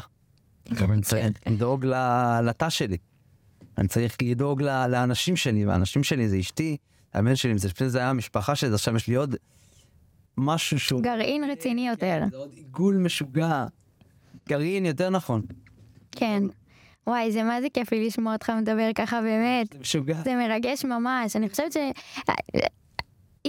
גם 0.74 0.92
אני 0.92 1.02
צריך 1.02 1.26
לדאוג 1.46 1.84
ל- 1.84 2.40
לתא 2.44 2.68
שלי. 2.68 2.96
אני 3.78 3.88
צריך 3.88 4.16
לדאוג 4.22 4.62
לאנשים 4.62 5.36
שלי, 5.36 5.66
והאנשים 5.66 6.02
שלי 6.02 6.28
זה 6.28 6.38
אשתי, 6.38 6.76
הבן 7.14 7.36
שלי, 7.36 7.58
זה 7.58 7.68
לפני 7.68 7.88
זה 7.88 7.98
היה 7.98 8.10
המשפחה 8.10 8.54
שלי, 8.54 8.74
עכשיו 8.74 8.96
יש 8.96 9.06
לי 9.08 9.14
עוד 9.14 9.36
משהו 10.36 10.80
שהוא... 10.80 11.02
גרעין 11.02 11.50
רציני 11.50 11.88
יותר. 11.88 12.22
זה 12.30 12.36
עוד 12.36 12.52
עיגול 12.52 12.96
משוגע. 12.96 13.66
גרעין, 14.48 14.86
יותר 14.86 15.10
נכון. 15.10 15.42
כן. 16.12 16.42
וואי, 17.06 17.32
זה 17.32 17.42
מה 17.42 17.60
זה 17.60 17.66
כיף 17.74 17.92
לי 17.92 18.06
לשמוע 18.06 18.32
אותך 18.32 18.50
מדבר 18.50 18.90
ככה 18.94 19.20
באמת. 19.22 19.72
זה 19.72 19.78
משוגע. 19.78 20.22
זה 20.24 20.34
מרגש 20.36 20.84
ממש. 20.84 21.36
אני 21.36 21.48
חושבת 21.48 21.72
שאי 21.72 21.92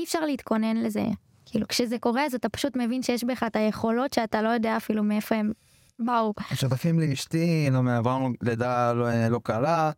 אפשר 0.04 0.20
להתכונן 0.20 0.78
לזה. 0.78 1.04
כאילו, 1.52 1.68
כשזה 1.68 2.00
קורה, 2.00 2.26
אז 2.26 2.34
אתה 2.34 2.50
פשוט 2.50 2.76
מבין 2.76 3.04
שיש 3.04 3.24
בך 3.24 3.44
את 3.48 3.56
היכולות 3.56 4.14
שאתה 4.14 4.42
לא 4.42 4.50
יודע 4.50 4.78
אפילו 4.78 5.04
מאיפה 5.04 5.36
הם 5.36 5.52
באו. 6.00 6.34
שותפים 6.54 7.00
לאשתי, 7.00 7.70
לא 7.72 7.98
עברנו 7.98 8.30
לידה 8.42 8.94
לא, 8.94 9.28
לא 9.28 9.40
קלה, 9.44 9.92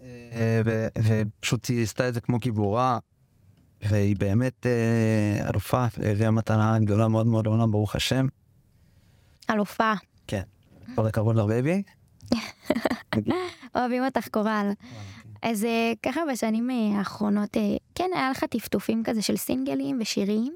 אה, 0.00 0.60
ופשוט 1.04 1.66
היא 1.68 1.82
עשתה 1.82 2.08
את 2.08 2.14
זה 2.14 2.20
כמו 2.20 2.38
גיבורה, 2.38 2.98
והיא 3.82 4.16
באמת 4.16 4.66
אה, 4.66 5.48
אלופה, 5.48 5.86
הביאה 6.10 6.30
מתנה 6.30 6.78
גדולה 6.78 7.08
מאוד 7.08 7.26
מאוד 7.26 7.46
לעולם, 7.46 7.70
ברוך 7.70 7.96
השם. 7.96 8.26
אלופה. 9.50 9.92
כן. 10.26 10.42
כל 10.94 11.06
הכבוד 11.06 11.36
לבייבי. 11.36 11.82
אוהבים 13.76 14.04
אותך 14.04 14.28
קורל. 14.28 14.72
אז 15.42 15.64
אה, 15.64 15.92
ככה 16.02 16.20
בשנים 16.32 16.70
אה, 16.70 16.98
האחרונות, 16.98 17.56
אה, 17.56 17.76
כן, 17.94 18.10
היה 18.14 18.30
לך 18.30 18.44
טפטופים 18.44 19.02
כזה 19.04 19.22
של 19.22 19.36
סינגלים 19.36 19.98
ושירים. 20.00 20.52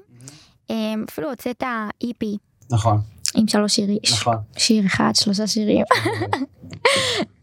אה, 0.69 0.93
אפילו 1.09 1.29
הוצאת 1.29 1.63
איפי 2.01 2.37
נכון, 2.71 3.01
עם 3.35 3.47
שלוש 3.47 3.75
שירים. 3.75 3.99
נכון. 4.11 4.35
שיר 4.57 4.85
אחד, 4.85 5.11
שלושה 5.15 5.47
שירים. 5.47 5.85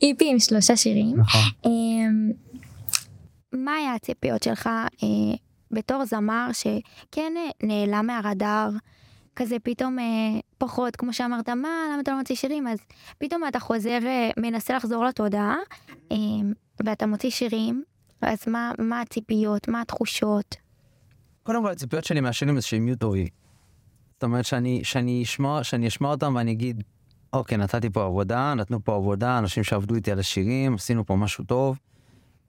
איפי 0.03 0.31
עם 0.31 0.39
שלושה 0.39 0.77
שירים. 0.77 1.17
נכון. 1.21 1.41
אמ, 1.65 2.31
מה 3.53 3.73
היה 3.73 3.95
הציפיות 3.95 4.43
שלך 4.43 4.67
אה, 4.67 5.37
בתור 5.71 6.05
זמר 6.05 6.49
שכן 6.53 7.33
אה, 7.37 7.51
נעלם 7.63 8.07
מהרדאר, 8.07 8.69
כזה 9.37 9.57
פתאום 9.63 9.99
אה, 9.99 10.05
פחות, 10.59 10.97
כמו 10.97 11.13
שאמרת, 11.13 11.49
מה, 11.49 11.69
למה 11.93 12.01
אתה 12.01 12.11
לא 12.13 12.19
מוציא 12.19 12.37
שירים? 12.37 12.69
אז 12.69 12.79
פתאום 13.19 13.43
אתה 13.49 13.61
חוזר, 13.61 13.99
אה, 14.07 14.31
מנסה 14.37 14.77
לחזור 14.77 15.05
לתודעה, 15.05 15.57
אה, 16.13 16.17
ואתה 16.85 17.07
מוציא 17.07 17.31
שירים, 17.31 17.83
אז 18.23 18.39
מה, 18.47 18.73
מה 18.79 19.01
הציפיות, 19.01 19.69
מה 19.69 19.81
התחושות? 19.81 20.57
קודם 21.47 21.63
כל 21.63 21.71
הציפיות 21.71 22.05
שלי 22.05 22.21
מהשירים 22.21 22.61
זה 22.61 22.67
שהם 22.67 22.87
יהיו 22.89 22.97
טובים. 22.97 23.27
זאת 24.13 24.23
אומרת 24.23 24.45
שאני, 24.45 24.81
שאני 24.85 25.23
אשמע, 25.23 25.65
שאני 25.65 25.89
אשמע 25.89 26.09
אותם 26.09 26.35
ואני 26.37 26.53
אגיד, 26.53 26.83
אוקיי, 27.33 27.59
נתתי 27.59 27.91
פה 27.91 28.05
עבודה, 28.05 28.55
נתנו 28.55 28.85
פה 28.85 28.97
עבודה, 28.97 29.39
אנשים 29.39 29.65
שעבדו 29.65 29.95
איתי 29.95 30.13
על 30.13 30.19
השירים, 30.19 30.75
עשינו 30.75 31.07
פה 31.07 31.17
משהו 31.17 31.45
טוב. 31.45 31.79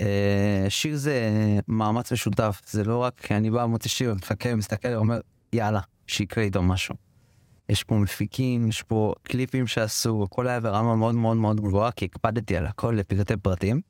אה, 0.01 0.65
שיר 0.69 0.97
זה 0.97 1.29
מאמץ 1.67 2.11
משותף, 2.11 2.61
זה 2.67 2.83
לא 2.83 2.97
רק 2.97 3.31
אני 3.31 3.51
בא, 3.51 3.65
מוציא 3.65 3.89
שיר, 3.89 4.13
מחכה, 4.13 4.55
מסתכל, 4.55 4.93
אומר, 4.93 5.19
יאללה, 5.53 5.79
שיקרה 6.07 6.43
איתו 6.43 6.63
משהו. 6.63 6.95
יש 7.69 7.83
פה 7.83 7.95
מפיקים, 7.95 8.67
יש 8.67 8.83
פה 8.83 9.13
קליפים 9.23 9.67
שעשו, 9.67 10.23
הכל 10.23 10.47
היה 10.47 10.59
ברמה 10.59 10.95
מאוד 10.95 11.15
מאוד 11.15 11.37
מאוד 11.37 11.61
גבוהה, 11.61 11.91
כי 11.91 12.05
הקפדתי 12.05 12.57
על 12.57 12.65
הכל 12.65 12.95
לפרטי 12.97 13.37
פרטים. 13.37 13.81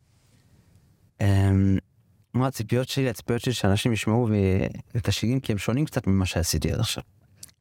מה 2.38 2.48
הציפיות 2.48 2.90
שלי? 2.90 3.10
הציפיות 3.10 3.42
שלי 3.42 3.54
שאנשים 3.54 3.94
ישמעו 3.94 4.28
את 4.98 5.08
השירים, 5.08 5.40
כי 5.40 5.52
הם 5.52 5.58
שונים 5.58 5.86
קצת 5.86 6.08
ממה 6.08 6.26
שעשיתי 6.26 6.72
עד 6.72 6.80
עכשיו. 6.80 7.04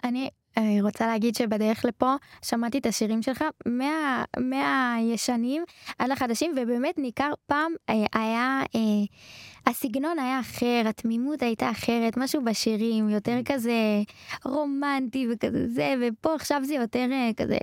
אני 0.05 0.29
אה, 0.59 0.79
רוצה 0.83 1.07
להגיד 1.07 1.35
שבדרך 1.35 1.85
לפה 1.85 2.15
שמעתי 2.43 2.79
את 2.79 2.87
השירים 2.87 3.23
שלך 3.23 3.45
מה, 3.67 4.25
מהישנים 4.41 5.65
עד 5.99 6.11
לחדשים 6.11 6.53
ובאמת 6.57 6.99
ניכר 6.99 7.33
פעם 7.47 7.73
אה, 7.89 7.95
היה 8.15 8.63
אה, 8.75 8.81
הסגנון 9.67 10.19
היה 10.19 10.41
אחר 10.41 10.83
התמימות 10.89 11.43
הייתה 11.43 11.71
אחרת 11.71 12.17
משהו 12.17 12.45
בשירים 12.45 13.09
יותר 13.09 13.39
כזה 13.45 14.03
רומנטי 14.45 15.27
וכזה 15.33 15.69
זה 15.69 15.95
ופה 16.03 16.35
עכשיו 16.35 16.63
זה 16.65 16.75
יותר 16.75 17.07
כזה 17.37 17.59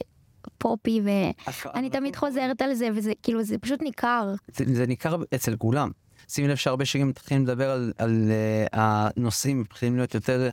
פופי 0.58 1.02
ואני 1.04 1.90
תמיד 1.90 2.16
חוזרת 2.16 2.62
על 2.62 2.74
זה 2.74 2.90
וזה 2.94 3.14
כאילו 3.24 3.44
זה 3.44 3.58
פשוט 3.58 3.82
ניכר 3.82 4.34
זה, 4.56 4.66
זה 4.74 4.88
ניכר 4.88 5.16
אצל 5.36 5.56
כולם. 5.56 5.92
שימי 6.28 6.48
לב 6.48 6.56
שהרבה 6.56 6.86
שירים 6.86 7.08
מתחילים 7.08 7.44
לדבר 7.44 7.70
על, 7.72 7.94
על 7.98 8.32
uh, 8.32 8.70
הנושאים, 8.74 9.60
מתחילים 9.62 9.96
להיות 9.98 10.14
יותר 10.16 10.50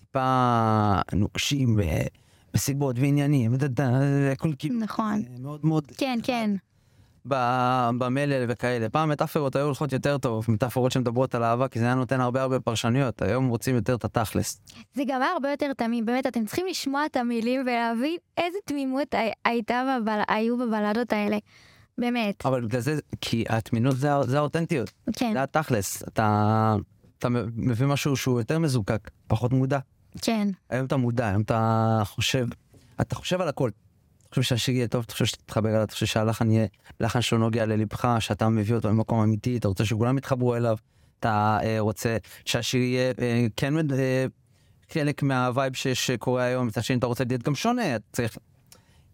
טיפה 0.00 0.92
נוקשים 1.12 1.76
וסיבות 2.54 2.98
ועניינים, 2.98 3.52
הכל 4.32 4.52
כאילו 4.58 4.78
נכון 4.78 5.22
אה, 5.30 5.40
מאוד 5.40 5.60
מאוד 5.66 5.84
כן 5.96 6.18
כן 6.22 6.50
במלל 7.98 8.44
וכאלה. 8.48 8.88
פעם 8.88 9.08
מטאפרות 9.08 9.56
היו 9.56 9.64
הולכות 9.64 9.92
יותר 9.92 10.18
טוב, 10.18 10.44
מטאפרות 10.48 10.92
שמדברות 10.92 11.34
על 11.34 11.44
אהבה, 11.44 11.68
כי 11.68 11.78
זה 11.78 11.84
היה 11.84 11.94
נותן 11.94 12.20
הרבה 12.20 12.42
הרבה 12.42 12.60
פרשנויות, 12.60 13.22
היום 13.22 13.48
רוצים 13.48 13.74
יותר 13.74 13.94
את 13.94 14.04
התכלס. 14.04 14.60
זה 14.94 15.02
גם 15.06 15.22
היה 15.22 15.30
הרבה 15.32 15.50
יותר 15.50 15.72
תמים, 15.72 16.06
באמת, 16.06 16.26
אתם 16.26 16.44
צריכים 16.44 16.66
לשמוע 16.66 17.06
את 17.06 17.16
המילים 17.16 17.60
ולהבין 17.60 18.16
איזה 18.38 18.58
תמימות 18.64 19.14
הי- 19.14 19.32
הייתה, 19.44 19.98
בבל... 20.02 20.20
היו 20.28 20.58
בבלדות 20.58 21.12
האלה. 21.12 21.38
באמת, 21.98 22.46
אבל 22.46 22.64
בגלל 22.64 22.80
זה, 22.80 22.98
כי 23.20 23.44
התמינות 23.48 23.96
זה, 23.96 24.08
זה 24.26 24.38
האותנטיות, 24.38 24.92
כן, 25.12 25.30
זה 25.32 25.42
התכלס. 25.42 26.02
אתה, 26.02 26.76
אתה 27.18 27.28
מביא 27.56 27.86
משהו 27.86 28.16
שהוא 28.16 28.40
יותר 28.40 28.58
מזוקק, 28.58 29.10
פחות 29.26 29.52
מודע. 29.52 29.78
כן. 30.22 30.48
היום 30.70 30.86
אתה 30.86 30.96
מודע, 30.96 31.28
היום 31.28 31.42
אתה 31.42 32.02
חושב, 32.04 32.46
אתה 33.00 33.14
חושב 33.14 33.40
על 33.40 33.48
הכל. 33.48 33.70
אתה 34.22 34.28
חושב 34.40 34.42
שהשיר 34.42 34.74
יהיה 34.74 34.88
טוב, 34.88 35.02
אתה 35.04 35.12
חושב 35.12 35.24
שתתחבר 35.24 35.68
אליו, 35.68 35.82
אתה 35.82 35.92
חושב 35.92 36.06
שהלחן 36.06 36.50
יהיה 36.50 36.66
לחן 37.00 37.22
שלא 37.22 37.38
נוגע 37.38 37.66
ללבך, 37.66 38.16
שאתה 38.20 38.48
מביא 38.48 38.74
אותו 38.74 38.92
ממקום 38.92 39.20
אמיתי, 39.20 39.56
אתה 39.56 39.68
רוצה 39.68 39.84
שכולם 39.84 40.18
יתחברו 40.18 40.56
אליו, 40.56 40.76
אתה 41.20 41.58
אה, 41.62 41.80
רוצה 41.80 42.16
שהשיר 42.44 42.80
יהיה 42.80 43.12
אה, 43.18 43.46
כן 43.56 43.90
אה, 43.92 44.26
חלק 44.92 45.22
מהווייב 45.22 45.72
שקורה 45.74 46.42
היום, 46.42 46.66
מצד 46.66 46.82
שני 46.82 46.96
אתה 46.96 47.06
רוצה 47.06 47.24
להיות 47.28 47.42
גם 47.42 47.54
שונה, 47.54 47.96
אתה 47.96 48.04
צריך... 48.12 48.38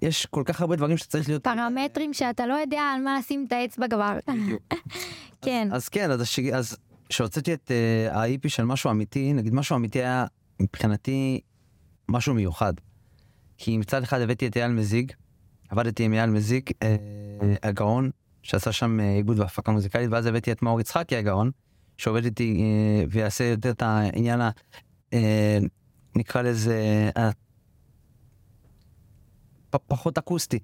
יש 0.03 0.27
כל 0.27 0.43
כך 0.47 0.61
הרבה 0.61 0.77
דברים 0.77 0.97
שצריך 0.97 1.29
להיות... 1.29 1.45
פרמטרים 1.45 2.15
שאתה 2.15 2.47
לא 2.47 2.55
יודע 2.55 2.81
על 2.81 3.03
מה 3.03 3.19
לשים 3.19 3.45
את 3.49 3.53
האצבע 3.53 3.89
כבר. 3.89 4.19
כן. 5.45 5.69
אז, 5.73 5.83
אז 5.83 5.89
כן, 5.89 6.11
אז, 6.55 6.77
כשהוצאתי 7.09 7.55
את 7.55 7.71
uh, 7.71 8.15
ה-IP 8.15 8.49
של 8.49 8.65
משהו 8.65 8.91
אמיתי, 8.91 9.33
נגיד 9.33 9.55
משהו 9.55 9.77
אמיתי 9.77 9.99
היה 9.99 10.27
מבחינתי 10.61 11.41
משהו 12.09 12.35
מיוחד. 12.35 12.73
כי 13.59 13.79
מצד 13.79 14.03
אחד 14.03 14.21
הבאתי 14.21 14.47
את 14.47 14.57
אייל 14.57 14.71
מזיג, 14.71 15.13
עבדתי 15.69 16.05
עם 16.05 16.13
אייל 16.13 16.31
מזיג, 16.31 16.71
אה, 16.83 16.97
הגאון, 17.63 18.11
שעשה 18.43 18.73
שם 18.73 19.01
אה, 19.01 19.15
עיבוד 19.15 19.39
והפקה 19.39 19.73
מוזיקלית, 19.73 20.09
ואז 20.11 20.27
הבאתי 20.27 20.53
את 20.53 20.63
מאור 20.63 20.81
יצחקי 20.81 21.17
הגאון, 21.17 21.51
שעובד 21.99 22.25
איתי 22.25 22.63
אה, 22.63 23.05
ויעשה 23.11 23.45
יותר 23.45 23.71
את 23.71 23.83
העניין, 23.83 24.41
ה, 24.41 24.51
אה, 25.13 25.59
נקרא 26.17 26.43
לזה, 26.43 27.11
אה, 27.17 27.31
פחות 29.79 30.19
אקוסטי. 30.19 30.59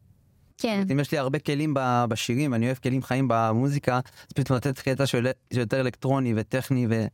כן. 0.59 0.85
אם 0.93 1.01
יש 1.01 1.13
לי 1.13 1.19
הרבה 1.19 1.39
כלים 1.39 1.75
ב- 1.75 2.05
בשירים, 2.09 2.53
ואני 2.53 2.67
אוהב 2.67 2.77
כלים 2.77 3.03
חיים 3.03 3.27
במוזיקה, 3.29 3.97
אז 3.97 4.33
פתאום 4.35 4.57
לתת 4.57 4.79
קטע 4.79 5.07
שהוא 5.07 5.21
יותר 5.53 5.81
אלקטרוני 5.81 6.33
וטכני, 6.37 6.87
ו... 6.91 7.07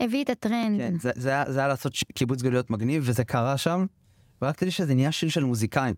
הביא 0.00 0.24
את 0.24 0.30
הטרנד. 0.30 0.80
כן, 0.80 0.94
זה, 1.00 1.10
זה, 1.14 1.28
היה, 1.28 1.44
זה 1.48 1.58
היה 1.58 1.68
לעשות 1.68 1.94
ש- 1.94 2.04
קיבוץ 2.14 2.42
גלויות 2.42 2.70
מגניב, 2.70 3.02
וזה 3.06 3.24
קרה 3.24 3.56
שם, 3.56 3.86
ורק 4.42 4.56
תדעי 4.56 4.70
שזה 4.70 4.94
נהיה 4.94 5.12
שיר 5.12 5.28
של 5.28 5.44
מוזיקאים. 5.44 5.94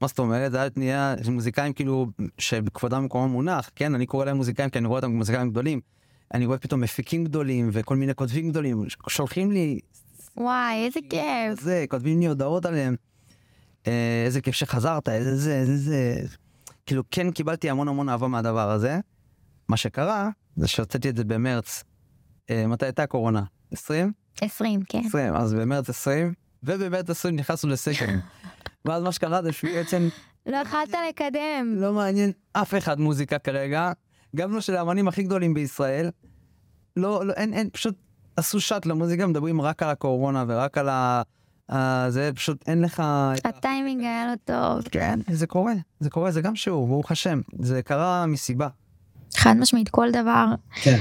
מה 0.00 0.08
זאת 0.08 0.18
אומרת? 0.18 0.52
זה 0.52 0.60
היה 0.60 0.68
נהיה 0.76 1.14
של 1.22 1.30
מוזיקאים 1.30 1.72
כאילו, 1.72 2.06
שכבודם 2.38 3.02
במקומם 3.02 3.32
מונח, 3.32 3.70
כן? 3.76 3.94
אני 3.94 4.06
קורא 4.06 4.24
להם 4.24 4.36
מוזיקאים 4.36 4.70
כי 4.70 4.78
אני 4.78 4.86
רואה 4.86 4.98
אותם 4.98 5.12
כמוזיקאים 5.12 5.50
גדולים. 5.50 5.80
אני 6.34 6.46
רואה 6.46 6.58
פתאום 6.58 6.80
מפיקים 6.80 7.24
גדולים 7.24 7.70
וכל 7.72 7.96
מיני 7.96 8.14
כותבים 8.14 8.50
גדולים, 8.50 8.84
שולחים 9.08 9.52
לי 9.52 9.78
וואי, 10.36 10.84
איזה 10.86 11.00
כיף. 11.10 11.60
זה, 11.60 11.84
כותבים 11.88 12.20
לי 12.20 12.26
הודעות 12.26 12.66
עליהם. 12.66 12.96
אה, 13.86 14.22
איזה 14.26 14.40
כיף 14.40 14.54
שחזרת, 14.54 15.08
איזה 15.08 15.36
זה, 15.36 15.54
איזה 15.54 15.76
זה. 15.76 16.22
כאילו, 16.86 17.02
כן 17.10 17.30
קיבלתי 17.30 17.70
המון 17.70 17.88
המון 17.88 18.08
אהבה 18.08 18.28
מהדבר 18.28 18.70
הזה. 18.70 19.00
מה 19.68 19.76
שקרה, 19.76 20.28
זה 20.56 20.68
שהוצאתי 20.68 21.08
את 21.08 21.16
זה 21.16 21.24
במרץ. 21.24 21.84
אה, 22.50 22.66
מתי 22.66 22.86
הייתה 22.86 23.02
הקורונה? 23.02 23.42
20? 23.72 24.12
20, 24.40 24.80
כן. 24.88 25.02
20, 25.06 25.34
אז 25.34 25.54
במרץ 25.54 25.88
20, 25.88 26.34
ובמרץ 26.62 27.10
20 27.10 27.36
נכנסנו 27.36 27.70
לסקר. 27.70 28.06
ואז 28.84 29.02
מה 29.02 29.12
שקרה 29.12 29.42
זה 29.42 29.52
שבעצם 29.52 30.08
לא 30.46 30.56
יכלת 30.56 30.94
לקדם. 31.08 31.74
לא 31.76 31.92
מעניין 31.92 32.32
אף 32.52 32.74
אחד 32.74 33.00
מוזיקה 33.00 33.38
כרגע, 33.38 33.92
גם 34.36 34.52
לא 34.52 34.60
של 34.60 34.76
האמנים 34.76 35.08
הכי 35.08 35.22
גדולים 35.22 35.54
בישראל. 35.54 36.10
לא, 36.96 37.26
לא, 37.26 37.32
אין, 37.32 37.54
אין, 37.54 37.70
פשוט 37.70 37.94
עשו 38.36 38.60
שאט 38.60 38.86
למוזיקה, 38.86 39.26
מדברים 39.26 39.60
רק 39.60 39.82
על 39.82 39.90
הקורונה 39.90 40.44
ורק 40.48 40.78
על 40.78 40.88
ה... 40.88 41.22
ה- 41.68 42.06
זה 42.10 42.30
פשוט 42.34 42.64
אין 42.68 42.82
לך... 42.82 43.02
הטיימינג 43.44 44.00
היה 44.02 44.26
לא 44.26 44.34
טוב. 44.44 44.88
כן, 44.90 45.20
זה 45.30 45.46
קורה, 45.46 45.72
זה 46.00 46.10
קורה, 46.10 46.30
זה 46.30 46.40
גם 46.40 46.56
שיעור, 46.56 46.86
ברוך 46.86 47.10
השם. 47.10 47.40
זה 47.58 47.82
קרה 47.82 48.26
מסיבה. 48.26 48.68
חד 49.36 49.54
משמעית, 49.56 49.88
כל 49.88 50.10
דבר, 50.10 50.46
כן. 50.82 50.98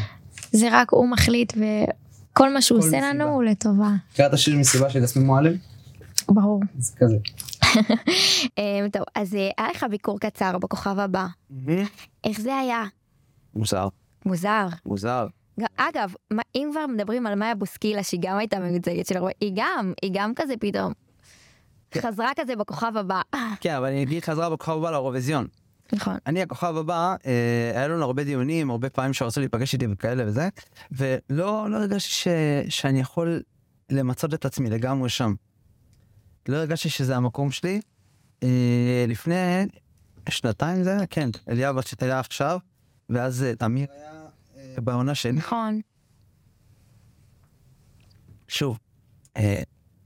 זה 0.51 0.67
רק 0.71 0.91
הוא 0.91 1.09
מחליט 1.09 1.53
וכל 1.57 2.53
מה 2.53 2.61
שהוא 2.61 2.77
עושה 2.79 2.87
מסיבה. 2.87 3.09
לנו 3.13 3.23
הוא 3.23 3.43
לטובה. 3.43 3.89
קראת 4.15 4.37
שיר 4.37 4.57
מסיבה 4.57 4.89
של 4.89 5.03
יסמין 5.03 5.25
מועלם? 5.25 5.53
ברור. 6.29 6.61
זה 6.77 6.93
כזה. 6.97 7.17
אה, 8.59 8.85
טוב, 8.93 9.01
אז 9.15 9.35
אה, 9.35 9.49
היה 9.57 9.67
לך 9.75 9.85
ביקור 9.91 10.19
קצר 10.19 10.57
בכוכב 10.57 10.99
הבא. 10.99 11.27
איך 12.23 12.39
זה 12.41 12.55
היה? 12.55 12.83
מוזר, 13.55 13.87
מוזר. 14.25 14.67
מוזר. 14.85 15.27
אגב, 15.77 16.13
מה- 16.31 16.43
אם 16.55 16.69
כבר 16.71 16.85
מדברים 16.87 17.27
על 17.27 17.35
מאיה 17.35 17.55
בוסקילה, 17.55 18.03
שהיא 18.03 18.19
גם 18.23 18.37
הייתה 18.37 18.59
מיוצגת 18.59 19.05
של 19.05 19.17
הרבה, 19.17 19.29
היא 19.41 19.51
גם, 19.55 19.93
היא 20.01 20.11
גם 20.13 20.33
כזה 20.35 20.53
פתאום. 20.59 20.93
חזרה 21.97 22.31
כזה 22.39 22.55
בכוכב 22.55 22.91
הבא. 22.97 23.21
כן, 23.61 23.75
אבל 23.75 23.85
אני 23.87 24.03
אגיד 24.03 24.23
חזרה 24.23 24.49
בכוכב 24.49 24.71
הבא 24.71 24.91
לאירוויזיון. 24.91 25.47
נכון. 25.93 26.17
אני 26.25 26.41
הכוכב 26.41 26.77
הבא, 26.77 27.15
אה, 27.25 27.71
היה 27.75 27.87
לנו 27.87 28.03
הרבה 28.03 28.23
דיונים, 28.23 28.69
הרבה 28.69 28.89
פעמים 28.89 29.13
שרצו 29.13 29.39
להיפגש 29.39 29.73
איתי 29.73 29.85
וכאלה 29.91 30.23
וזה, 30.27 30.49
ולא 30.91 31.67
לא 31.69 31.77
הרגשתי 31.77 32.11
ש, 32.13 32.27
שאני 32.69 32.99
יכול 32.99 33.41
למצות 33.89 34.33
את 34.33 34.45
עצמי 34.45 34.69
לגמרי 34.69 35.09
שם. 35.09 35.33
לא 36.49 36.57
הרגשתי 36.57 36.89
שזה 36.89 37.15
המקום 37.15 37.51
שלי. 37.51 37.81
אה, 38.43 39.05
לפני 39.07 39.35
שנתיים 40.29 40.83
זה 40.83 40.97
היה, 40.97 41.05
כן, 41.05 41.29
אליאב 41.49 41.75
היה 42.01 42.19
עכשיו, 42.19 42.59
ואז 43.09 43.43
אה, 43.43 43.55
תמיר 43.55 43.87
היה 43.91 44.16
בעונה 44.81 45.15
שלי. 45.15 45.31
נכון. 45.31 45.81
שוב, 48.47 48.79
אה, 49.37 49.61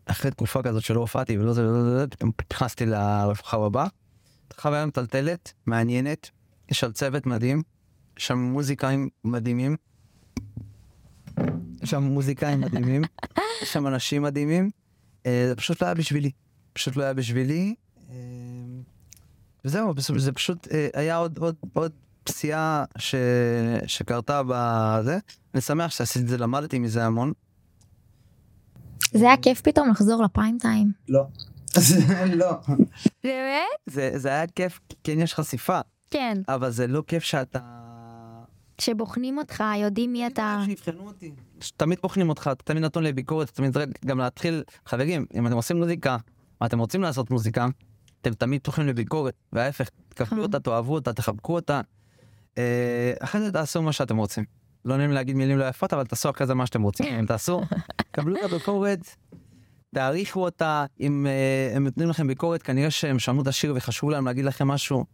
אחרי 0.05 0.31
תקופה 0.31 0.63
כזאת 0.63 0.83
שלא 0.83 0.99
הופעתי 0.99 1.37
ולא 1.37 1.53
זה 1.53 1.69
ולא 1.69 1.83
זה, 1.83 2.05
נכנסתי 2.51 2.85
לכוכב 2.85 3.61
הבא. 3.61 3.87
הכוכב 4.51 4.73
היה 4.73 4.85
מטלטלת, 4.85 5.53
מעניינת, 5.65 6.29
יש 6.69 6.79
שם 6.79 6.91
צוות 6.91 7.25
מדהים, 7.25 7.63
יש 8.17 8.27
שם 8.27 8.37
מוזיקאים 8.37 9.09
מדהימים, 9.23 9.75
יש 11.81 11.89
שם 11.89 12.03
מוזיקאים 12.03 12.61
מדהימים, 12.61 13.01
יש 13.61 13.73
שם 13.73 13.87
אנשים 13.87 14.21
מדהימים, 14.21 14.69
אה, 15.25 15.45
זה 15.47 15.55
פשוט 15.55 15.81
לא 15.81 15.87
היה 15.87 15.95
בשבילי, 15.95 16.31
פשוט 16.73 16.95
לא 16.95 17.03
היה 17.03 17.13
בשבילי. 17.13 17.75
אה, 18.09 18.15
וזהו, 19.65 19.93
זה 20.17 20.31
פשוט 20.31 20.67
היה 20.93 21.15
עוד, 21.17 21.37
עוד, 21.37 21.55
עוד 21.73 21.91
פסיעה 22.23 22.83
ש... 22.97 23.15
שקרתה 23.87 24.41
בזה. 24.47 25.19
אני 25.53 25.61
שמח 25.61 25.91
שעשיתי 25.91 26.25
את 26.25 26.29
זה, 26.29 26.37
למדתי 26.37 26.79
מזה 26.79 27.05
המון. 27.05 27.33
זה 29.13 29.25
היה 29.25 29.37
כיף 29.37 29.61
פתאום 29.61 29.89
לחזור 29.89 30.23
לפריים 30.23 30.57
טיים. 30.61 30.91
לא. 31.09 31.25
לא. 32.41 32.51
באמת? 33.23 33.67
זה, 33.85 34.11
זה 34.15 34.29
היה 34.29 34.47
כיף, 34.47 34.79
כן 35.03 35.19
יש 35.19 35.33
חשיפה, 35.33 35.79
כן. 36.09 36.37
אבל 36.47 36.69
זה 36.69 36.87
לא 36.87 37.03
כיף 37.07 37.23
שאתה... 37.23 37.59
שבוחנים 38.81 39.37
אותך, 39.37 39.63
יודעים 39.77 40.13
מי 40.13 40.27
אתה. 40.27 40.61
שיבחנו 40.65 41.07
אותי. 41.07 41.31
תמיד 41.77 41.99
בוחנים 42.01 42.29
אותך, 42.29 42.49
תמיד 42.63 42.83
נתון 42.83 43.03
לביקורת, 43.03 43.49
תמיד 43.49 43.73
צריך 43.73 43.89
גם 44.05 44.17
להתחיל, 44.17 44.63
חברים, 44.85 45.25
אם 45.33 45.47
אתם 45.47 45.55
עושים 45.55 45.77
מוזיקה, 45.77 46.17
מה 46.61 46.67
אתם 46.67 46.79
רוצים 46.79 47.01
לעשות 47.01 47.31
מוזיקה, 47.31 47.67
אתם 48.21 48.33
תמיד 48.33 48.61
פתוחים 48.61 48.87
לביקורת, 48.87 49.33
וההפך, 49.53 49.89
תקבלו 50.09 50.43
אותה, 50.43 50.59
תאהבו 50.59 50.93
אותה, 50.93 51.13
תחבקו 51.13 51.55
אותה, 51.55 51.75
אה, 51.75 51.81
אחרי 53.19 53.41
זה 53.41 53.51
תעשו 53.51 53.81
מה 53.81 53.93
שאתם 53.93 54.17
רוצים. 54.17 54.43
לא 54.85 54.97
נעים 54.97 55.11
להגיד 55.11 55.35
מילים 55.35 55.57
לא 55.57 55.65
יפות, 55.65 55.93
אבל 55.93 56.05
תעשו 56.05 56.29
אחרי 56.29 56.47
זה 56.47 56.53
מה 56.53 56.65
שאתם 56.65 56.81
רוצים, 56.81 57.15
אם 57.19 57.25
תעשו, 57.25 57.61
קבלו 58.11 58.35
את 58.37 58.43
הביקורת, 58.43 58.99
תעריכו 59.95 60.43
אותה, 60.43 60.85
אם 60.99 61.27
אה, 61.27 61.75
הם 61.75 61.83
נותנים 61.83 62.09
לכם 62.09 62.27
ביקורת, 62.27 62.61
כנראה 62.61 62.91
שהם 62.91 63.19
שמעו 63.19 63.41
את 63.41 63.47
השיר 63.47 63.73
וחשוב 63.75 64.09
להם 64.09 64.25
להגיד 64.25 64.45
לכם 64.45 64.67
משהו, 64.67 65.05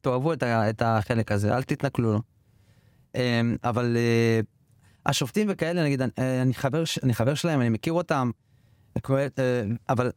תאהבו 0.00 0.32
את, 0.32 0.42
ה- 0.42 0.70
את 0.70 0.82
החלק 0.82 1.32
הזה, 1.32 1.56
אל 1.56 1.62
תתנכלו 1.62 2.12
לו. 2.12 2.20
אמ, 3.14 3.56
אבל 3.64 3.96
אה, 3.96 4.40
השופטים 5.06 5.46
וכאלה, 5.50 5.84
נגיד, 5.84 6.02
אה, 6.02 6.42
אני 6.42 6.54
חבר, 6.54 6.82
אני 7.02 7.14
חבר 7.14 7.34
שלהם, 7.34 7.60
אני 7.60 7.68
מכיר 7.68 7.92
אותם, 7.92 8.30
אה, 9.10 9.26
אבל 9.88 10.10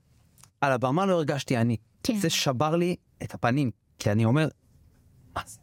על 0.62 0.72
הבמה 0.72 1.06
לא 1.06 1.14
הרגשתי 1.14 1.58
אני. 1.58 1.78
כן. 2.04 2.18
זה 2.18 2.30
שבר 2.30 2.76
לי 2.76 2.96
את 3.24 3.34
הפנים, 3.34 3.72
כי 4.00 4.12
אני 4.12 4.26
אומר, 4.26 4.48
מה 5.36 5.42
זה? 5.46 5.60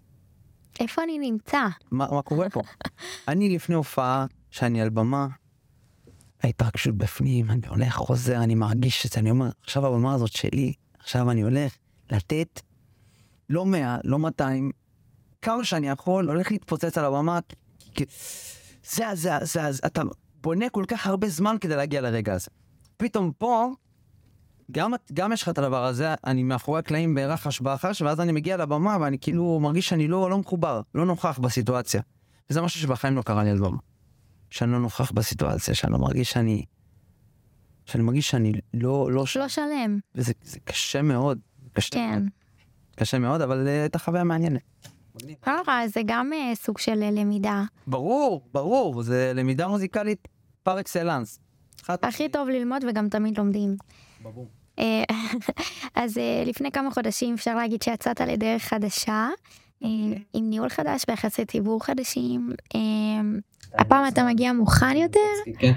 איפה 0.81 1.03
אני 1.03 1.19
נמצא? 1.19 1.67
מה, 1.91 2.07
מה 2.11 2.23
קורה 2.23 2.51
פה? 2.51 2.63
אני 3.29 3.55
לפני 3.55 3.75
הופעה, 3.75 4.27
שאני 4.51 4.83
על 4.83 4.89
במה, 4.89 5.27
ההתרגשות 6.43 6.95
בפנים, 6.95 7.51
אני 7.51 7.67
הולך, 7.69 7.95
חוזר, 7.95 8.37
אני 8.37 8.55
מרגיש 8.55 9.07
את 9.07 9.13
זה, 9.13 9.21
אני 9.21 9.31
אומר, 9.31 9.51
עכשיו 9.63 9.87
הבמה 9.87 10.15
הזאת 10.15 10.33
שלי, 10.33 10.73
עכשיו 10.99 11.31
אני 11.31 11.43
הולך 11.43 11.77
לתת 12.11 12.61
לא 13.51 13.67
100, 13.67 13.99
לא 14.05 14.19
200, 14.19 14.71
כמה 15.43 15.65
שאני 15.65 15.89
יכול, 15.89 16.29
הולך 16.29 16.51
להתפוצץ 16.51 16.99
על 16.99 17.05
הבמה, 17.05 17.39
כי 17.95 18.05
זה, 18.91 19.05
זה, 19.15 19.31
זה, 19.43 19.73
זה, 19.73 19.87
אתה 19.87 20.03
בונה 20.41 20.69
כל 20.69 20.85
כך 20.89 21.07
הרבה 21.07 21.29
זמן 21.29 21.57
כדי 21.61 21.77
להגיע 21.77 22.01
לרגע 22.01 22.35
הזה. 22.35 22.51
פתאום 22.97 23.33
פה, 23.39 23.71
גם, 24.73 24.93
גם 25.13 25.33
יש 25.33 25.43
לך 25.43 25.49
את 25.49 25.59
הדבר 25.59 25.85
הזה, 25.85 26.15
אני 26.27 26.43
מאחורי 26.43 26.79
הקלעים 26.79 27.15
ברחש 27.15 27.61
בחש, 27.61 28.03
ואז 28.03 28.21
אני 28.21 28.33
מגיע 28.33 28.57
לבמה 28.57 28.97
ואני 29.01 29.19
כאילו 29.19 29.61
מרגיש 29.61 29.89
שאני 29.89 30.09
לא, 30.09 30.31
לא 30.31 30.39
מחובר, 30.39 30.81
לא 30.95 31.07
נוכח 31.07 31.39
בסיטואציה. 31.39 32.01
וזה 32.51 32.61
משהו 32.61 32.81
שבחיים 32.81 33.17
לא 33.17 33.23
קרה 33.23 33.45
לי 33.45 33.51
על 33.51 33.59
במה. 33.59 33.79
שאני 34.51 34.73
לא 34.73 34.79
נוכח 34.79 35.11
בסיטואציה, 35.11 35.75
שאני 35.75 35.93
לא 35.93 35.99
מרגיש 35.99 36.31
שאני... 36.31 36.65
שאני 37.85 38.03
מרגיש 38.03 38.31
שאני 38.31 38.53
לא... 38.75 39.13
לא 39.13 39.27
ש... 39.27 39.37
לא 39.37 39.49
שלם. 39.49 39.99
וזה 40.15 40.33
זה 40.43 40.59
קשה 40.65 41.03
מאוד. 41.03 41.39
קשה, 41.73 41.91
כן. 41.91 42.23
קשה 42.97 43.19
מאוד, 43.19 43.41
אבל 43.41 43.67
אה, 43.69 43.81
הייתה 43.81 43.99
חוויה 43.99 44.25
מעניינת. 44.25 44.63
לא 45.47 45.57
נורא, 45.57 45.87
זה 45.87 46.01
גם 46.07 46.33
אה, 46.33 46.55
סוג 46.55 46.79
של 46.79 47.03
אה, 47.03 47.11
למידה. 47.11 47.63
ברור, 47.87 48.49
ברור, 48.53 49.03
זה 49.03 49.33
למידה 49.35 49.69
מוזיקלית 49.69 50.29
פר 50.63 50.81
אקסלנס. 50.81 51.39
הכי 51.89 52.29
טוב 52.29 52.49
ללמוד 52.49 52.85
וגם 52.89 53.09
תמיד 53.09 53.39
לומדים. 53.39 53.77
אה, 54.79 55.03
אז 56.03 56.19
אה, 56.19 56.43
לפני 56.47 56.71
כמה 56.71 56.91
חודשים 56.91 57.35
אפשר 57.35 57.55
להגיד 57.55 57.83
שיצאת 57.83 58.21
לדרך 58.21 58.63
חדשה, 58.63 59.29
אה, 59.85 59.89
עם 60.33 60.51
ניהול 60.51 60.69
חדש 60.69 61.03
ויחסי 61.09 61.45
ציבור 61.45 61.85
חדשים. 61.85 62.51
הפעם 63.75 64.09
אתה 64.09 64.25
מגיע 64.25 64.53
מוכן 64.53 64.97
יותר, 64.97 65.21
כן. 65.59 65.73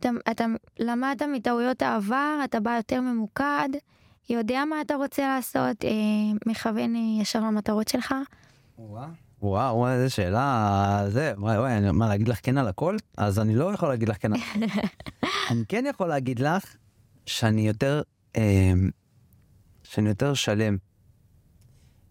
אתה, 0.00 0.08
אתה 0.30 0.44
למדת 0.78 1.22
מטעויות 1.22 1.82
העבר, 1.82 2.40
אתה 2.44 2.60
בא 2.60 2.70
יותר 2.76 3.00
ממוקד, 3.00 3.68
יודע 4.30 4.64
מה 4.64 4.80
אתה 4.80 4.94
רוצה 4.94 5.22
לעשות, 5.36 5.76
מכוון 6.46 6.94
ישר 7.20 7.40
למטרות 7.40 7.88
שלך. 7.88 8.14
וואו, 9.42 9.76
וואי, 9.76 9.92
איזה 9.92 10.10
שאלה, 10.10 11.04
זה, 11.08 11.32
וואי, 11.38 11.58
וואי, 11.58 11.76
אני- 11.76 11.90
מה, 11.90 12.08
להגיד 12.08 12.28
לך 12.28 12.38
כן 12.42 12.58
על 12.58 12.68
הכל? 12.68 12.96
אז 13.16 13.38
אני 13.38 13.54
לא 13.54 13.74
יכול 13.74 13.88
להגיד 13.88 14.08
לך 14.08 14.16
כן 14.20 14.32
על 14.32 14.40
הכל. 14.40 14.60
אני 15.50 15.62
כן 15.68 15.84
יכול 15.90 16.06
להגיד 16.08 16.38
לך 16.38 16.74
שאני 17.26 17.66
יותר, 17.66 18.02
אה, 18.36 18.72
שאני 19.82 20.08
יותר 20.08 20.34
שלם. 20.34 20.76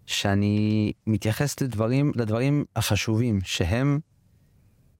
שאני 0.05 0.91
מתייחס 1.07 1.62
לדברים, 1.62 2.12
לדברים 2.16 2.66
החשובים, 2.76 3.39
שהם, 3.43 3.99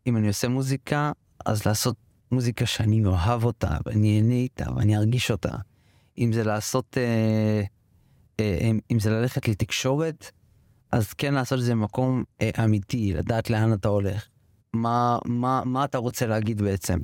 אם 0.08 0.18
אני 0.18 0.28
עושה 0.28 0.48
מוזיקה, 0.48 1.12
אז 1.46 1.66
לעשות 1.66 1.96
מוזיקה 2.32 2.66
שאני 2.66 3.06
אוהב 3.06 3.44
אותה, 3.44 3.78
ואני 3.86 4.18
אהנה 4.18 4.34
איתה, 4.34 4.66
ואני 4.76 4.98
ארגיש 4.98 5.32
אותה. 5.32 5.56
אם 6.18 6.34
זה 6.34 6.44
לעשות, 6.44 6.98
אה, 6.98 7.62
אה, 8.40 8.72
אם- 8.92 9.00
זה 9.00 9.10
ללכת 9.10 9.48
לתקשורת, 9.48 10.32
אז 10.92 11.14
כן 11.14 11.34
לעשות 11.34 11.60
את 11.60 11.64
זה 11.64 11.72
במקום 11.72 12.24
אה, 12.42 12.50
אמיתי, 12.64 13.14
לדעת 13.14 13.50
לאן 13.50 13.74
אתה 13.74 13.88
הולך. 13.88 14.28
מה, 14.74 15.18
מה, 15.26 15.62
מה 15.66 15.86
אתה 15.86 15.98
רוצה 15.98 16.26
להגיד 16.28 16.62
בעצם. 16.62 17.00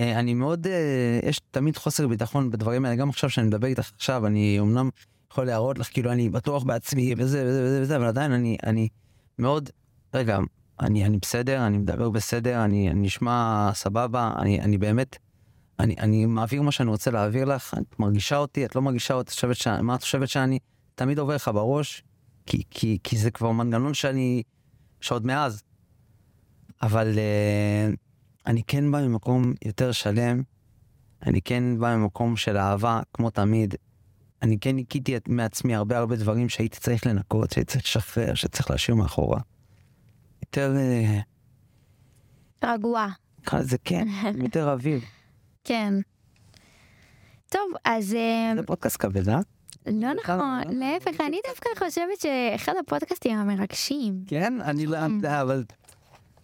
אה, 0.00 0.18
אני 0.18 0.34
מאוד, 0.34 0.66
אה, 0.66 1.20
יש 1.22 1.40
תמיד 1.50 1.76
חוסר 1.76 2.08
ביטחון 2.08 2.50
בדברים 2.50 2.84
האלה, 2.84 2.96
גם 2.96 3.08
עכשיו 3.08 3.30
שאני 3.30 3.46
מדבר 3.46 3.66
איתך 3.66 3.90
עכשיו, 3.94 4.26
אני 4.26 4.60
אמנם 4.60 4.90
יכול 5.32 5.44
להראות 5.44 5.78
לך 5.78 5.88
כאילו 5.92 6.12
אני 6.12 6.30
בטוח 6.30 6.62
בעצמי 6.62 7.14
וזה 7.16 7.44
וזה 7.46 7.64
וזה 7.64 7.82
וזה, 7.82 7.96
אבל 7.96 8.04
עדיין 8.04 8.32
אני, 8.32 8.56
אני 8.66 8.88
מאוד, 9.38 9.70
רגע, 10.14 10.38
אני, 10.80 11.04
אני 11.04 11.18
בסדר, 11.22 11.66
אני 11.66 11.78
מדבר 11.78 12.10
בסדר, 12.10 12.64
אני, 12.64 12.90
אני 12.90 13.00
נשמע 13.00 13.70
סבבה, 13.74 14.32
אני, 14.38 14.60
אני 14.60 14.78
באמת, 14.78 15.16
אני, 15.78 15.94
אני 15.98 16.26
מעביר 16.26 16.62
מה 16.62 16.72
שאני 16.72 16.88
רוצה 16.88 17.10
להעביר 17.10 17.44
לך, 17.44 17.74
את 17.78 18.00
מרגישה 18.00 18.36
אותי, 18.36 18.64
את 18.64 18.76
לא 18.76 18.82
מרגישה 18.82 19.14
אותי, 19.14 19.30
חושבת 19.30 19.56
ש... 19.56 19.66
מה 19.66 19.94
את 19.94 20.02
חושבת 20.02 20.28
שאני 20.28 20.58
תמיד 20.94 21.18
עובר 21.18 21.34
לך 21.34 21.50
בראש, 21.54 22.02
כי, 22.46 22.62
כי, 22.70 22.98
כי 23.04 23.18
זה 23.18 23.30
כבר 23.30 23.50
מנגנון 23.50 23.94
שאני, 23.94 24.42
שעוד 25.00 25.26
מאז. 25.26 25.62
אבל 26.82 27.14
uh, 27.14 27.96
אני 28.46 28.62
כן 28.62 28.92
בא 28.92 29.06
ממקום 29.06 29.52
יותר 29.64 29.92
שלם, 29.92 30.42
אני 31.26 31.42
כן 31.42 31.78
בא 31.78 31.96
ממקום 31.96 32.36
של 32.36 32.56
אהבה, 32.56 33.00
כמו 33.14 33.30
תמיד. 33.30 33.74
אני 34.42 34.58
כן 34.58 34.76
ניקיתי 34.76 35.16
מעצמי 35.28 35.74
הרבה 35.74 35.98
הרבה 35.98 36.16
דברים 36.16 36.48
שהייתי 36.48 36.80
צריך 36.80 37.06
לנקות, 37.06 37.50
שהייתי 37.50 37.72
צריך 37.72 37.84
לשחרר, 37.84 38.34
שצריך 38.34 38.70
להשאיר 38.70 38.96
מאחורה. 38.96 39.40
יותר, 40.42 40.76
אה, 40.76 41.20
רגוע. 42.64 43.06
נקרא 43.40 43.58
לזה 43.58 43.76
כן, 43.84 44.08
יותר 44.44 44.72
אביב. 44.72 45.04
כן. 45.64 45.94
טוב, 47.48 47.72
אז 47.84 48.14
אה, 48.14 48.52
זה 48.56 48.62
פודקאסט 48.62 48.96
כבד, 49.00 49.28
אה? 49.28 49.40
לא 49.86 50.08
נכון, 50.14 50.78
להפך, 50.78 51.20
אני 51.20 51.40
דווקא 51.48 51.68
חושבת 51.78 52.20
שאחד 52.20 52.72
הפודקאסטים 52.80 53.38
המרגשים. 53.38 54.24
כן, 54.26 54.60
אני 54.60 54.86
לא... 54.86 54.98
אבל... 55.40 55.64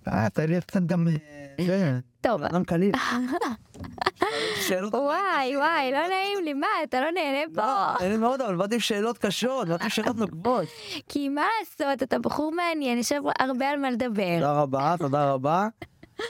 אה, 0.08 0.26
אתה 0.26 0.46
לי 0.46 0.60
קצת 0.60 0.82
גם... 0.82 1.06
טוב, 2.20 2.42
אדם 2.42 2.64
קליל. 2.64 2.92
שאלות... 4.68 4.94
וואי 5.08 5.56
וואי, 5.56 5.92
לא 5.92 5.98
נעים 5.98 6.44
לי, 6.44 6.52
מה, 6.52 6.66
אתה 6.84 7.00
לא 7.00 7.10
נהנה 7.10 7.54
פה? 7.54 8.04
אין 8.04 8.12
לי 8.12 8.16
מאוד, 8.18 8.40
אבל 8.40 8.56
באתי 8.56 8.74
עם 8.74 8.80
שאלות 8.80 9.18
קשות, 9.18 9.68
באתי 9.68 9.84
עם 9.84 9.90
שאלות 9.90 10.16
נוקבות. 10.16 10.64
כי 11.08 11.28
מה 11.28 11.46
לעשות, 11.60 12.02
אתה 12.02 12.18
בחור 12.18 12.52
מעניין, 12.52 12.98
יש 12.98 13.12
הרבה 13.38 13.70
על 13.70 13.78
מה 13.78 13.90
לדבר. 13.90 14.34
תודה 14.34 14.60
רבה, 14.60 14.94
תודה 14.98 15.32
רבה. 15.32 15.68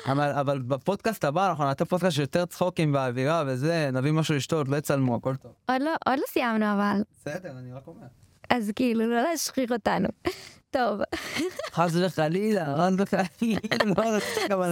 אבל, 0.06 0.30
אבל 0.30 0.62
בפודקאסט 0.62 1.24
הבא 1.24 1.48
אנחנו 1.48 1.64
נעשה 1.64 1.84
פודקאסט 1.84 2.16
שיותר 2.16 2.46
צחוקים 2.46 2.92
באווירה 2.92 3.42
וזה, 3.46 3.90
נביא 3.92 4.12
משהו 4.12 4.34
לשתות, 4.34 4.68
לא 4.68 4.76
יצלמו, 4.76 5.16
הכל 5.16 5.36
טוב. 5.36 5.52
עוד 5.68 5.82
לא, 5.82 5.90
עוד 6.06 6.18
לא 6.18 6.24
סיימנו 6.28 6.72
אבל, 6.72 7.02
בסדר, 7.20 7.50
אני 7.58 7.72
רק 7.72 7.86
אומר. 7.86 8.06
אז 8.50 8.70
כאילו, 8.76 9.06
לא 9.10 9.22
להשחיר 9.22 9.66
אותנו. 9.72 10.08
טוב, 10.76 11.00
חס 11.72 11.92
וחלילה, 12.06 12.64
חס 12.78 12.92
וחלילה, 12.98 13.60
אני 13.82 13.92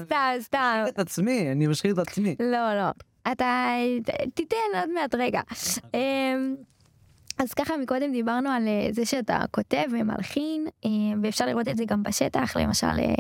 סתם, 0.09 0.29
סתם. 0.41 0.59
משחיר 0.85 0.89
את 0.89 0.99
עצמי, 0.99 1.53
אני 1.53 1.67
משחיר 1.67 1.93
את 1.93 1.99
עצמי. 1.99 2.37
לא, 2.41 2.75
לא. 2.75 2.91
אתה 3.33 3.69
תיתן 4.35 4.57
עוד 4.81 4.91
מעט 4.95 5.15
רגע. 5.15 5.41
אמ, 5.95 6.55
אז 7.39 7.55
ככה 7.55 7.77
מקודם 7.77 8.13
דיברנו 8.13 8.51
על 8.51 8.69
אה, 8.69 8.89
זה 8.93 9.07
שאתה 9.07 9.39
כותב 9.51 9.83
ומלחין 9.93 10.67
אה, 10.85 10.91
ואפשר 11.23 11.47
לראות 11.47 11.69
את 11.69 11.77
זה 11.77 11.85
גם 11.85 12.03
בשטח 12.03 12.57
למשל 12.57 12.87
אה, 12.87 13.15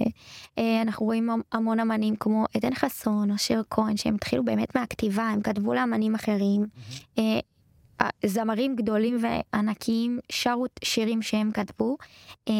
אה, 0.58 0.82
אנחנו 0.82 1.06
רואים 1.06 1.30
המ- 1.30 1.40
המון 1.52 1.80
אמנים 1.80 2.16
כמו 2.16 2.44
עדן 2.56 2.74
חסון 2.74 3.30
או 3.30 3.38
שיר 3.38 3.62
כהן 3.70 3.96
שהם 3.96 4.14
התחילו 4.14 4.44
באמת 4.44 4.76
מהכתיבה 4.76 5.22
הם 5.28 5.40
כתבו 5.42 5.74
לאמנים 5.74 6.14
אחרים. 6.14 6.66
זמרים 8.26 8.76
גדולים 8.76 9.18
וענקיים 9.22 10.18
שרו 10.32 10.66
שירים 10.84 11.22
שהם 11.22 11.50
כתבו 11.52 11.96
אה, 12.48 12.54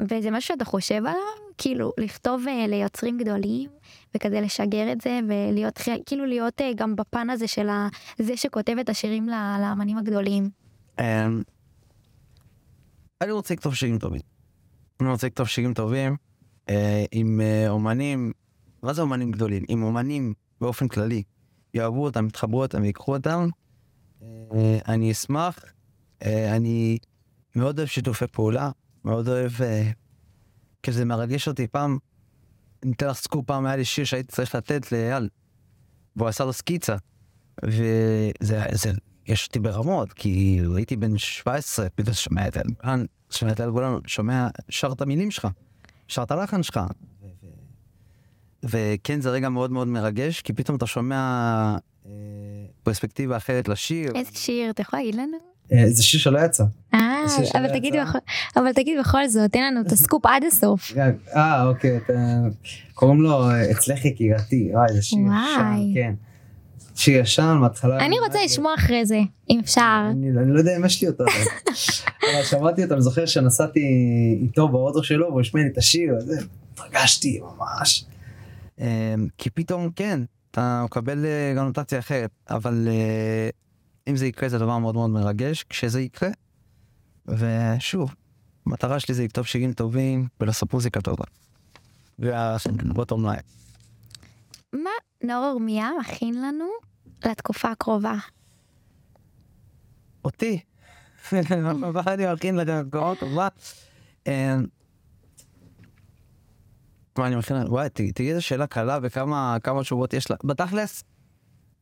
וזה 0.00 0.30
משהו 0.30 0.48
שאתה 0.48 0.64
חושב 0.64 0.94
עליו 0.94 1.42
כאילו 1.58 1.92
לכתוב 1.98 2.44
אה, 2.48 2.66
ליוצרים 2.66 3.18
גדולים 3.18 3.70
וכזה 4.16 4.40
לשגר 4.40 4.92
את 4.92 5.00
זה 5.00 5.20
ולהיות 5.28 5.80
כאילו 6.06 6.26
להיות 6.26 6.60
אה, 6.60 6.70
גם 6.76 6.96
בפן 6.96 7.30
הזה 7.30 7.48
של 7.48 7.66
זה 8.18 8.36
שכותב 8.36 8.76
את 8.80 8.88
השירים 8.88 9.28
לאמנים 9.60 9.98
הגדולים. 9.98 10.50
אמ, 11.00 11.42
אני 13.20 13.30
רוצה 13.30 13.54
לכתוב 13.54 13.74
שירים 13.74 13.98
טובים. 13.98 14.20
אני 15.00 15.08
רוצה 15.08 15.26
לכתוב 15.26 15.46
שירים 15.46 15.74
טובים 15.74 16.16
אה, 16.68 17.04
עם 17.12 17.40
אומנים, 17.68 18.32
מה 18.82 18.92
זה 18.92 19.02
אומנים 19.02 19.30
גדולים? 19.30 19.64
עם 19.68 19.82
אומנים 19.82 20.34
באופן 20.60 20.88
כללי. 20.88 21.22
יאהבו 21.74 22.04
אותם, 22.04 22.26
יתחברו 22.26 22.62
אותם 22.62 22.82
ויקחו 22.82 23.16
אותם. 23.16 23.48
אה, 24.54 24.78
אני 24.88 25.12
אשמח. 25.12 25.64
אה, 26.22 26.56
אני 26.56 26.98
מאוד 27.56 27.78
אוהב 27.78 27.88
שיתופי 27.88 28.26
פעולה, 28.26 28.70
מאוד 29.04 29.28
אוהב... 29.28 29.52
אה, 29.62 29.90
כי 30.82 30.92
זה 30.92 31.04
מרגש 31.04 31.48
אותי. 31.48 31.66
פעם, 31.66 31.98
אני 32.82 32.92
אתן 32.92 33.06
לך 33.06 33.16
סקופ, 33.16 33.46
פעם 33.46 33.66
היה 33.66 33.76
לי 33.76 33.84
שיר 33.84 34.04
שהייתי 34.04 34.32
צריך 34.32 34.54
לתת 34.54 34.92
לאייל, 34.92 35.28
והוא 36.16 36.28
עשה 36.28 36.44
לו 36.44 36.52
סקיצה. 36.52 36.96
וזה 37.64 38.62
זה, 38.72 38.92
יש 39.26 39.46
אותי 39.46 39.58
ברמות, 39.58 40.12
כי 40.12 40.60
הייתי 40.76 40.96
בן 40.96 41.18
17, 41.18 41.88
פתאום 41.94 42.14
שומע 42.14 42.48
את 42.48 42.56
אלגולן, 42.56 43.04
שומע 43.30 43.52
את 43.52 43.60
אלגולן, 43.60 43.94
שומע, 44.06 44.48
שר 44.68 44.92
את 44.92 45.00
המילים 45.00 45.30
שלך, 45.30 45.48
שר 46.08 46.22
את 46.22 46.30
הלחן 46.30 46.62
שלך. 46.62 46.80
וכן, 48.62 49.20
זה 49.20 49.30
רגע 49.30 49.48
מאוד 49.48 49.70
מאוד 49.70 49.88
מרגש, 49.88 50.40
כי 50.40 50.52
פתאום 50.52 50.76
אתה 50.76 50.86
שומע 50.86 51.76
פרספקטיבה 52.82 53.36
אחרת 53.36 53.68
לשיר. 53.68 54.12
איזה 54.14 54.30
שיר 54.34 54.70
אתה 54.70 54.82
יכול 54.82 54.98
להגיד 54.98 55.14
לנו? 55.14 55.36
אה, 55.72 55.90
זה 55.90 56.02
שיר 56.02 56.20
שלא 56.20 56.38
יצא. 56.38 56.64
אה 56.94 57.24
אבל 57.54 57.68
תגיד. 57.72 57.94
בכל- 57.96 58.18
אבל 58.56 58.72
תגיד 58.72 58.98
בכל 59.00 59.28
זאת 59.28 59.52
תן 59.52 59.62
לנו 59.62 59.80
את 59.80 59.92
הסקופ 59.92 60.26
עד 60.26 60.44
הסוף. 60.44 60.92
אה, 61.36 61.66
אוקיי. 61.66 61.98
קוראים 62.94 63.20
לו 63.22 63.50
אה, 63.50 63.70
אצלך 63.70 64.04
יקירתי. 64.04 64.70
וואי, 64.72 64.92
זה 64.92 65.02
שיר. 65.02 65.18
ישן, 65.18 65.76
כן. 65.94 66.14
שיר 66.94 67.20
ישן, 67.20 67.56
מההתחלה... 67.60 68.06
אני 68.06 68.16
רוצה 68.20 68.38
לשמוע 68.44 68.74
אחרי 68.74 69.06
זה 69.06 69.18
אם 69.50 69.60
אפשר. 69.64 70.08
אני 70.10 70.28
אני 70.30 70.52
לא 70.52 70.58
יודע 70.58 70.76
אם 70.76 70.84
יש 70.84 71.02
לי 71.02 71.08
אותו. 71.08 71.24
אבל 71.24 72.42
שמעתי 72.50 72.84
אותו, 72.84 72.94
אני 72.94 73.02
זוכר 73.02 73.26
שנסעתי 73.26 73.80
איתו 74.42 74.68
באוטו 74.68 75.02
שלו 75.02 75.26
והוא 75.26 75.40
השמיע 75.40 75.64
לי 75.64 75.70
את 75.72 75.78
השיר, 75.78 76.14
וזה, 76.18 76.40
התרגשתי 76.74 77.40
ממש. 77.58 78.04
אה, 78.80 79.14
כי 79.38 79.50
פתאום, 79.50 79.90
כן, 79.96 80.20
אתה 80.52 80.82
מקבל 80.84 81.24
אה, 81.24 81.54
גם 81.56 81.66
נוטציה 81.66 81.98
אחרת, 81.98 82.30
אבל 82.50 82.88
אה, 82.88 83.50
אם 84.08 84.16
זה 84.16 84.26
יקרה 84.26 84.48
זה 84.48 84.58
דבר 84.58 84.78
מאוד 84.78 84.94
מאוד 84.94 85.10
מרגש, 85.10 85.64
כשזה 85.68 86.00
יקרה. 86.00 86.28
ושוב, 87.26 88.14
המטרה 88.66 89.00
שלי 89.00 89.14
זה 89.14 89.24
לכתוב 89.24 89.46
שירים 89.46 89.72
טובים 89.72 90.28
ולעשות 90.40 90.72
מוזיקה 90.72 91.00
טובה. 91.00 91.24
והבוטום 92.18 93.26
ליין. 93.26 93.42
מה 94.72 94.90
נאור 95.24 95.50
אורמיה 95.50 95.90
מכין 96.00 96.42
לנו 96.42 96.68
לתקופה 97.24 97.70
הקרובה? 97.70 98.14
אותי. 100.24 100.60
מה 101.94 102.02
אני 102.06 102.32
מכין 102.32 102.58
קרוב 102.90 103.16
טובה. 103.20 103.48
אה, 104.26 104.56
מה 107.18 107.26
אני 107.26 107.36
מכין, 107.36 107.56
וואי, 107.56 107.88
ת- 107.88 108.00
תראי 108.14 108.30
איזה 108.30 108.40
שאלה 108.40 108.66
קלה 108.66 108.98
וכמה 109.02 109.56
כמה 109.62 109.82
תשובות 109.82 110.14
יש 110.14 110.30
לה. 110.30 110.36
בתכלס, 110.44 111.04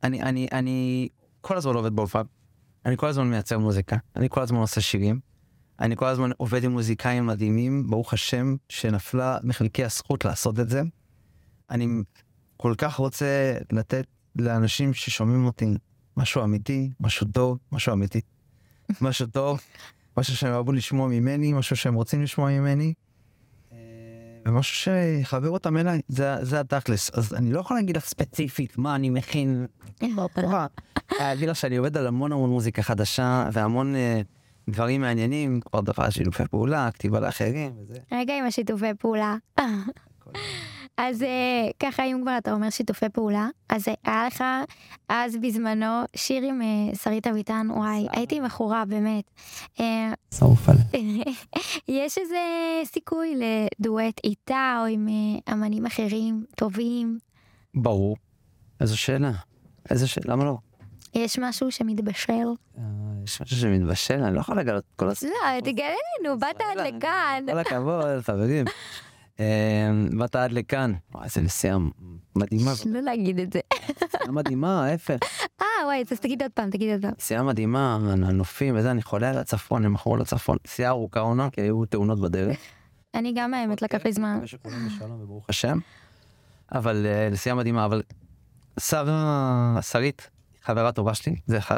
אני, 0.03 0.21
אני, 0.23 0.47
אני 0.51 1.07
כל 1.41 1.57
הזמן 1.57 1.75
עובד 1.75 1.95
באולפן. 1.95 2.21
אני 2.85 2.97
כל 2.97 3.07
הזמן 3.07 3.29
מייצר 3.29 3.59
מוזיקה. 3.59 3.97
אני 4.15 4.29
כל 4.29 4.41
הזמן 4.41 4.57
עושה 4.59 4.81
שירים. 4.81 5.19
אני 5.79 5.95
כל 5.95 6.05
הזמן 6.05 6.29
עובד 6.37 6.63
עם 6.63 6.71
מוזיקאים 6.71 7.25
מדהימים, 7.27 7.87
ברוך 7.89 8.13
השם, 8.13 8.55
שנפלה 8.69 9.37
מחלקי 9.43 9.83
הזכות 9.83 10.25
לעשות 10.25 10.59
את 10.59 10.69
זה. 10.69 10.81
אני 11.69 11.87
כל 12.57 12.73
כך 12.77 12.95
רוצה 12.95 13.57
לתת 13.71 14.05
לאנשים 14.35 14.93
ששומעים 14.93 15.45
אותי 15.45 15.65
משהו 16.17 16.43
אמיתי, 16.43 16.89
משהו 16.99 17.27
טוב, 17.27 17.57
משהו 17.71 17.93
אמיתי. 17.93 18.21
משהו 19.01 19.27
טוב, 19.27 19.59
משהו 20.17 20.35
שהם 20.35 20.53
אוהבו 20.53 20.71
לשמוע 20.71 21.07
ממני, 21.07 21.53
משהו 21.53 21.75
שהם 21.75 21.93
רוצים 21.93 22.23
לשמוע 22.23 22.49
ממני. 22.49 22.93
ומשהו 24.45 24.75
שיחבר 24.75 25.49
אותם 25.49 25.77
אליי, 25.77 26.01
זה, 26.07 26.35
זה 26.41 26.59
התכלס. 26.59 27.11
אז 27.13 27.33
אני 27.33 27.51
לא 27.51 27.59
יכול 27.59 27.77
להגיד 27.77 27.97
לך 27.97 28.05
ספציפית 28.05 28.77
מה 28.77 28.95
אני 28.95 29.09
מכין. 29.09 29.65
להגיד 31.19 31.49
לך 31.49 31.55
שאני 31.55 31.77
עובד 31.77 31.97
על 31.97 32.07
המון 32.07 32.31
המון 32.31 32.49
מוזיקה 32.49 32.81
חדשה 32.81 33.49
והמון 33.53 33.95
אה, 33.95 34.21
דברים 34.69 35.01
מעניינים, 35.01 35.59
כבר 35.61 35.81
דבר 35.81 36.09
שילופי 36.09 36.43
פעולה, 36.51 36.89
כתיבה 36.91 37.19
לאחרים 37.19 37.71
וזה. 37.77 37.99
רגע 38.11 38.33
עם 38.39 38.45
השיתופי 38.45 38.93
פעולה. 38.99 39.35
אז 41.03 41.23
אה, 41.23 41.69
ככה 41.79 42.03
אם 42.03 42.19
כבר 42.21 42.37
אתה 42.37 42.53
אומר 42.53 42.69
שיתופי 42.69 43.09
פעולה, 43.09 43.47
אז 43.69 43.87
אה, 43.87 43.93
היה 44.03 44.27
לך 44.27 44.43
אז 45.09 45.37
בזמנו 45.41 46.03
שיר 46.15 46.43
עם 46.43 46.61
אה, 46.61 46.95
שרית 46.95 47.27
אביטן, 47.27 47.67
וואי, 47.69 48.07
הייתי 48.11 48.39
מכורה 48.39 48.85
באמת. 48.85 49.31
שרוף 50.33 50.69
עליה. 50.69 50.83
יש 51.87 52.17
איזה 52.17 52.39
סיכוי 52.85 53.35
לדואט 53.35 54.21
איתה 54.23 54.77
או 54.81 54.85
עם 54.85 55.07
אמנים 55.51 55.85
אחרים 55.85 56.45
טובים? 56.55 57.19
ברור. 57.73 58.17
איזו 58.81 58.97
שאלה. 58.97 59.31
איזה 59.89 60.07
שאלה, 60.07 60.33
למה 60.33 60.45
לא? 60.45 60.57
יש 61.13 61.39
משהו 61.39 61.71
שמתבשל? 61.71 62.47
יש 63.23 63.41
משהו 63.41 63.57
שמתבשל, 63.57 64.23
אני 64.23 64.35
לא 64.35 64.39
יכול 64.39 64.59
לגלות 64.59 64.83
כל 64.95 65.09
הס... 65.09 65.23
לא, 65.23 65.29
תגלה 65.63 65.85
לנו, 66.19 66.39
באת 66.39 66.61
עד 66.61 66.87
לכאן. 66.87 67.45
כל 67.51 67.59
הכבוד, 67.59 68.21
חברים. 68.21 68.65
באת 70.17 70.35
עד 70.35 70.51
לכאן. 70.51 70.93
וואי, 71.13 71.25
איזה 71.25 71.41
נסיעה 71.41 71.77
מדהימה. 72.35 72.71
לא 72.85 73.01
להגיד 73.01 73.39
את 73.39 73.53
זה. 73.53 73.59
נסיעה 74.03 74.31
מדהימה, 74.31 74.85
ההפך. 74.85 75.17
אה, 75.61 75.65
וואי, 75.85 76.03
אז 76.11 76.19
תגיד 76.19 76.41
עוד 76.41 76.51
פעם, 76.51 76.69
תגיד 76.69 76.91
עוד 76.91 77.01
פעם. 77.01 77.11
נסיעה 77.19 77.43
מדהימה, 77.43 77.95
הנופים 78.11 78.75
וזה, 78.77 78.91
אני 78.91 79.01
חולה 79.01 79.29
על 79.29 79.37
הצפון, 79.37 79.85
אני 79.85 79.93
מכור 79.93 80.17
לצפון. 80.17 80.57
נסיעה 80.67 80.89
ארוכה 80.89 81.19
עונה, 81.19 81.49
כי 81.49 81.61
היו 81.61 81.85
תאונות 81.85 82.19
בדרך. 82.19 82.57
אני 83.15 83.33
גם 83.35 83.53
האמת 83.53 83.81
לקח 83.81 84.05
לי 84.05 84.13
זמן. 84.13 84.39
השם. 85.49 85.77
אבל 86.71 87.05
אה, 87.05 87.29
נסיעה 87.31 87.55
מדהימה, 87.55 87.85
אבל 87.85 88.01
סבא, 88.79 89.79
שרית, 89.81 90.29
חברה 90.63 90.91
טובה 90.91 91.13
שלי, 91.13 91.35
זה 91.45 91.57
אחד. 91.57 91.77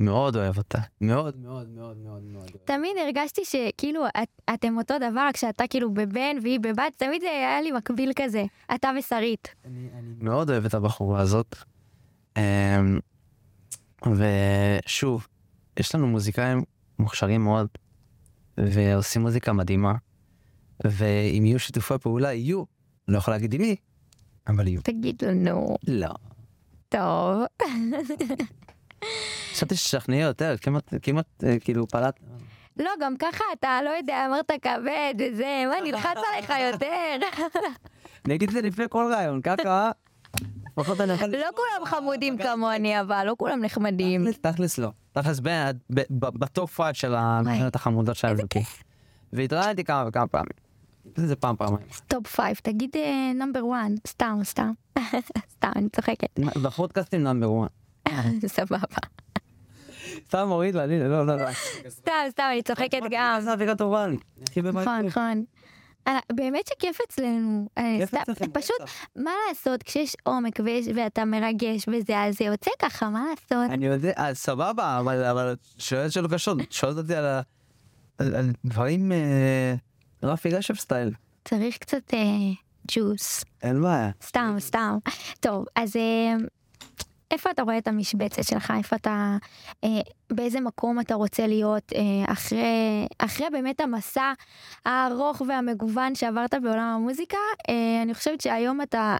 מאוד 0.00 0.36
אוהב 0.36 0.58
אותה. 0.58 0.78
מאוד 1.00 1.36
מאוד 1.36 1.68
מאוד 1.68 1.96
מאוד 1.96 2.22
מאוד. 2.22 2.50
תמיד 2.64 2.90
הרגשתי 3.04 3.42
שכאילו 3.44 4.06
את, 4.06 4.28
אתם 4.54 4.76
אותו 4.78 4.94
דבר 4.98 5.28
כשאתה 5.32 5.64
כאילו 5.70 5.94
בבן 5.94 6.36
והיא 6.42 6.60
בבת, 6.60 6.92
תמיד 6.96 7.20
זה 7.20 7.30
היה 7.30 7.60
לי 7.62 7.72
מקביל 7.72 8.12
כזה, 8.16 8.44
אתה 8.74 8.90
ושרית. 8.98 9.54
מאוד 10.20 10.50
אוהב 10.50 10.64
את 10.64 10.74
הבחורה 10.74 11.20
הזאת. 11.20 11.56
אמ, 12.36 12.42
ושוב, 14.06 15.26
יש 15.80 15.94
לנו 15.94 16.06
מוזיקאים 16.06 16.62
מוכשרים 16.98 17.44
מאוד, 17.44 17.68
ועושים 18.58 19.22
מוזיקה 19.22 19.52
מדהימה, 19.52 19.94
ואם 20.84 21.42
יהיו 21.46 21.58
שיתופי 21.58 21.98
פעולה, 21.98 22.32
יהיו. 22.32 22.64
לא 23.08 23.18
יכול 23.18 23.34
להגיד 23.34 23.54
עם 23.54 23.60
מי, 23.60 23.76
אבל 24.48 24.68
יהיו. 24.68 24.80
תגיד 24.82 25.24
לנו. 25.24 25.76
לא. 25.88 26.14
טוב. 26.88 27.42
חשבתי 29.60 29.76
שתשכנעי 29.76 30.20
יותר, 30.20 30.54
כמעט, 30.60 30.94
כמעט, 31.02 31.26
אה, 31.44 31.56
כאילו, 31.60 31.86
פלט. 31.86 32.20
לא, 32.76 32.90
גם 33.00 33.16
ככה 33.16 33.44
אתה 33.52 33.78
לא 33.84 33.90
יודע, 33.90 34.26
אמרת 34.26 34.50
כבד 34.62 35.14
וזה, 35.18 35.64
מה 35.68 35.74
נלחץ 35.84 36.16
עליך 36.32 36.52
יותר? 36.72 37.26
אני 38.24 38.34
אגיד 38.34 38.48
את 38.48 38.54
זה 38.54 38.62
לפני 38.62 38.84
כל 38.90 39.12
רעיון, 39.14 39.40
ככה. 39.42 39.90
לא 40.76 41.48
כולם 41.56 41.86
חמודים 41.86 42.38
כמוני, 42.38 43.00
אבל 43.00 43.24
לא 43.26 43.34
כולם 43.38 43.64
נחמדים. 43.64 44.32
תכלס, 44.32 44.78
לא. 44.78 44.88
תכלס 45.12 45.40
ב 46.10 46.25
top 46.25 46.70
five 46.74 46.92
של 46.94 47.14
המדינות 47.14 47.74
החמודות 47.74 48.16
של 48.16 48.28
אלוקים. 48.28 48.62
והתראיינתי 49.32 49.84
כמה 49.84 50.04
וכמה 50.08 50.26
פעמים. 50.26 50.70
זה 51.16 51.36
פעם 51.36 51.56
פעמיים. 51.56 51.86
top 52.06 52.26
five, 52.26 52.56
תגיד 52.62 52.96
number 53.34 53.66
one, 53.66 53.94
סתם, 54.06 54.38
סתם. 54.42 54.72
סתם, 55.54 55.70
אני 55.76 55.88
צוחקת. 55.88 56.40
בפודקאסטים 56.62 57.22
number 57.22 57.50
one. 57.50 57.68
סבבה. 58.46 58.78
סתם 60.26 60.48
מוריד 60.48 60.74
לה, 60.74 60.86
לא, 60.86 61.26
לא, 61.26 61.36
לא. 61.36 61.46
סתם, 61.88 62.12
סתם, 62.30 62.42
אני 62.52 62.62
צוחקת 62.62 63.00
גם. 63.10 63.40
זה 63.40 63.52
אווירה 63.52 63.74
טובה 63.74 64.06
לי. 64.06 64.16
נכון, 64.62 64.98
נכון. 65.06 65.44
אה, 66.08 66.18
באמת 66.32 66.66
שכיף 66.66 66.98
אצלנו. 67.08 67.68
אה, 67.78 67.98
פשוט. 68.52 68.76
מה 69.16 69.30
לעשות, 69.48 69.82
כשיש 69.82 70.16
עומק 70.24 70.60
ויש- 70.64 70.88
ואתה 70.94 71.24
מרגש 71.24 71.88
וזה, 71.88 72.18
אז 72.24 72.38
זה 72.38 72.44
יוצא 72.44 72.70
ככה, 72.82 73.10
מה 73.10 73.24
לעשות? 73.30 73.70
אני 73.70 73.86
יודע, 73.86 74.12
אז 74.16 74.38
סבבה, 74.38 74.98
אבל 75.00 75.54
שואלת 75.78 76.12
שאלות 76.12 76.32
קשות, 76.32 76.58
שואלת 76.70 76.96
אותי 76.96 77.14
על 77.14 77.26
דברים 78.64 79.12
אה, 79.12 79.74
רפי 80.22 80.48
רשף 80.50 80.78
סטייל. 80.80 81.10
צריך 81.44 81.78
קצת 81.78 82.14
אה, 82.14 82.18
ג'וס. 82.92 83.44
אין 83.62 83.82
בעיה. 83.82 84.10
סתם, 84.22 84.56
סתם. 84.58 84.98
טוב, 85.40 85.64
אז 85.76 85.96
אה, 85.96 86.34
איפה 87.30 87.50
אתה 87.50 87.62
רואה 87.62 87.78
את 87.78 87.88
המשבצת 87.88 88.44
שלך? 88.44 88.72
איפה 88.76 88.96
אתה, 88.96 89.36
אה, 89.84 90.00
באיזה 90.32 90.60
מקום 90.60 91.00
אתה 91.00 91.14
רוצה 91.14 91.46
להיות 91.46 91.92
אה, 91.94 92.32
אחרי, 92.32 93.06
אחרי 93.18 93.46
באמת 93.52 93.80
המסע 93.80 94.32
הארוך 94.84 95.42
והמגוון 95.48 96.14
שעברת 96.14 96.54
בעולם 96.62 96.94
המוזיקה? 96.96 97.36
אה, 97.68 98.02
אני 98.02 98.14
חושבת 98.14 98.40
שהיום 98.40 98.82
אתה 98.82 99.16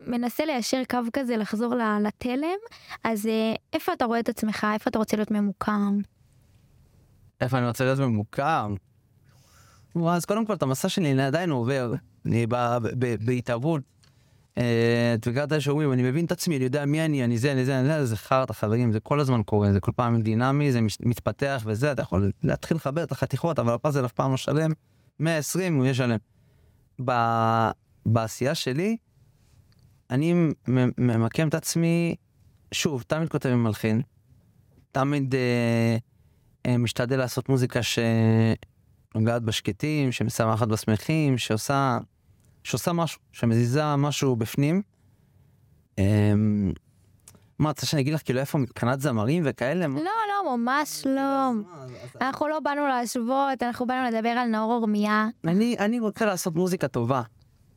מנסה 0.00 0.44
ליישר 0.44 0.82
קו 0.90 0.98
כזה, 1.12 1.36
לחזור 1.36 1.74
לתלם, 2.00 2.58
אז 3.04 3.26
אה, 3.26 3.54
איפה 3.72 3.92
אתה 3.92 4.04
רואה 4.04 4.20
את 4.20 4.28
עצמך? 4.28 4.66
איפה 4.74 4.90
אתה 4.90 4.98
רוצה 4.98 5.16
להיות 5.16 5.30
ממוקם? 5.30 5.98
איפה 7.40 7.58
אני 7.58 7.66
רוצה 7.66 7.84
להיות 7.84 7.98
ממוקם? 7.98 8.74
אז 10.08 10.24
קודם 10.24 10.46
כל 10.46 10.54
את 10.54 10.62
המסע 10.62 10.88
שלי 10.88 11.22
עדיין 11.22 11.50
עובר, 11.50 11.94
אני 12.26 12.46
בהתהוות. 13.20 13.82
אה, 14.58 15.14
את 15.14 15.28
מכירה 15.28 15.44
את 15.44 15.52
השומעים, 15.52 15.92
אני 15.92 16.02
מבין 16.02 16.24
את 16.24 16.32
עצמי, 16.32 16.56
אני 16.56 16.64
יודע 16.64 16.84
מי 16.84 17.04
אני, 17.04 17.24
אני 17.24 17.38
זה, 17.38 17.52
אני 17.52 17.64
זה, 17.64 17.80
אני 17.80 17.88
זה, 17.88 18.06
זה 18.06 18.16
חרטא 18.16 18.52
חברים, 18.52 18.92
זה 18.92 19.00
כל 19.00 19.20
הזמן 19.20 19.42
קורה, 19.42 19.72
זה 19.72 19.80
כל 19.80 19.92
פעם 19.96 20.22
דינמי, 20.22 20.72
זה 20.72 20.80
מתפתח 21.00 21.62
וזה, 21.66 21.92
אתה 21.92 22.02
יכול 22.02 22.30
להתחיל 22.42 22.76
לחבר 22.76 23.02
את 23.02 23.12
החתיכות, 23.12 23.58
אבל 23.58 23.74
הפאזל 23.74 24.04
אף 24.04 24.12
פעם 24.12 24.30
לא 24.30 24.36
שלם, 24.36 24.70
120 25.20 25.76
הוא 25.76 25.84
יהיה 25.84 25.94
שלם. 25.94 26.18
בעשייה 28.06 28.54
שלי, 28.54 28.96
אני 30.10 30.34
ממקם 30.98 31.48
את 31.48 31.54
עצמי, 31.54 32.14
שוב, 32.72 33.02
תמיד 33.06 33.28
כותב 33.28 33.48
עם 33.48 33.64
מלחין, 33.64 34.02
תמיד 34.92 35.34
אה, 35.34 35.96
אה, 36.66 36.78
משתדל 36.78 37.18
לעשות 37.18 37.48
מוזיקה 37.48 37.80
שנוגעת 37.82 39.42
בשקטים, 39.42 40.12
שמשמחת 40.12 40.68
בשמחים, 40.68 41.38
שעושה, 41.38 41.98
שעושה 42.66 42.92
משהו, 42.92 43.20
שמזיזה 43.32 43.96
משהו 43.96 44.36
בפנים. 44.36 44.82
אמ, 45.98 46.72
מה, 47.58 47.68
רוצה 47.68 47.86
שאני 47.86 48.02
אגיד 48.02 48.14
לך 48.14 48.22
כאילו 48.24 48.40
איפה 48.40 48.58
מבחינת 48.58 49.00
זמרים 49.00 49.42
וכאלה? 49.46 49.86
לא, 49.86 50.02
לא, 50.04 50.56
ממש 50.56 51.06
לא. 51.06 51.50
אנחנו 52.20 52.48
לא 52.48 52.60
באנו 52.60 52.86
להשוות, 52.86 53.62
אנחנו 53.62 53.86
באנו 53.86 54.16
לדבר 54.16 54.28
על 54.28 54.48
נאור 54.48 54.72
אורמיה. 54.72 55.28
אני, 55.44 56.00
רוצה 56.00 56.26
לעשות 56.26 56.54
מוזיקה 56.54 56.88
טובה. 56.88 57.22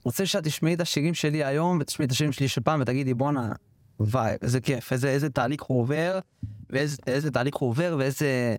רוצה 0.06 0.26
שאת 0.26 0.44
תשמעי 0.44 0.74
את 0.74 0.82
השירים 0.82 1.14
שלי 1.14 1.44
היום 1.44 1.78
ותשמעי 1.82 2.06
את 2.06 2.12
השירים 2.12 2.32
שלי 2.32 2.48
של 2.48 2.62
פעם 2.62 2.82
ותגידי 2.82 3.14
בואנה, 3.14 3.52
וואי, 4.00 4.36
איזה 4.42 4.60
כיף, 4.60 4.94
איזה, 4.94 5.10
איזה 5.10 5.30
תהליך 5.30 5.64
הוא 5.64 5.80
עובר, 5.82 6.20
ואיזה 6.70 6.98
איזה 7.08 7.32
תהליך 7.32 7.56
הוא 7.56 7.70
עובר 7.70 7.96
ואיזה... 8.00 8.56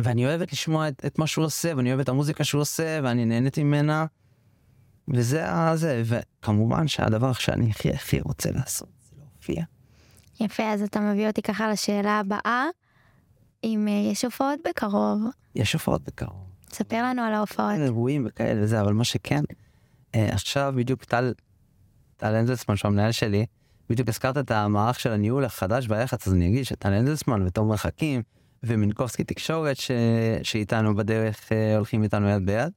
ואני 0.00 0.26
אוהבת 0.26 0.52
לשמוע 0.52 0.88
את, 0.88 1.02
את 1.06 1.18
מה 1.18 1.26
שהוא 1.26 1.44
עושה, 1.44 1.72
ואני 1.76 1.88
אוהב 1.88 2.00
את 2.00 2.08
המוזיקה 2.08 2.44
שהוא 2.44 2.60
עושה, 2.60 3.00
ואני 3.02 3.24
נהנית 3.24 3.58
ממנה. 3.58 4.06
וזה 5.14 5.46
זה, 5.74 6.02
וכמובן 6.04 6.88
שהדבר 6.88 7.32
שאני 7.32 7.70
הכי 7.70 7.90
הכי 7.90 8.20
רוצה 8.20 8.50
לעשות 8.50 8.88
זה 9.02 9.16
להופיע. 9.18 9.64
יפה, 10.40 10.72
אז 10.72 10.82
אתה 10.82 11.00
מביא 11.00 11.26
אותי 11.26 11.42
ככה 11.42 11.70
לשאלה 11.70 12.18
הבאה, 12.18 12.64
אם 13.64 13.88
אה, 13.88 14.10
יש 14.12 14.24
הופעות 14.24 14.58
בקרוב, 14.68 15.20
יש 15.54 15.72
הופעות 15.72 16.02
בקרוב. 16.04 16.50
תספר 16.68 17.02
לנו 17.02 17.22
על 17.22 17.34
ההופעות. 17.34 17.70
אירועים 17.80 18.26
וכאלה 18.28 18.62
וזה, 18.62 18.80
אבל 18.80 18.92
מה 18.92 19.04
שכן, 19.04 19.42
אה, 20.14 20.28
עכשיו 20.32 20.72
בדיוק 20.76 21.04
טל, 21.04 21.34
טל 22.16 22.34
אנזלסמן 22.34 22.76
שהוא 22.76 22.88
המנהל 22.88 23.12
שלי, 23.12 23.46
בדיוק 23.88 24.08
הזכרת 24.08 24.38
את 24.38 24.50
המערך 24.50 25.00
של 25.00 25.12
הניהול 25.12 25.44
החדש 25.44 25.86
והיח"צ, 25.88 26.26
אז 26.26 26.34
אני 26.34 26.48
אגיד 26.48 26.64
שטל 26.64 26.92
אנזלסמן 26.92 27.46
ותומר 27.46 27.76
חכים 27.76 28.22
ומינקובסקי 28.62 29.24
תקשורת 29.24 29.76
ש... 29.76 29.90
שאיתנו 30.42 30.96
בדרך 30.96 31.52
אה, 31.52 31.76
הולכים 31.76 32.02
איתנו 32.02 32.28
יד 32.28 32.46
ביד. 32.46 32.72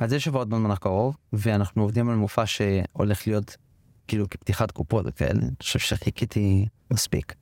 אז 0.00 0.12
יש 0.12 0.24
שבועות 0.24 0.48
בזמן 0.48 0.70
הקרוב, 0.70 1.16
ואנחנו 1.32 1.82
עובדים 1.82 2.08
על 2.08 2.16
מופע 2.16 2.46
שהולך 2.46 3.26
להיות 3.26 3.56
כאילו 4.08 4.30
כפתיחת 4.30 4.70
קופות 4.70 5.06
וכאלה, 5.08 5.30
אני 5.40 5.50
חושב 5.62 5.78
שחיכיתי 5.78 6.66
מספיק. 6.90 7.34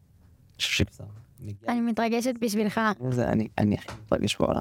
אני 1.68 1.80
מתרגשת 1.80 2.34
בשבילך. 2.40 2.80
זה 3.10 3.28
אני, 3.28 3.48
אני 3.58 3.74
הכי 3.74 3.88
מתרגש 4.04 4.36
בעולם. 4.36 4.60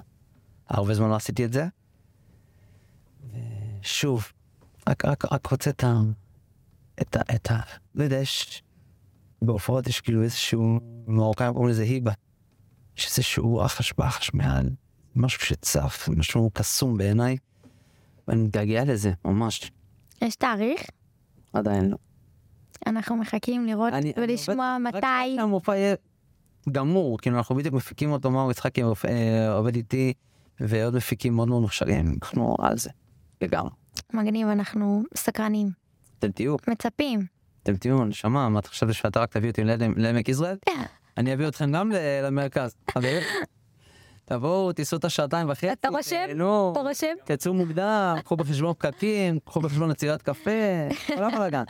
הרבה 0.69 0.93
זמן 0.93 1.09
לא 1.09 1.15
עשיתי 1.15 1.45
את 1.45 1.53
זה. 1.53 1.67
ושוב, 3.81 4.31
רק, 4.89 5.05
רק, 5.05 5.33
רק 5.33 5.47
רוצה 5.47 5.69
את, 5.69 5.83
ה, 5.83 5.93
את 7.01 7.15
ה... 7.15 7.35
את 7.35 7.51
ה... 7.51 7.59
לא 7.95 8.03
יודע, 8.03 8.15
יש... 8.15 8.63
בהופעות 9.41 9.87
יש 9.87 10.01
כאילו 10.01 10.23
איזשהו... 10.23 10.79
מרוקאים 11.07 11.53
קוראים 11.53 11.69
לזה 11.69 11.83
היבה. 11.83 12.11
יש 12.97 13.05
איזשהו 13.05 13.57
רחש 13.57 13.93
בחש 13.97 14.33
מעל, 14.33 14.69
משהו 15.15 15.41
שצף, 15.45 16.09
משהו 16.17 16.49
קסום 16.53 16.97
בעיניי. 16.97 17.37
ואני 18.27 18.41
מתגעגע 18.43 18.83
לזה, 18.85 19.11
ממש. 19.25 19.71
יש 20.21 20.35
תאריך? 20.35 20.81
עדיין 21.53 21.89
לא. 21.89 21.97
אנחנו 22.87 23.15
מחכים 23.17 23.65
לראות 23.65 23.93
אני- 23.93 24.13
אני 24.17 24.23
ולשמוע 24.23 24.55
עובד- 24.77 24.95
רק 24.95 25.03
מתי. 25.03 25.35
שהמופע 25.35 25.75
יהיה 25.75 25.95
גמור, 26.71 27.17
כאילו 27.19 27.37
אנחנו 27.37 27.55
בדיוק 27.55 27.75
מפיקים 27.75 28.11
אותו, 28.11 28.31
מאור 28.31 28.51
יצחקי 28.51 28.83
אה, 28.83 29.53
עובד 29.53 29.75
איתי, 29.75 30.13
ועוד 30.59 30.95
מפיקים 30.95 31.33
מאוד 31.35 31.47
מאוד 31.47 31.61
מוכשרים, 31.61 32.17
אנחנו 32.23 32.55
על 32.59 32.77
זה, 32.77 32.89
לגמרי. 33.41 33.69
מגניב, 34.13 34.47
אנחנו 34.47 35.03
סקרנים, 35.17 35.69
אתם 36.19 36.31
תהיו, 36.31 36.55
מצפים. 36.67 37.19
אתם 37.63 37.75
תהיו, 37.75 38.05
נשמה, 38.05 38.49
מה 38.49 38.59
אתה 38.59 38.69
חושב 38.69 38.91
שאתה 38.91 39.19
רק 39.19 39.31
תביא 39.33 39.49
אותי 39.49 39.63
לעמק- 39.63 40.29
יזרעאל? 40.29 40.55
אני 41.17 41.33
אביא 41.33 41.47
אתכם 41.47 41.71
גם 41.71 41.91
למרכז, 42.23 42.75
חברים. 42.91 43.21
תבואו, 44.25 44.71
תיסעו 44.73 44.99
את 44.99 45.05
השעתיים 45.05 45.49
וחצי. 45.49 45.71
אתה 45.71 45.89
רושם? 45.89 46.25
אתה 46.71 46.79
רושם? 46.79 47.13
תצאו 47.23 47.53
מוקדם, 47.53 48.15
קחו 48.23 48.35
בחשבון 48.35 48.73
פקקים, 48.73 49.39
קחו 49.39 49.59
בחשבון 49.61 49.91
עצירת 49.91 50.21
קפה, 50.21 50.51
כל 51.07 51.23
הבלאגן. 51.23 51.63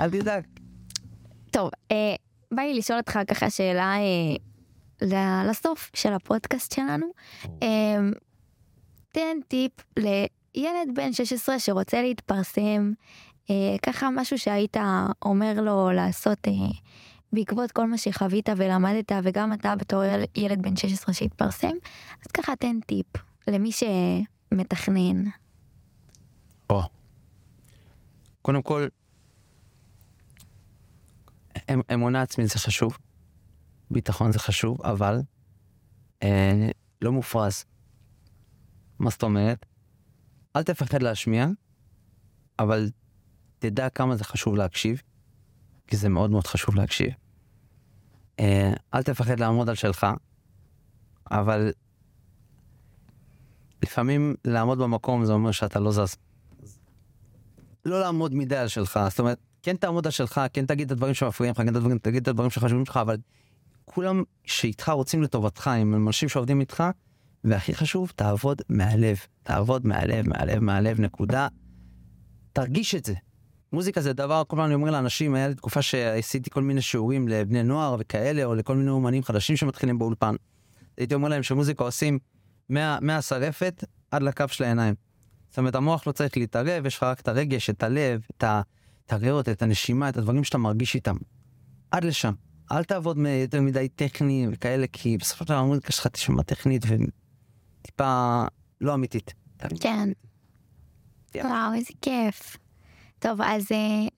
אל 0.00 0.10
תדאג. 0.10 0.44
טוב, 1.50 1.70
אה, 1.90 2.14
בא 2.52 2.62
לי 2.62 2.74
לשאול 2.74 2.98
אותך 2.98 3.18
ככה 3.28 3.50
שאלה 3.50 3.94
אה, 5.02 5.44
לסוף 5.50 5.90
של 5.94 6.12
הפודקאסט 6.12 6.74
שלנו. 6.74 7.06
אה, 7.62 7.98
תן 9.12 9.36
טיפ 9.48 9.72
לילד 9.96 10.88
בן 10.94 11.12
16 11.12 11.58
שרוצה 11.58 12.02
להתפרסם, 12.02 12.92
אה, 13.50 13.76
ככה 13.82 14.08
משהו 14.10 14.38
שהיית 14.38 14.76
אומר 15.24 15.60
לו 15.60 15.90
לעשות 15.90 16.38
בעקבות 17.36 17.72
כל 17.72 17.86
מה 17.88 17.98
שחווית 17.98 18.48
ולמדת, 18.56 19.12
וגם 19.22 19.52
אתה 19.52 19.76
בתור 19.76 20.04
יל- 20.04 20.24
ילד 20.44 20.62
בן 20.62 20.76
16 20.76 21.14
שהתפרסם, 21.14 21.72
אז 22.20 22.30
ככה 22.34 22.56
תן 22.56 22.80
טיפ 22.86 23.06
למי 23.48 23.70
שמתכנן. 23.72 25.24
או. 26.70 26.82
קודם 28.42 28.62
כל, 28.62 28.88
אמ- 31.70 31.80
אמונה 31.94 32.22
עצמית 32.22 32.48
זה 32.48 32.58
חשוב, 32.58 32.98
ביטחון 33.90 34.32
זה 34.32 34.38
חשוב, 34.38 34.82
אבל 34.82 35.18
אה, 36.22 36.68
לא 37.02 37.12
מופרז. 37.12 37.64
מה 38.98 39.10
זאת 39.10 39.22
אומרת? 39.22 39.66
אל 40.56 40.62
תפחד 40.62 41.02
להשמיע, 41.02 41.46
אבל 42.58 42.90
תדע 43.58 43.88
כמה 43.88 44.16
זה 44.16 44.24
חשוב 44.24 44.56
להקשיב, 44.56 45.02
כי 45.86 45.96
זה 45.96 46.08
מאוד 46.08 46.30
מאוד 46.30 46.46
חשוב 46.46 46.74
להקשיב. 46.76 47.12
אה, 48.40 48.72
אל 48.94 49.02
תפחד 49.02 49.40
לעמוד 49.40 49.68
על 49.68 49.74
שלך, 49.74 50.06
אבל 51.30 51.70
לפעמים 53.82 54.34
לעמוד 54.44 54.78
במקום 54.78 55.24
זה 55.24 55.32
אומר 55.32 55.50
שאתה 55.52 55.80
לא 55.80 55.92
זז. 55.92 56.16
לא 57.84 58.00
לעמוד 58.00 58.34
מדי 58.34 58.56
על 58.56 58.68
שלך, 58.68 59.00
זאת 59.10 59.18
אומרת, 59.18 59.38
כן 59.62 59.76
תעמוד 59.76 60.06
על 60.06 60.12
שלך, 60.12 60.40
כן 60.52 60.66
תגיד 60.66 60.86
את 60.86 60.92
הדברים 60.92 61.14
שמפריעים 61.14 61.52
לך, 61.52 61.58
כן 61.62 61.80
תגיד- 61.80 61.98
תגיד 62.02 62.22
את 62.22 62.28
הדברים 62.28 62.50
שחשובים 62.50 62.82
לך, 62.88 62.96
אבל 62.96 63.16
כולם 63.84 64.22
שאיתך 64.44 64.88
רוצים 64.88 65.22
לטובתך, 65.22 65.66
הם 65.68 66.06
אנשים 66.08 66.28
שעובדים 66.28 66.60
איתך, 66.60 66.84
והכי 67.44 67.74
חשוב, 67.74 68.12
תעבוד 68.16 68.62
מהלב, 68.68 69.16
תעבוד 69.42 69.86
מהלב, 69.86 70.28
מהלב, 70.28 70.58
מהלב, 70.58 71.00
נקודה. 71.00 71.48
תרגיש 72.52 72.94
את 72.94 73.04
זה. 73.04 73.14
מוזיקה 73.72 74.00
זה 74.00 74.12
דבר, 74.12 74.42
כל 74.46 74.56
פעם 74.56 74.64
אני 74.66 74.74
אומר 74.74 74.90
לאנשים, 74.90 75.34
היה 75.34 75.48
לי 75.48 75.54
תקופה 75.54 75.82
שעשיתי 75.82 76.50
כל 76.50 76.62
מיני 76.62 76.82
שיעורים 76.82 77.28
לבני 77.28 77.62
נוער 77.62 77.96
וכאלה, 77.98 78.44
או 78.44 78.54
לכל 78.54 78.76
מיני 78.76 78.90
אומנים 78.90 79.22
חדשים 79.22 79.56
שמתחילים 79.56 79.98
באולפן. 79.98 80.34
הייתי 80.96 81.14
אומר 81.14 81.28
להם 81.28 81.42
שמוזיקה 81.42 81.84
עושים 81.84 82.18
מה- 82.68 82.98
מהשרפת 83.02 83.84
עד 84.10 84.22
לקו 84.22 84.44
של 84.48 84.64
העיניים. 84.64 84.94
זאת 85.48 85.58
אומרת, 85.58 85.74
המוח 85.74 86.06
לא 86.06 86.12
צריך 86.12 86.36
להתערב, 86.36 86.86
יש 86.86 86.96
לך 86.96 87.02
רק 87.02 87.20
את 87.20 87.28
הרגש, 87.28 87.70
את 87.70 87.82
הלב, 87.82 88.20
את 88.36 88.44
ה- 88.44 88.60
את 89.06 89.12
הריאות, 89.12 89.48
את 89.48 89.62
הנשימה, 89.62 90.08
את 90.08 90.16
הדברים 90.16 90.44
שאתה 90.44 90.58
מרגיש 90.58 90.94
איתם. 90.94 91.16
עד 91.90 92.04
לשם. 92.04 92.32
אל 92.72 92.84
תעבוד 92.84 93.16
יותר 93.42 93.60
מדי 93.60 93.88
טכני 93.88 94.46
וכאלה, 94.52 94.86
כי 94.92 95.16
בסופו 95.18 95.44
של 95.44 95.48
דבר 95.48 95.58
המוזיקה 95.58 95.92
שלך 95.92 96.06
תשמע 96.06 96.42
טכנית 96.42 96.82
וטיפה 97.82 98.44
לא 98.80 98.94
אמיתית. 98.94 99.34
כן. 101.32 101.46
וואו, 101.46 101.74
איזה 101.74 101.90
כיף. 102.02 102.56
טוב, 103.18 103.40
אז 103.42 103.66
אה, 103.72 103.76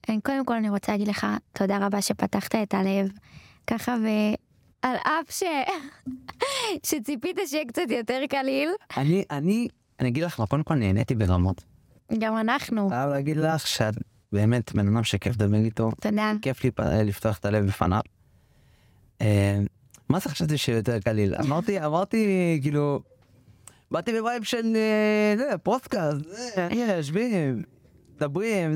אני- 0.09 0.21
קודם 0.21 0.45
כל 0.45 0.53
אני 0.53 0.69
רוצה 0.69 0.91
להגיד 0.91 1.07
לך 1.07 1.27
תודה 1.53 1.85
רבה 1.85 2.01
שפתחת 2.01 2.55
את 2.55 2.73
הלב, 2.73 3.07
ככה 3.67 3.95
ועל 4.03 4.95
אף 4.95 5.31
ש... 5.31 5.43
שציפית 6.87 7.37
שיהיה 7.45 7.65
קצת 7.65 7.81
יותר 7.89 8.19
קליל, 8.29 8.69
אני, 8.97 9.23
אני, 9.31 9.67
אני 9.99 10.09
אגיד 10.09 10.23
לך 10.23 10.39
מה, 10.39 10.47
קודם 10.47 10.63
כל 10.63 10.75
נהניתי 10.75 11.15
ברמות. 11.15 11.63
גם 12.19 12.37
אנחנו. 12.37 12.89
חייב 12.89 13.09
להגיד 13.09 13.37
לך 13.37 13.67
שאת 13.67 13.93
באמת 14.31 14.73
בן 14.73 14.87
אדם 14.87 15.03
שכיף 15.03 15.33
לדבר 15.35 15.57
איתו, 15.57 15.91
תודה. 16.01 16.31
כיף 16.41 16.63
לי 16.63 16.71
לפתוח 17.05 17.37
את 17.37 17.45
הלב 17.45 17.65
בפניו. 17.65 18.01
אה, 19.21 19.59
מה 20.09 20.19
זה 20.19 20.29
חשבתי 20.29 20.57
שיהיה 20.57 20.77
יותר 20.77 20.99
קליל? 20.99 21.35
אמרתי, 21.35 21.85
אמרתי, 21.85 22.25
כאילו, 22.61 22.99
באתי 23.91 24.11
ב 24.11 24.17
vibe 24.17 24.43
של, 24.43 24.75
אה, 24.75 25.33
זה, 25.37 25.57
פודקאסט, 25.57 26.25
הנה, 26.57 26.93
יושבים, 26.93 27.63
מדברים, 28.19 28.75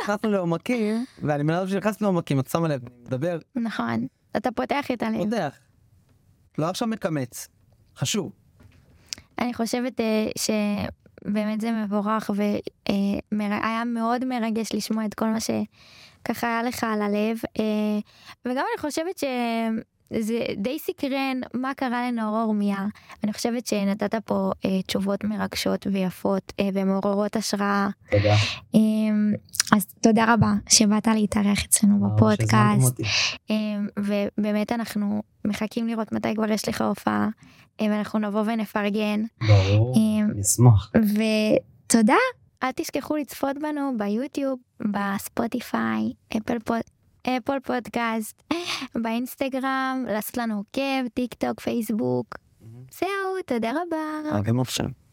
נכנסנו 0.00 0.30
לעומקים, 0.30 1.04
ואני 1.22 1.44
בן 1.44 1.54
אדם 1.54 1.68
שנכנס 1.68 2.00
לעומקים, 2.00 2.40
את 2.40 2.46
שמה 2.46 2.68
לב, 2.68 2.80
מדבר, 3.06 3.38
נכון. 3.56 4.06
אתה 4.36 4.50
פותח 4.50 4.90
את 4.92 5.02
הלב. 5.02 5.20
יודע, 5.20 5.48
לא 6.58 6.66
עכשיו 6.66 6.88
מקמץ, 6.88 7.48
חשוב. 7.96 8.32
אני 9.38 9.54
חושבת 9.54 10.00
אה, 10.00 10.26
שבאמת 10.38 11.60
זה 11.60 11.72
מבורך 11.72 12.30
והיה 13.32 13.84
מאוד 13.86 14.24
מרגש 14.24 14.68
לשמוע 14.74 15.04
את 15.04 15.14
כל 15.14 15.26
מה 15.26 15.38
שככה 15.40 16.46
היה 16.46 16.62
לך 16.62 16.84
על 16.84 17.02
הלב 17.02 17.38
אה, 17.60 17.98
וגם 18.44 18.64
אני 18.72 18.80
חושבת 18.80 19.18
שזה 20.14 20.44
די 20.56 20.78
סקרן 20.78 21.40
מה 21.54 21.74
קרה 21.74 22.10
לנאור 22.10 22.42
אורמיה 22.42 22.86
אני 23.24 23.32
חושבת 23.32 23.66
שנתת 23.66 24.14
פה 24.24 24.52
אה, 24.64 24.82
תשובות 24.82 25.24
מרגשות 25.24 25.86
ויפות 25.92 26.52
אה, 26.60 26.68
ומעוררות 26.74 27.36
השראה 27.36 27.88
תודה. 28.10 28.34
אה, 28.74 28.80
אז 29.76 29.86
תודה 30.00 30.34
רבה 30.34 30.52
שבאת 30.68 31.06
להתארח 31.06 31.64
אצלנו 31.64 31.94
שהזמנתם 31.94 32.16
בפודקאסט. 32.16 33.00
אמ, 33.50 33.86
ובאמת 33.98 34.72
אנחנו 34.72 35.22
מחכים 35.44 35.86
לראות 35.86 36.12
מתי 36.12 36.34
כבר 36.34 36.50
יש 36.50 36.68
לך 36.68 36.80
הופעה 36.80 37.28
אמ, 37.80 37.90
ואנחנו 37.90 38.18
נבוא 38.18 38.42
ונפרגן 38.46 39.24
ברור, 39.48 39.96
אני 39.96 40.40
אשמח. 40.40 40.92
ותודה 40.94 42.16
אל 42.62 42.72
תשכחו 42.72 43.16
לצפות 43.16 43.56
בנו 43.56 43.92
ביוטיוב 43.98 44.58
בספוטיפיי 44.80 46.12
אפל 46.36 46.58
פוד. 46.58 46.80
אפל 47.28 47.60
פודקאסט 47.60 48.42
באינסטגרם 49.02 50.04
לעשות 50.08 50.36
לנו 50.36 50.56
עוקב 50.56 51.08
טיק 51.14 51.34
טוק 51.34 51.60
פייסבוק. 51.60 52.34
זהו 52.90 53.10
תודה 53.46 53.70
רבה. 53.70 54.30
מאוד 54.52 54.66
שם. 54.66 55.07